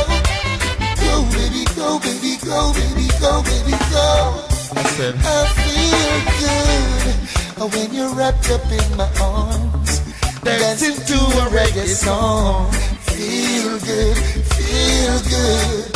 Go, 1.00 1.24
baby, 1.32 1.64
go, 1.74 2.00
baby, 2.04 2.36
go, 2.44 2.74
baby, 2.76 3.08
go, 3.22 3.42
baby, 3.44 3.78
go. 3.96 4.57
I 4.70 4.84
said, 4.84 5.16
I 5.24 5.48
feel 5.64 6.18
good 6.44 7.72
when 7.74 7.94
you're 7.94 8.14
wrapped 8.14 8.52
up 8.52 8.66
in 8.70 8.98
my 8.98 9.10
arms, 9.22 10.02
dancing 10.44 10.96
to 10.96 11.16
a 11.16 11.48
reggae 11.56 11.88
song. 11.88 12.72
Feel 13.16 13.80
good, 13.80 14.18
feel 14.58 15.20
good. 15.32 15.88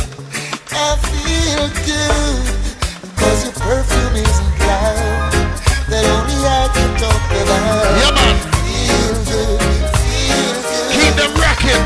I 0.71 0.95
feel 1.03 1.67
good, 1.83 2.43
cause 3.17 3.43
your 3.43 3.53
perfume 3.59 4.15
isn't 4.15 4.59
loud. 4.59 5.31
That 5.89 6.05
only 6.15 6.39
I 6.47 6.71
can 6.71 6.91
talk 6.95 7.27
about. 7.43 7.91
Yeah, 7.99 8.11
man. 8.15 8.35
Feel 8.63 9.15
good, 9.27 9.59
feel 9.99 10.55
good. 10.63 10.89
Keep 10.95 11.13
them 11.19 11.33
rocking. 11.43 11.83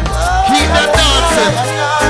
Keep 0.54 0.70
them 0.70 0.90
dancing. 0.94 2.05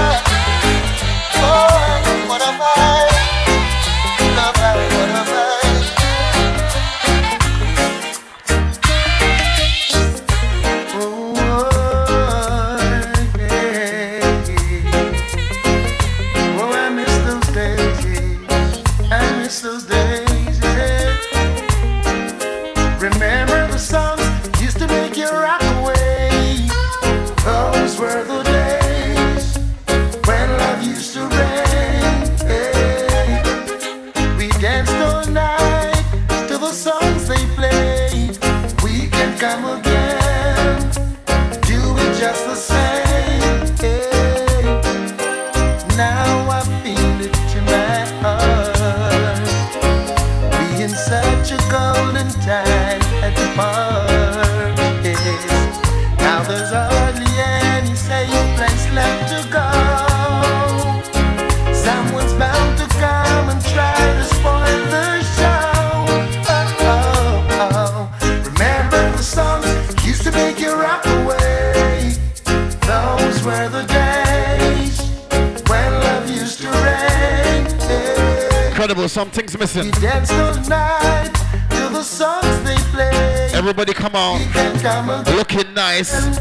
Incredible, 78.85 79.09
something's 79.09 79.57
missing. 79.57 79.85
We 79.85 79.91
danced 79.93 80.31
all 80.33 80.53
night 80.69 81.31
the 81.69 82.03
songs 82.03 82.61
they 82.61 82.75
play. 82.93 83.49
Everybody 83.51 83.93
come 83.93 84.15
on. 84.15 84.39
Can 84.51 84.79
come 84.79 85.09
again. 85.09 85.35
Looking 85.35 85.73
nice. 85.73 86.37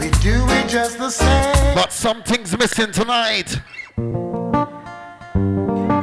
We 0.00 0.10
do 0.18 0.44
it 0.48 0.68
just 0.68 0.98
the 0.98 1.08
same. 1.08 1.74
But 1.76 1.92
something's 1.92 2.58
missing 2.58 2.90
tonight. 2.90 3.60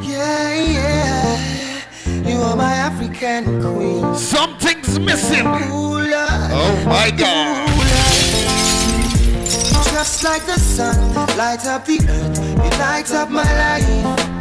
Yeah, 0.00 0.54
yeah. 0.54 1.82
You 2.26 2.40
are 2.40 2.56
my 2.56 2.72
African 2.72 3.60
queen. 3.60 4.14
Something's 4.14 4.98
missing. 4.98 5.46
Ooh, 5.46 6.00
Oh 6.54 6.84
my 6.86 7.10
God. 7.10 7.68
Just 9.92 10.24
like 10.24 10.46
the 10.46 10.58
sun, 10.58 11.14
light 11.36 11.66
up 11.66 11.84
the 11.84 12.00
earth, 12.08 12.38
you 12.64 12.70
light 12.80 13.10
up 13.12 13.28
my 13.28 13.42
life. 13.42 14.31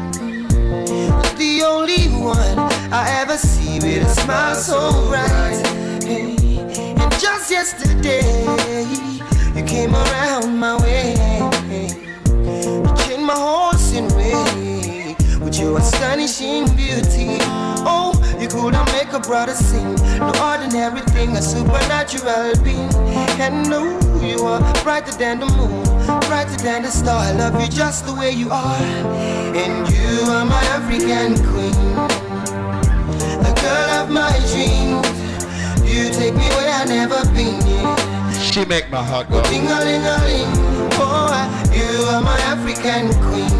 The 0.71 1.63
only 1.65 2.07
one 2.07 2.57
I 2.93 3.05
ever 3.21 3.37
see 3.37 3.79
with 3.79 4.07
a 4.07 4.09
smile 4.21 4.55
so 4.55 5.07
bright. 5.09 5.61
Hey, 6.01 6.35
And 6.95 7.11
just 7.19 7.51
yesterday, 7.51 8.23
you 9.53 9.63
came 9.65 9.93
around 9.93 10.57
my 10.57 10.81
way. 10.81 11.15
You 11.69 12.95
changed 13.03 13.25
my 13.25 13.35
horse 13.35 13.91
in 13.93 14.07
way 14.15 15.15
with 15.41 15.59
your 15.59 15.77
astonishing 15.77 16.73
beauty. 16.77 17.37
Oh, 17.83 18.13
you 18.39 18.47
couldn't 18.47 18.85
make 18.93 19.11
a 19.11 19.19
brother 19.19 19.53
sing. 19.53 19.95
No 20.19 20.31
ordinary 20.41 21.01
thing, 21.11 21.35
a 21.35 21.41
supernatural 21.41 22.55
being. 22.63 22.93
And 23.43 23.69
no, 23.69 23.99
you 24.21 24.45
are 24.45 24.61
brighter 24.83 25.11
than 25.17 25.41
the 25.41 25.47
moon, 25.47 25.83
brighter 26.31 26.63
than 26.63 26.83
the 26.83 26.89
star. 26.89 27.19
I 27.19 27.31
love 27.33 27.59
you 27.61 27.67
just 27.67 28.05
the 28.05 28.13
way 28.13 28.31
you 28.31 28.49
are. 28.49 28.83
And 29.63 29.83
you 29.91 30.31
are 30.31 30.45
my 30.45 30.63
African 30.79 31.35
queen, 31.51 31.75
the 33.45 33.53
girl 33.63 33.89
of 33.99 34.07
my 34.09 34.31
dreams. 34.51 35.11
You 35.83 36.03
take 36.19 36.35
me 36.41 36.47
where 36.55 36.71
I 36.81 36.85
never 36.85 37.21
been. 37.35 37.59
Yeah. 37.67 38.31
She 38.49 38.63
make 38.63 38.89
my 38.89 39.03
heart 39.03 39.29
go. 39.29 39.43
Ding 39.49 39.67
a 39.67 39.77
ling 39.87 40.05
a 40.13 40.17
ling. 40.27 40.51
Oh, 41.03 41.35
you 41.77 41.89
are 42.13 42.23
my 42.31 42.39
African 42.53 43.11
queen, 43.27 43.57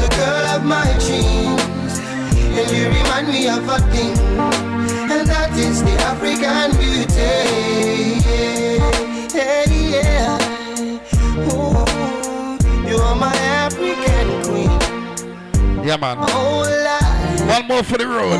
the 0.00 0.08
girl 0.20 0.46
of 0.54 0.62
my 0.76 0.88
dreams. 1.04 1.94
And 2.58 2.70
you 2.76 2.86
remind 2.98 3.26
me 3.34 3.48
of 3.48 3.68
a 3.68 3.78
thing, 3.90 4.14
and 5.10 5.26
that 5.26 5.50
is 5.66 5.82
the 5.82 5.94
African 6.10 6.70
beauty. 6.78 7.30
Yeah, 9.34 9.64
yeah, 9.66 9.90
yeah. 9.94 10.39
Yeah, 15.84 15.96
man. 15.96 16.18
Oh. 16.20 16.60
One 17.50 17.66
more 17.66 17.82
for 17.82 17.98
the 17.98 18.06
road. 18.06 18.38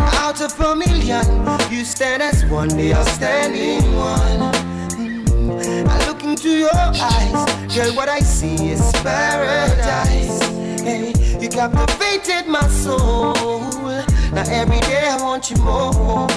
Out 0.00 0.40
of 0.40 0.60
a 0.60 0.76
million, 0.76 1.26
you 1.70 1.84
stand 1.84 2.22
as 2.22 2.44
one, 2.46 2.68
they 2.68 2.92
are 2.92 3.04
standing 3.04 3.82
one. 3.96 4.52
Mm, 4.94 5.88
I 5.88 6.06
look 6.06 6.22
into 6.22 6.50
your 6.50 6.70
eyes, 6.72 7.74
girl, 7.74 7.94
what 7.96 8.08
I 8.08 8.20
see 8.20 8.70
is 8.70 8.92
paradise. 9.02 10.40
Hey, 10.80 11.12
you 11.40 11.48
captivated 11.48 12.46
my 12.46 12.66
soul. 12.68 13.34
Now 14.32 14.44
every 14.48 14.80
day 14.80 15.08
I 15.08 15.16
want 15.20 15.50
you 15.50 15.56
more. 15.56 16.30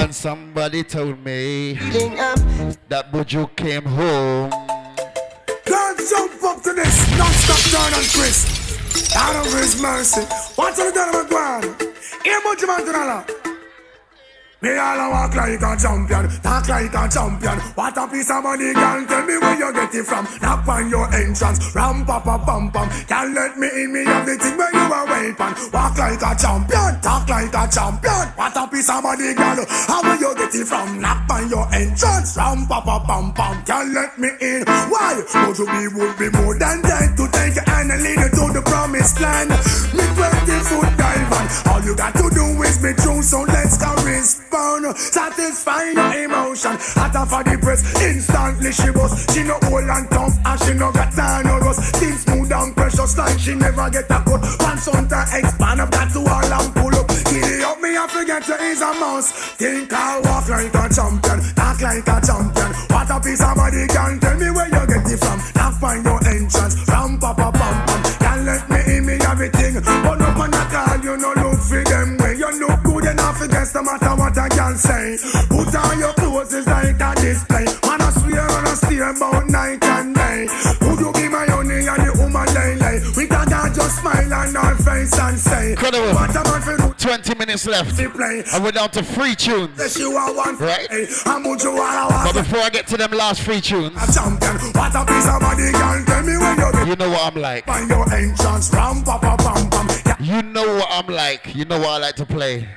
And 0.00 0.14
somebody 0.14 0.84
told 0.84 1.24
me 1.24 1.76
I'm 1.78 2.74
that 2.88 3.10
Buju 3.10 3.56
came 3.56 3.84
home. 3.84 4.63
This. 7.46 7.72
Non-stop 7.72 7.90
turn 7.90 7.94
on 7.94 8.04
Chris. 8.10 9.16
Out 9.16 9.36
of 9.36 9.52
his 9.52 9.80
mercy. 9.80 10.22
What's 10.56 10.78
on 10.80 10.86
the 10.86 10.92
done 10.92 11.14
of 11.14 11.24
a 11.24 11.28
Here, 12.22 12.40
Buju 12.40 12.66
Mantanala. 12.66 13.53
Me 14.64 14.78
all 14.78 14.96
a 14.96 15.10
walk 15.12 15.34
like 15.36 15.60
a 15.60 15.76
champion, 15.76 16.24
talk 16.40 16.66
like 16.70 16.94
a 16.96 17.04
champion. 17.12 17.58
What 17.76 17.98
a 18.00 18.08
piece 18.08 18.30
of 18.30 18.42
money, 18.42 18.72
girl. 18.72 19.04
Tell 19.04 19.26
me 19.26 19.36
where 19.36 19.58
you 19.60 19.70
get 19.74 19.94
it 19.94 20.06
from. 20.06 20.24
Knock 20.40 20.66
on 20.66 20.88
your 20.88 21.04
entrance, 21.12 21.74
ram 21.76 22.06
pa 22.06 22.18
pa 22.20 22.38
pam 22.40 22.70
pam. 22.72 22.88
Can't 23.04 23.34
let 23.34 23.58
me 23.58 23.68
in, 23.68 23.92
me 23.92 24.06
have 24.08 24.24
the 24.24 24.40
thing 24.40 24.56
where 24.56 24.72
you 24.72 24.88
are 24.88 25.04
waiting. 25.04 25.52
Walk 25.68 25.98
like 26.00 26.16
a 26.16 26.32
champion, 26.32 26.96
talk 27.04 27.28
like 27.28 27.52
a 27.52 27.64
champion. 27.68 28.24
What 28.40 28.56
a 28.56 28.64
piece 28.72 28.88
of 28.88 29.02
money, 29.04 29.34
girl. 29.36 29.68
How 29.68 30.00
will 30.00 30.16
you 30.16 30.32
get 30.32 30.54
it 30.56 30.64
from? 30.64 30.98
Knock 30.98 31.28
on 31.28 31.50
your 31.50 31.68
entrance, 31.68 32.32
ram 32.32 32.64
pa 32.64 32.80
pa 32.80 33.04
pam 33.04 33.36
pam. 33.36 33.60
Can't 33.68 33.92
let 33.92 34.16
me 34.16 34.32
in. 34.40 34.64
Why? 34.64 35.20
Would 35.44 35.58
you 35.60 35.68
be 35.68 35.92
would 35.92 36.16
be 36.16 36.32
more 36.40 36.56
than 36.56 36.80
dead 36.80 37.12
to 37.20 37.28
take 37.36 37.52
your 37.52 37.68
hand 37.68 37.92
and 37.92 38.00
lead 38.00 38.16
you 38.16 38.30
to 38.32 38.44
the 38.56 38.62
promised 38.64 39.20
land? 39.20 39.52
Me 39.92 40.04
20 40.08 40.56
foot 40.72 40.88
diamond. 40.96 41.48
All 41.68 41.84
you 41.84 41.94
got 41.94 42.16
to 42.16 42.32
do 42.32 42.46
is 42.64 42.80
be 42.80 42.96
true, 42.96 43.20
so 43.20 43.44
let's 43.44 43.76
go 43.76 43.92
Satisfy 44.54 45.90
your 45.98 46.30
emotion. 46.30 46.78
Hotter 46.94 47.26
for 47.26 47.42
the 47.42 47.58
press, 47.58 47.82
instantly 47.98 48.70
she 48.70 48.86
was. 48.94 49.26
She 49.34 49.42
no 49.42 49.58
old 49.66 49.82
and 49.82 50.06
tough, 50.06 50.38
and 50.46 50.60
she 50.62 50.74
no 50.78 50.92
got 50.94 51.10
time 51.10 51.46
no 51.46 51.58
rust. 51.58 51.96
Things 51.98 52.22
smooth 52.22 52.52
and 52.52 52.70
precious, 52.70 53.18
like 53.18 53.36
she 53.40 53.56
never 53.56 53.90
get 53.90 54.06
a 54.06 54.22
cut. 54.22 54.46
Pants 54.62 54.86
on 54.86 55.08
to 55.10 55.20
expand 55.34 55.80
up, 55.82 55.90
that 55.90 56.06
to 56.14 56.22
all 56.22 56.54
and 56.54 56.70
pull 56.70 56.94
up. 56.94 57.10
Giddy 57.26 57.66
up, 57.66 57.82
me 57.82 57.98
I 57.98 58.06
forget 58.06 58.46
you 58.46 58.54
is 58.70 58.78
a 58.78 58.94
mouse. 58.94 59.58
Think 59.58 59.92
I 59.92 60.22
walk 60.22 60.46
like 60.46 60.70
a 60.70 60.84
champion, 60.86 61.38
talk 61.58 61.80
like 61.82 62.06
a 62.06 62.16
champion. 62.22 62.70
What 62.94 63.10
a 63.10 63.18
piece 63.18 63.42
of 63.42 63.58
body 63.58 63.90
can 63.90 64.22
tell 64.22 64.38
me 64.38 64.54
where 64.54 64.70
you 64.70 64.84
get 64.86 65.02
it 65.02 65.18
from. 65.18 65.38
Now 65.58 65.74
find 65.82 66.06
your 66.06 66.22
entrance, 66.30 66.78
ram 66.86 67.18
pa 67.18 67.34
pa 67.34 67.50
pam 67.50 67.76
pam. 67.90 68.00
Can't 68.22 68.42
let 68.46 68.62
me 68.70 68.78
in 68.86 69.02
me 69.02 69.18
everything, 69.18 69.82
but 69.82 70.14
no 70.14 70.30
man 70.38 70.54
at 70.54 70.74
all. 70.78 71.02
You 71.02 71.18
no 71.18 71.34
look 71.42 71.58
for 71.58 71.82
them 71.82 72.22
way. 72.22 72.38
You 72.38 72.54
look 72.62 72.83
enough 73.44 73.74
no 73.74 73.82
matter 73.82 74.14
what 74.16 74.38
I 74.38 74.48
can 74.48 74.76
say. 74.76 75.16
Put 75.48 75.74
on 75.74 75.98
your 75.98 76.12
clothes 76.14 76.54
it's 76.54 76.66
like 76.66 77.00
a 77.00 77.14
display. 77.20 77.64
Man 77.86 78.00
I 78.00 78.10
swear 78.10 78.40
on 78.40 78.64
a 78.64 78.76
steer 78.76 79.10
about 79.10 79.46
night 79.48 79.84
and 79.84 80.14
day. 80.14 80.46
Would 80.82 81.00
you 81.00 81.12
be 81.12 81.28
my 81.28 81.46
honey 81.46 81.86
and 81.86 82.02
the 82.06 82.12
woman 82.18 82.46
lay 82.54 82.76
lay? 82.76 83.00
We 83.16 83.26
can 83.26 83.48
just 83.74 84.00
smile 84.00 84.32
on 84.32 84.56
our 84.56 84.74
face 84.76 85.18
and 85.18 85.38
say, 85.38 85.70
Incredible. 85.72 86.14
What 86.14 86.30
a 86.30 86.42
man 86.44 86.78
do 86.78 86.94
20 86.96 87.34
minutes 87.38 87.66
left. 87.66 87.96
play. 87.96 88.42
And 88.52 88.64
we're 88.64 88.72
down 88.72 88.90
to 88.90 89.02
three 89.02 89.34
tunes. 89.34 89.76
Yes, 89.78 89.98
you 89.98 90.12
are 90.16 90.34
one 90.34 90.56
Right. 90.56 90.88
Hey, 90.90 91.06
how 91.24 91.38
you 91.38 91.70
are 91.70 92.24
But 92.24 92.32
before 92.32 92.60
I 92.60 92.70
get 92.70 92.86
to 92.88 92.96
them 92.96 93.10
last 93.10 93.42
three 93.42 93.60
tunes, 93.60 93.92
a 93.96 94.12
champion? 94.12 94.56
What 94.72 94.94
a 94.94 95.04
piece 95.04 95.28
of 95.28 95.40
body 95.40 95.70
can 95.72 96.04
tell 96.06 96.22
me 96.22 96.38
where 96.38 96.54
you 96.54 96.72
get 96.72 96.88
you 96.88 96.96
know 96.96 97.10
what 97.10 97.32
I'm 97.32 97.40
like. 97.40 97.66
Find 97.66 97.88
your 97.90 98.12
entrance, 98.12 98.72
ram 98.72 99.02
pa 99.02 99.18
pa 99.18 99.36
pam 99.36 99.70
pam. 99.70 100.16
You 100.20 100.42
know 100.42 100.76
what 100.76 100.88
I'm 100.90 101.12
like. 101.12 101.54
You 101.54 101.64
know 101.64 101.78
what 101.78 101.88
I 101.88 101.98
like 101.98 102.16
to 102.16 102.26
play. 102.26 102.68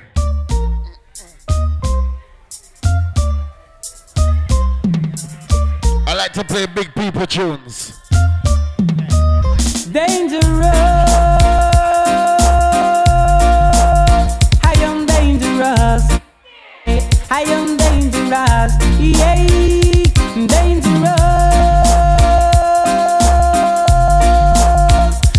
Like 6.18 6.32
to 6.32 6.42
play 6.42 6.66
big 6.66 6.92
people 6.96 7.24
tunes. 7.24 7.96
Dangerous. 9.92 10.42
I 14.64 14.74
am 14.88 15.06
dangerous. 15.06 16.04
I 17.30 17.42
am 17.56 17.76
dangerous. 17.76 18.72
Yeah, 18.98 19.36
dangerous. 20.34 21.20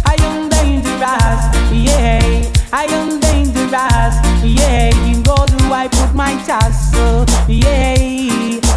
I 0.06 0.16
am 0.30 0.48
dangerous. 0.48 1.42
Yeah, 1.74 2.52
I 2.72 2.86
am 2.86 3.20
dangerous. 3.20 4.16
Yeah, 4.46 4.96
in 5.12 5.24
God 5.24 5.50
do 5.50 5.74
I 5.74 5.90
put 5.92 6.16
my 6.16 6.42
tassel. 6.46 7.26
Yeah, 7.50 8.19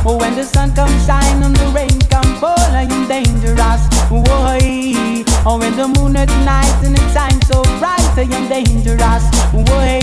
oh, 0.05 0.17
when 0.19 0.35
the 0.35 0.45
sun 0.45 0.75
comes 0.75 1.07
shine 1.07 1.43
and 1.43 1.55
the 1.55 1.67
rain 1.75 1.99
come 2.11 2.37
fall, 2.37 2.59
I 2.59 2.83
am 2.91 3.09
dangerous. 3.09 3.83
Why? 4.11 5.25
Oh, 5.45 5.59
when 5.59 5.77
the 5.77 5.89
moon 5.89 6.17
at 6.17 6.29
night 6.45 6.85
and 6.85 6.97
it 6.97 7.09
shines 7.13 7.47
so 7.47 7.63
bright, 7.79 8.13
I 8.17 8.27
am 8.31 8.49
dangerous. 8.49 9.25
Why? 9.53 9.99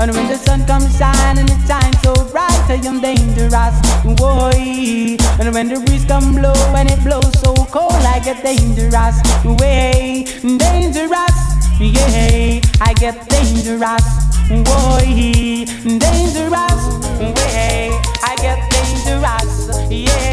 And 0.00 0.10
when 0.12 0.28
the 0.28 0.36
sun 0.36 0.66
comes 0.66 0.96
shine 0.98 1.38
and 1.38 1.48
it 1.48 1.66
shines 1.66 2.00
so 2.02 2.12
bright, 2.30 2.64
I 2.68 2.80
am 2.84 3.00
dangerous. 3.00 3.76
Why? 4.20 5.16
And 5.40 5.54
when 5.54 5.68
the 5.68 5.80
breeze 5.84 6.04
come 6.04 6.34
blow 6.34 6.54
and 6.76 6.90
it 6.90 7.02
blows 7.04 7.32
so 7.40 7.54
cold, 7.66 7.92
I 7.92 8.20
get 8.20 8.42
dangerous. 8.42 9.16
Way 9.44 10.24
dangerous. 10.42 11.36
Yeah, 11.80 12.60
I 12.80 12.94
get 12.94 13.28
dangerous. 13.28 14.04
Boy, 14.48 15.64
dangerous. 15.98 16.82
Way 17.18 17.90
I 18.22 18.36
get 18.40 18.71
dangerous. 19.20 19.90
Yeah. 19.90 20.31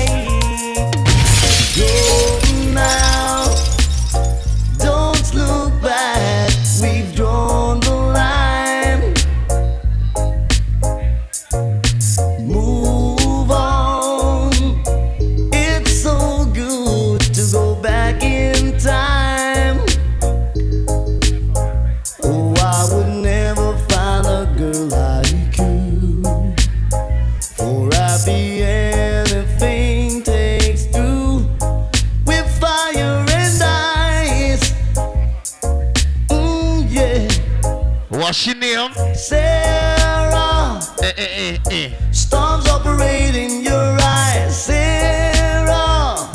What's 38.29 38.37
she 38.37 38.53
name? 38.53 38.93
Sarah. 39.15 40.79
Eh, 41.01 41.13
eh, 41.17 41.57
eh, 41.65 41.71
eh. 41.71 42.11
Storms 42.11 42.67
operate 42.67 43.33
in 43.33 43.63
your 43.63 43.97
eyes, 43.99 44.65
Sarah. 44.65 46.29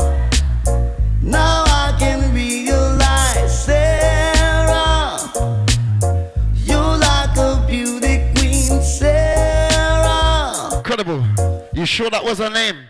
Now 1.23 1.63
I 1.69 1.95
can 1.97 2.35
realize, 2.35 3.65
Sarah. 3.65 5.21
You're 6.67 6.97
like 6.99 7.37
a 7.37 7.65
beauty 7.69 8.27
queen, 8.35 8.83
Sarah. 8.83 10.75
Incredible. 10.77 11.25
You 11.75 11.87
sure 11.87 12.11
that 12.11 12.25
was 12.25 12.39
her 12.39 12.51
name? 12.51 12.89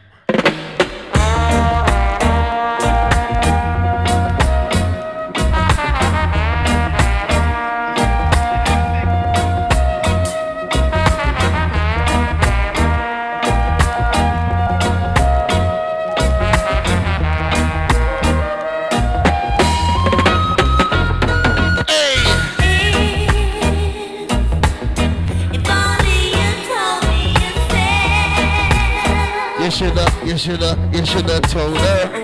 You 30.34 30.38
shoulda, 30.38 30.90
you 30.92 31.06
shoulda 31.06 31.40
told 31.42 31.76
her. 31.76 32.23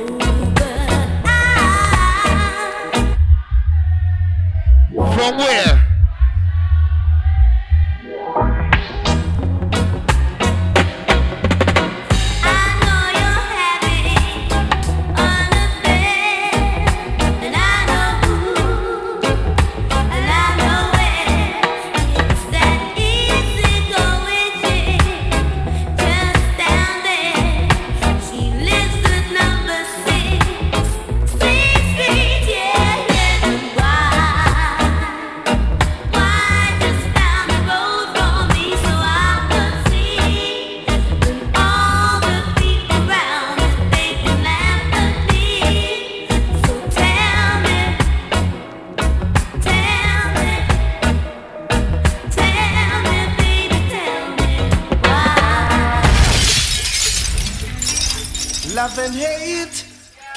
Love 58.75 58.99
and 59.01 59.15
hate 59.15 59.85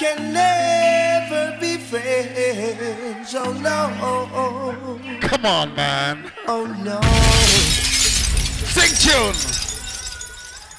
can 0.00 0.32
never 0.32 1.56
be 1.60 1.76
friends. 1.76 3.32
Oh 3.32 3.52
no. 3.52 5.18
Come 5.20 5.46
on, 5.46 5.74
man. 5.76 6.32
Oh 6.48 6.66
no. 6.82 7.00
Sing 8.74 8.92
tune. 8.98 9.36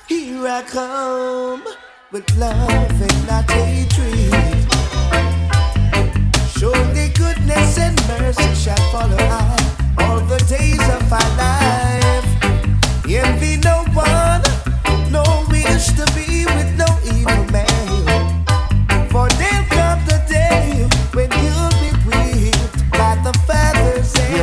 Here 0.10 0.48
I 0.48 0.64
come 0.64 1.64
with 2.11 2.30
love 2.38 3.02
and 3.02 3.27
not 3.27 3.49
hatred. 3.49 4.34
Surely 6.57 7.10
goodness 7.15 7.77
and 7.77 7.95
mercy 8.07 8.53
shall 8.53 8.91
follow 8.91 9.15
I 9.18 9.95
all 9.99 10.19
the 10.19 10.40
days 10.49 10.88
of 10.90 11.14
our 11.14 11.30
life. 11.38 12.26
Envy 13.07 13.57
no 13.57 13.86
one, 13.94 14.41
no 15.10 15.23
wish 15.49 15.88
to 15.94 16.06
be 16.14 16.24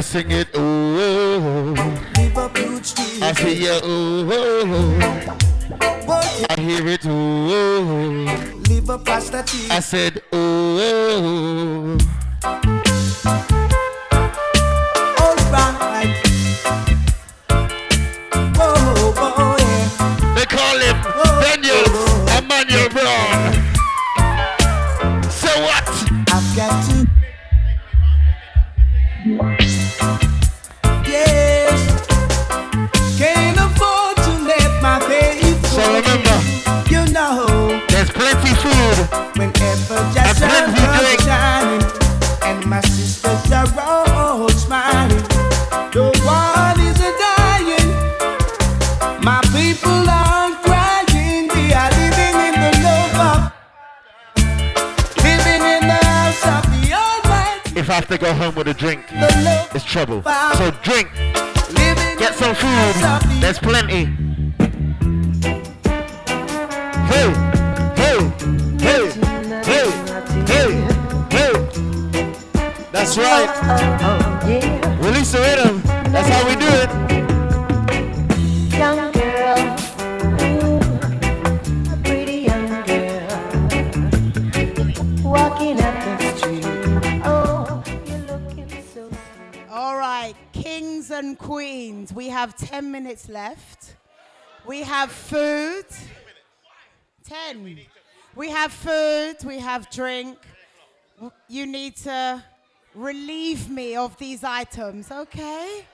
You 0.03 0.09
sing 0.09 0.33
it. 0.33 0.49
Ooh. 0.57 1.75
leave 2.17 2.37
a 2.37 2.49
huge 2.59 2.93
tear. 2.93 3.23
I 3.23 3.33
see 3.35 3.55
you. 3.63 3.79
Ooh. 3.85 4.99
I 6.51 6.61
hear 6.61 6.89
it. 6.89 7.07
Ooh. 7.07 8.27
Leave 8.69 8.89
a 8.91 8.99
prostitute. 8.99 9.71
I 9.71 9.79
said. 9.79 10.21
Oh, 10.33 10.81
oh. 10.81 11.99
They 20.35 20.47
call 20.47 20.79
him 20.81 20.97
Daniel 21.45 21.92
whenever 39.37 39.99
just 40.15 40.39
sun 40.39 40.75
comes 40.75 41.25
shining, 41.25 41.83
and 42.43 42.67
my 42.67 42.81
sisters 42.81 43.73
are 43.77 44.09
all 44.11 44.49
smiling. 44.51 45.25
No 45.95 46.11
one 46.25 46.81
is 46.81 47.01
a 47.01 47.13
dying. 47.19 47.91
My 49.23 49.41
people 49.53 50.09
are 50.09 50.51
crying. 50.65 51.49
We 51.55 51.73
are 51.73 51.91
living 51.91 52.37
in 52.47 52.55
the 52.65 52.73
love 52.87 53.17
of, 53.29 53.39
living 55.23 55.63
in 55.75 55.83
the 55.87 56.01
house 56.03 56.43
of 56.55 56.63
the 56.73 56.83
Almighty. 56.95 57.79
If 57.79 57.91
I 57.91 57.95
have 57.95 58.09
to 58.09 58.19
go 58.19 58.33
home 58.33 58.55
with 58.55 58.69
a 58.69 58.75
drink, 58.75 59.05
it's 59.11 59.85
trouble. 59.85 60.23
So 60.57 60.71
drink. 60.83 61.11
Get 62.19 62.35
some 62.35 62.55
food. 62.55 62.95
There's 63.41 63.59
plenty. 63.59 64.07
Hey, 67.11 67.52
That's 73.05 73.19
right. 73.19 73.51
Release 75.01 75.33
the 75.33 75.41
rhythm. 75.41 75.83
That's 76.13 76.29
how 76.29 76.47
we 76.47 76.55
do 76.55 76.69
it. 76.69 76.89
Young 78.79 79.11
girl, 79.11 79.59
ooh, 80.63 80.79
a 81.93 81.97
pretty 82.05 82.43
young 82.43 82.69
girl, 82.87 83.27
walking 85.25 85.81
up 85.81 85.95
the 86.21 86.33
street. 86.37 86.65
Oh, 87.25 87.83
you're 88.07 88.25
looking 88.39 88.69
so 88.95 89.11
All 89.69 89.97
right, 89.99 90.35
kings 90.53 91.11
and 91.11 91.37
queens, 91.37 92.13
we 92.13 92.29
have 92.29 92.55
10 92.57 92.93
minutes 92.93 93.29
left. 93.29 93.97
We 94.65 94.83
have 94.83 95.11
food. 95.11 95.87
10. 97.25 97.81
We 98.37 98.49
have 98.51 98.73
food, 98.73 99.39
we 99.45 99.59
have 99.59 99.91
drink. 99.91 100.39
You 101.49 101.67
need 101.67 101.97
to 101.97 102.45
relieve 102.95 103.69
me 103.69 103.97
of 103.97 104.17
these 104.19 104.45
items, 104.45 105.11
okay? 105.11 105.85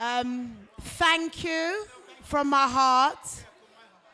Um, 0.00 0.56
thank 0.80 1.44
you 1.44 1.86
from 2.22 2.50
my 2.50 2.66
heart. 2.68 3.44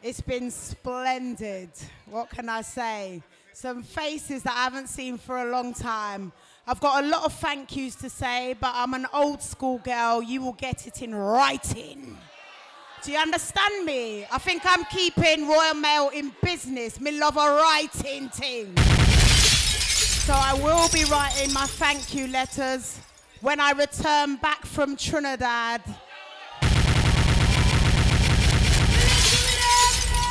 It's 0.03 0.21
been 0.21 0.51
splendid. 0.51 1.71
What 2.07 2.31
can 2.31 2.49
I 2.49 2.63
say? 2.63 3.23
Some 3.53 3.83
faces 3.83 4.43
that 4.45 4.57
I 4.57 4.65
haven't 4.65 4.89
seen 4.89 5.19
for 5.19 5.39
a 5.39 5.51
long 5.51 5.75
time. 5.75 6.33
I've 6.67 6.81
got 6.81 7.05
a 7.05 7.07
lot 7.07 7.25
of 7.25 7.33
thank 7.35 7.77
yous 7.77 7.97
to 7.97 8.09
say, 8.09 8.55
but 8.59 8.73
I'm 8.75 8.95
an 8.95 9.07
old 9.13 9.43
school 9.43 9.79
girl. 9.79 10.23
You 10.23 10.41
will 10.41 10.53
get 10.53 10.87
it 10.87 11.03
in 11.03 11.15
writing. 11.15 12.17
Do 13.03 13.13
you 13.13 13.19
understand 13.19 13.85
me? 13.85 14.27
I 14.31 14.39
think 14.39 14.63
I'm 14.65 14.85
keeping 14.85 15.49
Royal 15.49 15.75
Mail 15.75 16.11
in 16.11 16.33
business. 16.43 17.01
Me 17.01 17.19
love 17.19 17.37
a 17.37 17.41
writing 17.41 18.29
thing. 18.29 19.00
So 20.27 20.35
I 20.37 20.53
will 20.55 20.89
be 20.91 21.05
writing 21.11 21.53
my 21.53 21.67
thank 21.67 22.15
you 22.15 22.29
letters 22.29 23.01
when 23.41 23.59
I 23.59 23.73
return 23.73 24.37
back 24.37 24.65
from 24.65 24.95
Trinidad, 24.95 25.81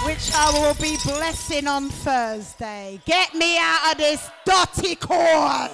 which 0.06 0.32
I 0.34 0.52
will 0.54 0.76
be 0.76 0.96
blessing 1.04 1.68
on 1.68 1.90
Thursday. 1.90 3.02
Get 3.06 3.34
me 3.34 3.58
out 3.60 3.92
of 3.92 3.98
this 3.98 4.30
dotty 4.46 4.96
core. 4.96 5.68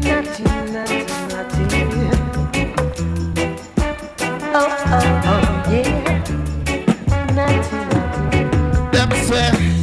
Naughty, 0.00 0.42
naughty, 0.72 1.04
naughty. 1.28 1.64
Oh, 4.56 4.68
oh, 4.86 5.22
oh. 5.26 5.43
Too 9.34 9.73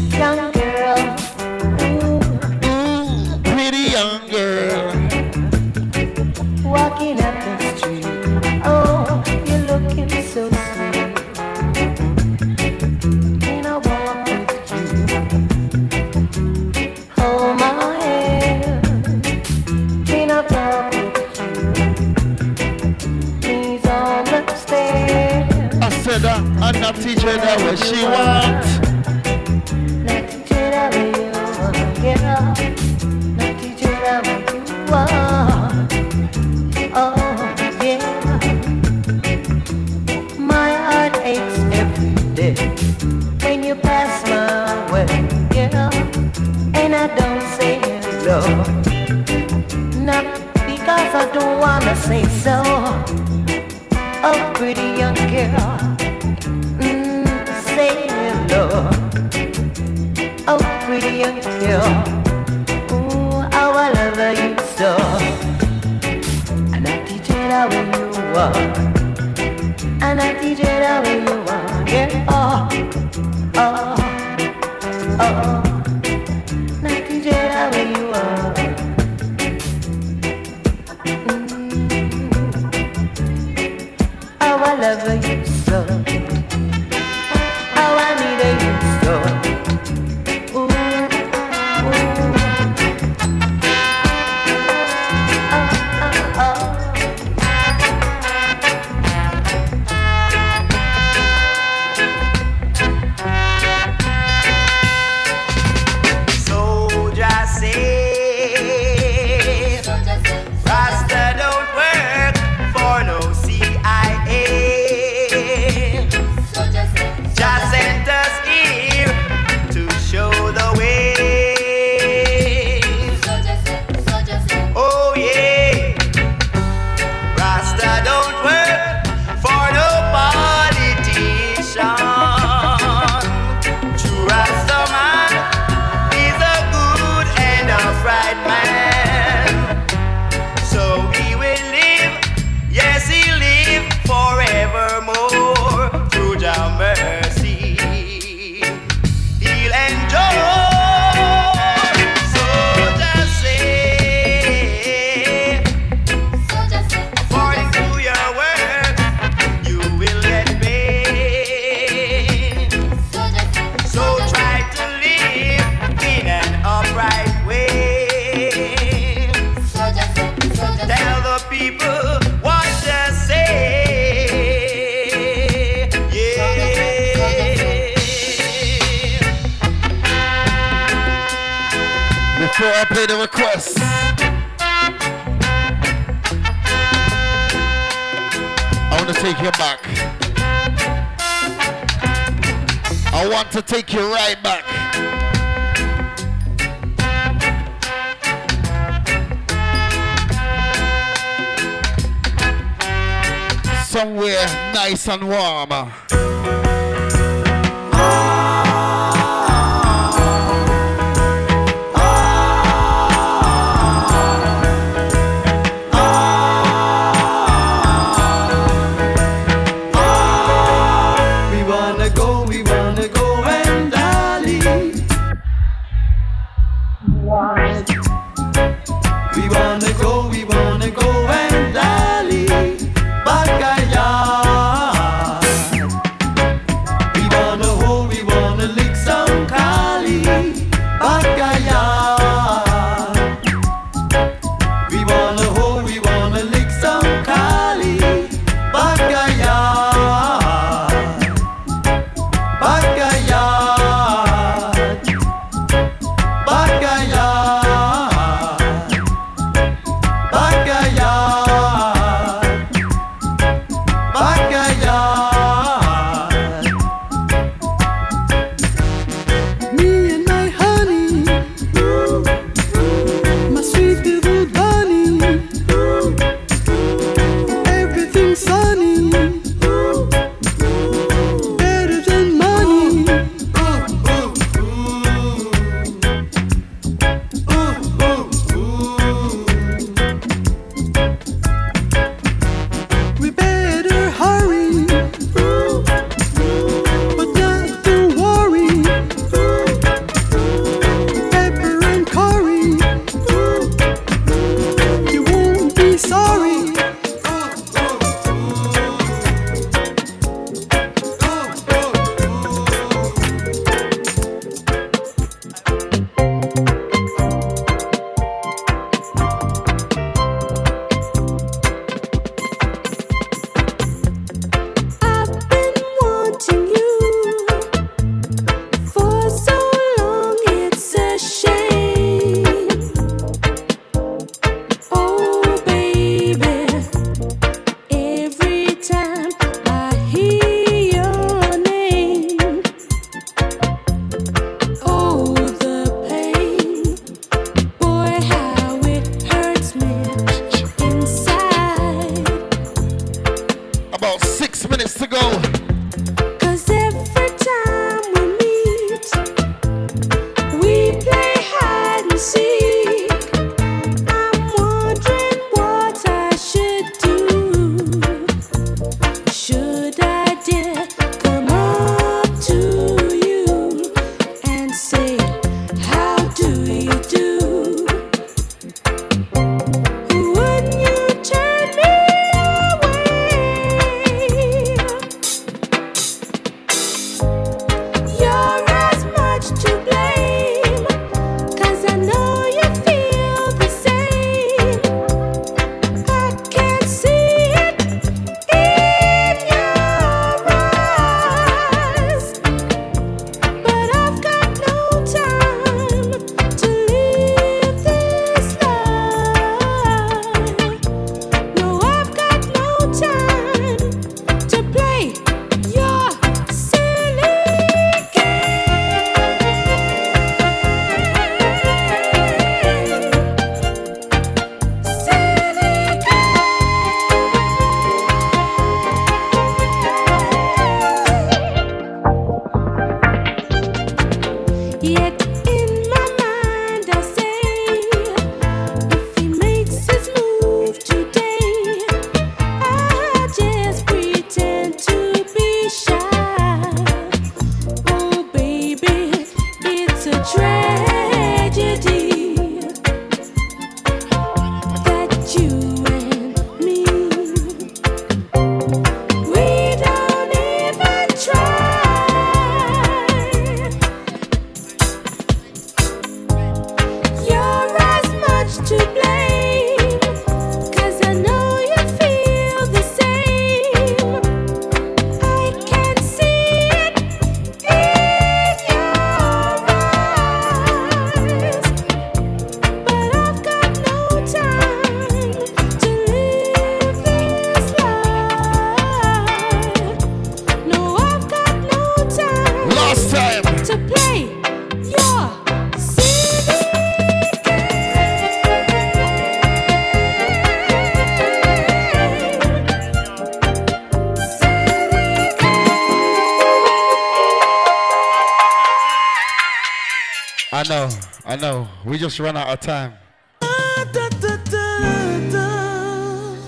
just 512.11 512.19
run 512.19 512.35
out 512.35 512.49
of 512.49 512.59
time. 512.59 512.93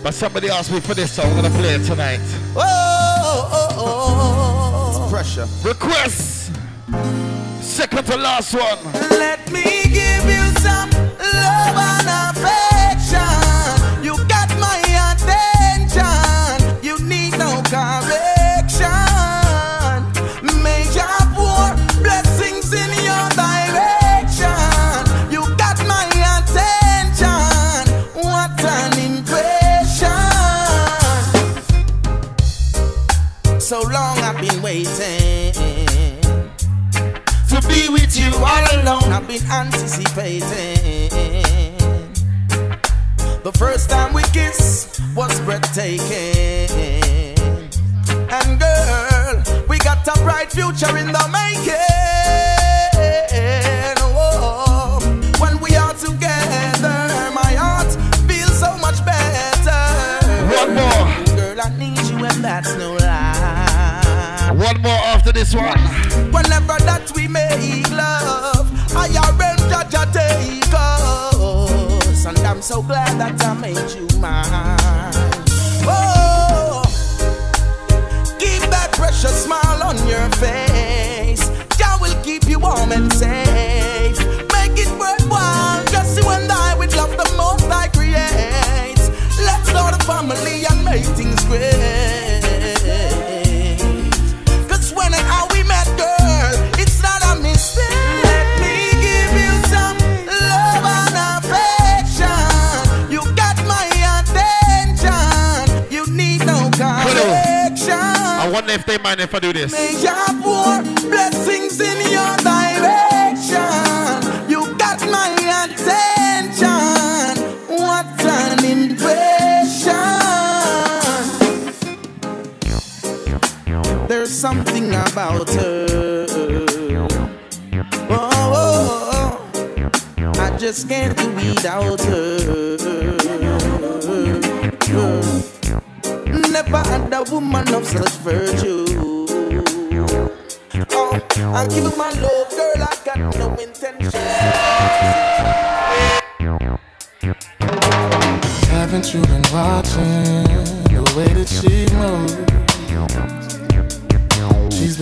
But 0.03 0.13
somebody 0.13 0.49
asked 0.49 0.73
me 0.73 0.81
for 0.81 0.93
this, 0.93 1.13
so 1.13 1.23
I'm 1.23 1.33
gonna 1.37 1.49
play 1.51 1.75
it 1.75 1.85
tonight. 1.85 2.19
Oh, 2.53 3.49
oh, 3.53 3.69
oh, 3.71 3.79
oh. 3.79 5.03
It's 5.03 5.09
pressure. 5.09 5.47
Requests. 5.65 6.51
Second 7.61 8.05
to 8.07 8.17
last 8.17 8.53
one. 8.53 8.77
Let 9.11 9.49
me 9.53 9.63
give 9.85 10.25
you 10.25 10.43
some 10.59 10.89
love 10.91 11.77
and 11.77 12.32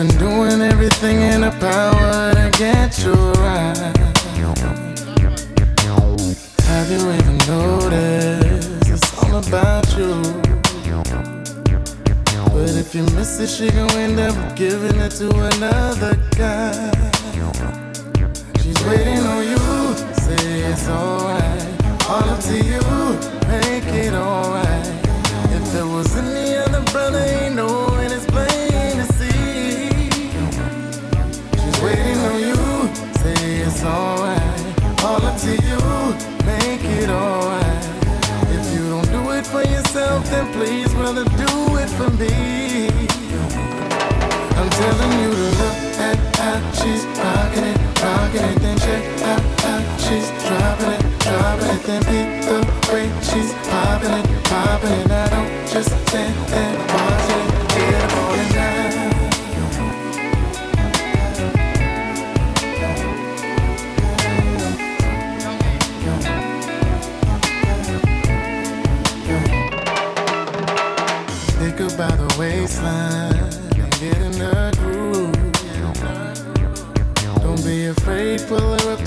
been 0.01 0.17
doing 0.17 0.61
everything 0.61 1.21
in 1.21 1.43
her 1.43 1.51
power 1.59 2.33
to 2.33 2.57
get 2.57 2.97
you 3.03 3.13
right. 3.13 3.93
Have 6.65 6.89
you 6.89 7.01
even 7.11 7.37
noticed 7.45 8.89
it's 8.89 9.23
all 9.23 9.35
about 9.35 9.85
you? 9.95 10.41
But 12.51 12.75
if 12.81 12.95
you 12.95 13.03
miss 13.15 13.39
it, 13.39 13.49
she 13.49 13.69
gon' 13.69 13.91
end 13.91 14.19
up 14.19 14.55
giving 14.55 14.99
it 14.99 15.11
to 15.19 15.29
another 15.29 16.15
guy. 16.31 16.89
She's 18.61 18.81
waiting 18.85 19.19
on 19.19 19.43
you, 19.47 19.93
say 20.25 20.61
it's 20.71 20.87
alright. 20.87 22.09
All 22.09 22.27
up 22.27 22.39
to 22.49 22.55
you, 22.55 22.81
make 23.47 23.85
it 24.03 24.13
alright. 24.13 24.87
If 25.57 25.73
there 25.73 25.85
was 25.85 26.15
any 26.17 26.55
other 26.55 26.81
brother, 26.91 27.19
ain't 27.19 27.55
no 27.55 27.80
it 37.01 37.09
alright. 37.09 37.85
If 38.49 38.73
you 38.73 38.89
don't 38.89 39.09
do 39.11 39.31
it 39.31 39.45
for 39.45 39.63
yourself, 39.63 40.29
then 40.29 40.51
please, 40.53 40.93
brother, 40.93 41.23
do 41.23 41.77
it 41.77 41.89
for 41.89 42.09
me. 42.11 42.87
I'm 44.57 44.69
telling 44.69 45.13
you 45.21 45.31
to 45.31 45.49
look 45.61 45.79
at 45.97 46.17
how 46.37 46.59
she's 46.79 47.05
rocking 47.17 47.63
it, 47.63 47.77
rocking 48.03 48.45
it, 48.51 48.59
then 48.61 48.77
check 48.79 49.03
out 49.23 49.41
how 49.61 49.97
she's 49.97 50.29
dropping 50.45 50.91
it, 50.97 51.03
dropping 51.25 51.69
it, 51.75 51.83
then 51.83 52.01
beat 52.09 52.29
the 52.45 52.59
way 52.93 53.07
she's 53.29 53.51
popping 53.69 54.13
it, 54.19 54.43
popping 54.45 54.91
it. 54.91 55.11
I 55.11 55.29
don't 55.29 55.67
just 55.73 55.91
stand 56.07 56.35
and 56.53 56.77
watch 56.91 57.29
it, 57.37 57.50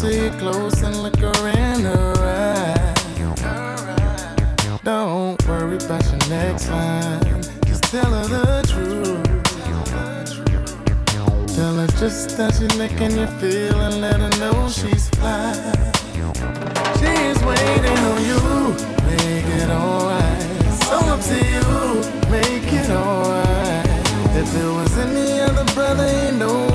pull 0.04 0.10
to 0.10 0.24
you 0.24 0.30
close 0.38 0.82
and 0.82 1.02
look 1.02 1.16
her 1.16 1.48
in 1.48 1.80
her 1.80 2.14
eye. 2.18 2.94
Don't 4.82 5.42
worry 5.48 5.76
about 5.76 6.04
your 6.04 6.28
next 6.28 6.68
line, 6.68 7.42
just 7.66 7.84
tell 7.84 8.10
her 8.12 8.26
the 8.28 8.62
truth. 8.68 9.24
Tell 11.56 11.76
her 11.76 11.86
just 11.98 12.36
that 12.36 12.54
she's 12.54 12.76
making 12.76 13.16
you 13.18 13.26
feel 13.38 13.80
and 13.80 14.00
let 14.00 14.20
her 14.20 14.30
know 14.40 14.68
she's 14.68 15.08
fly. 15.10 15.54
She's 16.98 17.38
waiting 17.42 17.98
on 18.10 18.20
you, 18.30 18.40
make 19.08 19.48
it 19.60 19.70
alright. 19.70 20.42
So 20.84 20.96
up 21.14 21.20
to 21.30 21.36
you, 21.52 21.66
make 22.30 22.72
it 22.72 22.90
alright. 22.90 23.86
If 24.36 24.52
there 24.52 24.72
was 24.72 24.98
any 24.98 25.40
other 25.40 25.64
brother, 25.72 26.04
ain't 26.04 26.38
no 26.38 26.73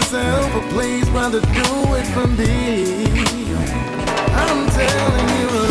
yourself, 0.00 0.52
but 0.54 0.70
please, 0.70 1.08
brother, 1.10 1.40
do 1.40 1.94
it 1.94 2.06
for 2.14 2.26
me. 2.26 3.04
I'm 4.32 4.66
telling 4.70 5.28
you, 5.38 5.69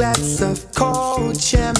glass 0.00 0.40
of 0.40 0.72
cold 0.74 1.38
champagne 1.38 1.79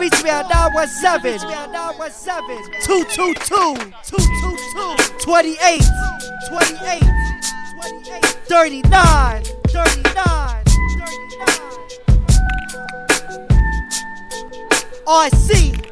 bitch 0.00 0.24
me 0.24 0.30
out 0.30 0.48
now 0.48 0.70
was 0.72 0.90
seven. 0.90 1.38
Two 2.80 3.04
two 3.04 3.34
two 3.34 3.74
two 4.02 4.16
two 4.16 4.56
two. 4.72 4.96
Twenty 5.18 5.56
eight. 5.62 5.84
Twenty 6.48 6.74
eight. 6.86 7.04
Twenty 7.74 8.10
eight. 8.10 8.24
Thirty 8.48 8.80
nine. 8.82 9.42
Thirty 9.68 10.02
nine. 10.14 10.64
Thirty 10.64 11.36
nine. 11.36 11.70
RC. 15.06 15.89